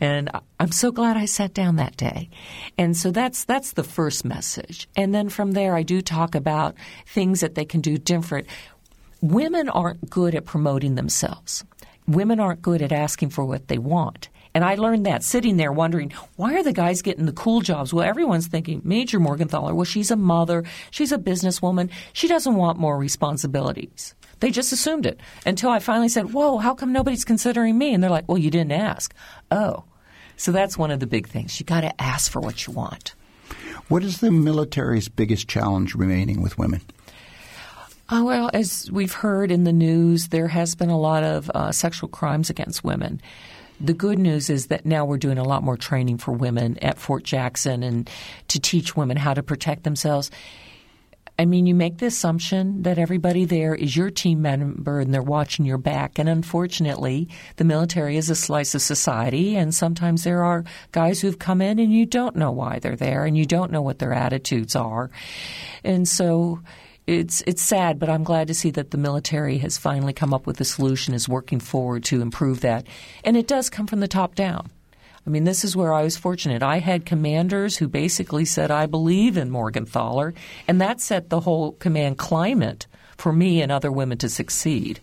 And 0.00 0.30
I'm 0.60 0.72
so 0.72 0.92
glad 0.92 1.16
I 1.16 1.24
sat 1.24 1.54
down 1.54 1.76
that 1.76 1.96
day. 1.96 2.28
And 2.76 2.96
so 2.96 3.10
that's 3.10 3.44
that's 3.44 3.72
the 3.72 3.84
first 3.84 4.24
message. 4.24 4.88
And 4.96 5.14
then 5.14 5.28
from 5.28 5.52
there 5.52 5.74
I 5.74 5.82
do 5.82 6.00
talk 6.00 6.34
about 6.34 6.74
things 7.06 7.40
that 7.40 7.54
they 7.54 7.64
can 7.64 7.80
do 7.80 7.98
different. 7.98 8.46
Women 9.20 9.68
aren't 9.68 10.08
good 10.08 10.34
at 10.34 10.44
promoting 10.44 10.94
themselves. 10.94 11.64
Women 12.06 12.40
aren't 12.40 12.62
good 12.62 12.80
at 12.82 12.92
asking 12.92 13.30
for 13.30 13.44
what 13.44 13.68
they 13.68 13.78
want. 13.78 14.28
And 14.54 14.64
I 14.64 14.76
learned 14.76 15.06
that 15.06 15.22
sitting 15.22 15.56
there 15.56 15.72
wondering, 15.72 16.12
why 16.36 16.54
are 16.54 16.62
the 16.62 16.72
guys 16.72 17.02
getting 17.02 17.26
the 17.26 17.32
cool 17.32 17.60
jobs? 17.60 17.92
Well, 17.92 18.08
everyone's 18.08 18.46
thinking 18.46 18.80
Major 18.84 19.20
Morgenthaler, 19.20 19.74
well, 19.74 19.84
she's 19.84 20.10
a 20.10 20.16
mother, 20.16 20.64
she's 20.90 21.12
a 21.12 21.18
businesswoman, 21.18 21.90
she 22.12 22.28
doesn't 22.28 22.56
want 22.56 22.78
more 22.78 22.98
responsibilities. 22.98 24.14
They 24.40 24.50
just 24.50 24.72
assumed 24.72 25.06
it 25.06 25.20
until 25.44 25.70
I 25.70 25.78
finally 25.78 26.08
said, 26.08 26.32
Whoa, 26.32 26.58
how 26.58 26.74
come 26.74 26.92
nobody's 26.92 27.24
considering 27.24 27.76
me? 27.76 27.92
And 27.92 28.02
they're 28.02 28.10
like, 28.10 28.28
Well, 28.28 28.38
you 28.38 28.50
didn't 28.50 28.72
ask. 28.72 29.14
Oh. 29.50 29.84
So 30.36 30.52
that's 30.52 30.78
one 30.78 30.92
of 30.92 31.00
the 31.00 31.06
big 31.08 31.26
things. 31.26 31.58
You 31.58 31.66
got 31.66 31.80
to 31.80 32.00
ask 32.00 32.30
for 32.30 32.40
what 32.40 32.66
you 32.66 32.72
want. 32.72 33.14
What 33.88 34.04
is 34.04 34.20
the 34.20 34.30
military's 34.30 35.08
biggest 35.08 35.48
challenge 35.48 35.96
remaining 35.96 36.42
with 36.42 36.56
women? 36.56 36.82
Uh, 38.08 38.22
well, 38.24 38.50
as 38.54 38.88
we've 38.90 39.12
heard 39.12 39.50
in 39.50 39.64
the 39.64 39.72
news, 39.72 40.28
there 40.28 40.48
has 40.48 40.74
been 40.74 40.90
a 40.90 40.98
lot 40.98 41.24
of 41.24 41.50
uh, 41.50 41.72
sexual 41.72 42.08
crimes 42.08 42.48
against 42.48 42.84
women. 42.84 43.20
The 43.80 43.92
good 43.92 44.18
news 44.18 44.48
is 44.48 44.68
that 44.68 44.86
now 44.86 45.04
we're 45.04 45.18
doing 45.18 45.38
a 45.38 45.44
lot 45.44 45.62
more 45.62 45.76
training 45.76 46.18
for 46.18 46.32
women 46.32 46.78
at 46.78 46.98
Fort 46.98 47.22
Jackson 47.22 47.82
and 47.82 48.08
to 48.48 48.58
teach 48.58 48.96
women 48.96 49.16
how 49.16 49.34
to 49.34 49.42
protect 49.42 49.84
themselves. 49.84 50.30
I 51.40 51.44
mean, 51.44 51.66
you 51.66 51.74
make 51.74 51.98
the 51.98 52.06
assumption 52.06 52.82
that 52.82 52.98
everybody 52.98 53.44
there 53.44 53.72
is 53.72 53.96
your 53.96 54.10
team 54.10 54.42
member 54.42 54.98
and 54.98 55.14
they're 55.14 55.22
watching 55.22 55.64
your 55.64 55.78
back. 55.78 56.18
And 56.18 56.28
unfortunately, 56.28 57.28
the 57.56 57.64
military 57.64 58.16
is 58.16 58.28
a 58.28 58.34
slice 58.34 58.74
of 58.74 58.82
society. 58.82 59.56
And 59.56 59.72
sometimes 59.72 60.24
there 60.24 60.42
are 60.42 60.64
guys 60.90 61.20
who've 61.20 61.38
come 61.38 61.60
in 61.60 61.78
and 61.78 61.92
you 61.92 62.06
don't 62.06 62.34
know 62.34 62.50
why 62.50 62.80
they're 62.80 62.96
there 62.96 63.24
and 63.24 63.38
you 63.38 63.46
don't 63.46 63.70
know 63.70 63.82
what 63.82 64.00
their 64.00 64.12
attitudes 64.12 64.74
are. 64.74 65.10
And 65.84 66.08
so 66.08 66.60
it's 67.06 67.42
it's 67.46 67.62
sad, 67.62 68.00
but 68.00 68.10
I'm 68.10 68.24
glad 68.24 68.48
to 68.48 68.54
see 68.54 68.70
that 68.72 68.90
the 68.90 68.98
military 68.98 69.58
has 69.58 69.78
finally 69.78 70.12
come 70.12 70.34
up 70.34 70.44
with 70.44 70.60
a 70.60 70.64
solution, 70.64 71.14
is 71.14 71.28
working 71.28 71.60
forward 71.60 72.02
to 72.04 72.20
improve 72.20 72.62
that. 72.62 72.86
And 73.24 73.36
it 73.36 73.46
does 73.46 73.70
come 73.70 73.86
from 73.86 74.00
the 74.00 74.08
top 74.08 74.34
down. 74.34 74.70
I 75.28 75.30
mean, 75.30 75.44
this 75.44 75.62
is 75.62 75.76
where 75.76 75.92
I 75.92 76.04
was 76.04 76.16
fortunate. 76.16 76.62
I 76.62 76.78
had 76.78 77.04
commanders 77.04 77.76
who 77.76 77.86
basically 77.86 78.46
said, 78.46 78.70
I 78.70 78.86
believe 78.86 79.36
in 79.36 79.50
Morgenthaler, 79.50 80.32
and 80.66 80.80
that 80.80 81.02
set 81.02 81.28
the 81.28 81.40
whole 81.40 81.72
command 81.72 82.16
climate 82.16 82.86
for 83.18 83.30
me 83.30 83.60
and 83.60 83.70
other 83.70 83.92
women 83.92 84.16
to 84.18 84.30
succeed. 84.30 85.00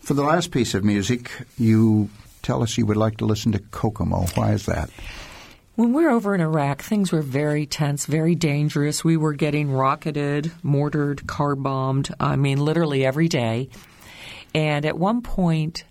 For 0.00 0.14
the 0.14 0.24
last 0.24 0.50
piece 0.50 0.74
of 0.74 0.82
music, 0.82 1.30
you 1.56 2.10
tell 2.42 2.64
us 2.64 2.76
you 2.76 2.86
would 2.86 2.96
like 2.96 3.18
to 3.18 3.24
listen 3.24 3.52
to 3.52 3.60
Kokomo. 3.60 4.26
Why 4.34 4.50
is 4.50 4.66
that? 4.66 4.90
When 5.76 5.92
we 5.92 6.02
were 6.02 6.10
over 6.10 6.34
in 6.34 6.40
Iraq, 6.40 6.82
things 6.82 7.12
were 7.12 7.22
very 7.22 7.66
tense, 7.66 8.06
very 8.06 8.34
dangerous. 8.34 9.04
We 9.04 9.16
were 9.16 9.34
getting 9.34 9.70
rocketed, 9.70 10.50
mortared, 10.64 11.24
car 11.28 11.54
bombed, 11.54 12.12
I 12.18 12.34
mean, 12.34 12.58
literally 12.58 13.06
every 13.06 13.28
day. 13.28 13.68
And 14.56 14.84
at 14.84 14.98
one 14.98 15.22
point, 15.22 15.84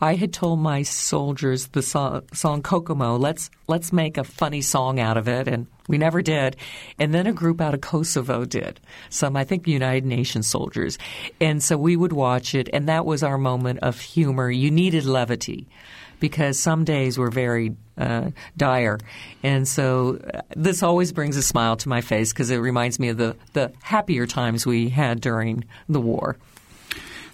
I 0.00 0.14
had 0.14 0.32
told 0.32 0.60
my 0.60 0.82
soldiers 0.82 1.68
the 1.68 1.82
song, 1.82 2.22
song 2.32 2.62
Kokomo, 2.62 3.16
let's, 3.16 3.50
let's 3.66 3.92
make 3.92 4.16
a 4.16 4.24
funny 4.24 4.62
song 4.62 5.00
out 5.00 5.16
of 5.16 5.26
it. 5.26 5.48
And 5.48 5.66
we 5.88 5.98
never 5.98 6.22
did. 6.22 6.56
And 6.98 7.12
then 7.12 7.26
a 7.26 7.32
group 7.32 7.60
out 7.60 7.74
of 7.74 7.80
Kosovo 7.80 8.44
did. 8.44 8.78
Some, 9.10 9.36
I 9.36 9.44
think, 9.44 9.66
United 9.66 10.04
Nations 10.04 10.46
soldiers. 10.46 10.98
And 11.40 11.62
so 11.62 11.76
we 11.76 11.96
would 11.96 12.12
watch 12.12 12.54
it, 12.54 12.68
and 12.72 12.88
that 12.88 13.06
was 13.06 13.22
our 13.22 13.38
moment 13.38 13.80
of 13.80 14.00
humor. 14.00 14.50
You 14.50 14.70
needed 14.70 15.04
levity 15.04 15.66
because 16.20 16.58
some 16.58 16.84
days 16.84 17.18
were 17.18 17.30
very 17.30 17.74
uh, 17.96 18.30
dire. 18.56 18.98
And 19.42 19.66
so 19.66 20.20
uh, 20.32 20.42
this 20.54 20.82
always 20.82 21.12
brings 21.12 21.36
a 21.36 21.42
smile 21.42 21.76
to 21.76 21.88
my 21.88 22.00
face 22.00 22.32
because 22.32 22.50
it 22.50 22.58
reminds 22.58 22.98
me 22.98 23.08
of 23.08 23.16
the, 23.16 23.36
the 23.52 23.72
happier 23.82 24.26
times 24.26 24.66
we 24.66 24.88
had 24.88 25.20
during 25.20 25.64
the 25.88 26.00
war. 26.00 26.36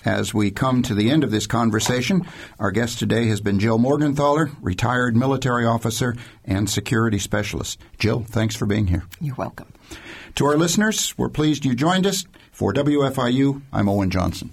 As 0.04 0.34
we 0.34 0.50
come 0.50 0.82
to 0.82 0.94
the 0.94 1.10
end 1.10 1.24
of 1.24 1.30
this 1.30 1.46
conversation, 1.46 2.26
our 2.58 2.70
guest 2.70 2.98
today 2.98 3.28
has 3.28 3.40
been 3.40 3.58
Jill 3.58 3.78
Morgenthaler, 3.78 4.54
retired 4.60 5.16
military 5.16 5.64
officer 5.64 6.14
and 6.44 6.68
security 6.68 7.18
specialist. 7.18 7.80
Jill, 7.98 8.20
thanks 8.28 8.54
for 8.54 8.66
being 8.66 8.88
here. 8.88 9.04
You're 9.18 9.34
welcome. 9.36 9.72
To 10.34 10.46
our 10.46 10.56
listeners, 10.56 11.14
we're 11.16 11.30
pleased 11.30 11.64
you 11.64 11.74
joined 11.74 12.06
us. 12.06 12.26
For 12.52 12.74
WFIU, 12.74 13.62
I'm 13.72 13.88
Owen 13.88 14.10
Johnson. 14.10 14.52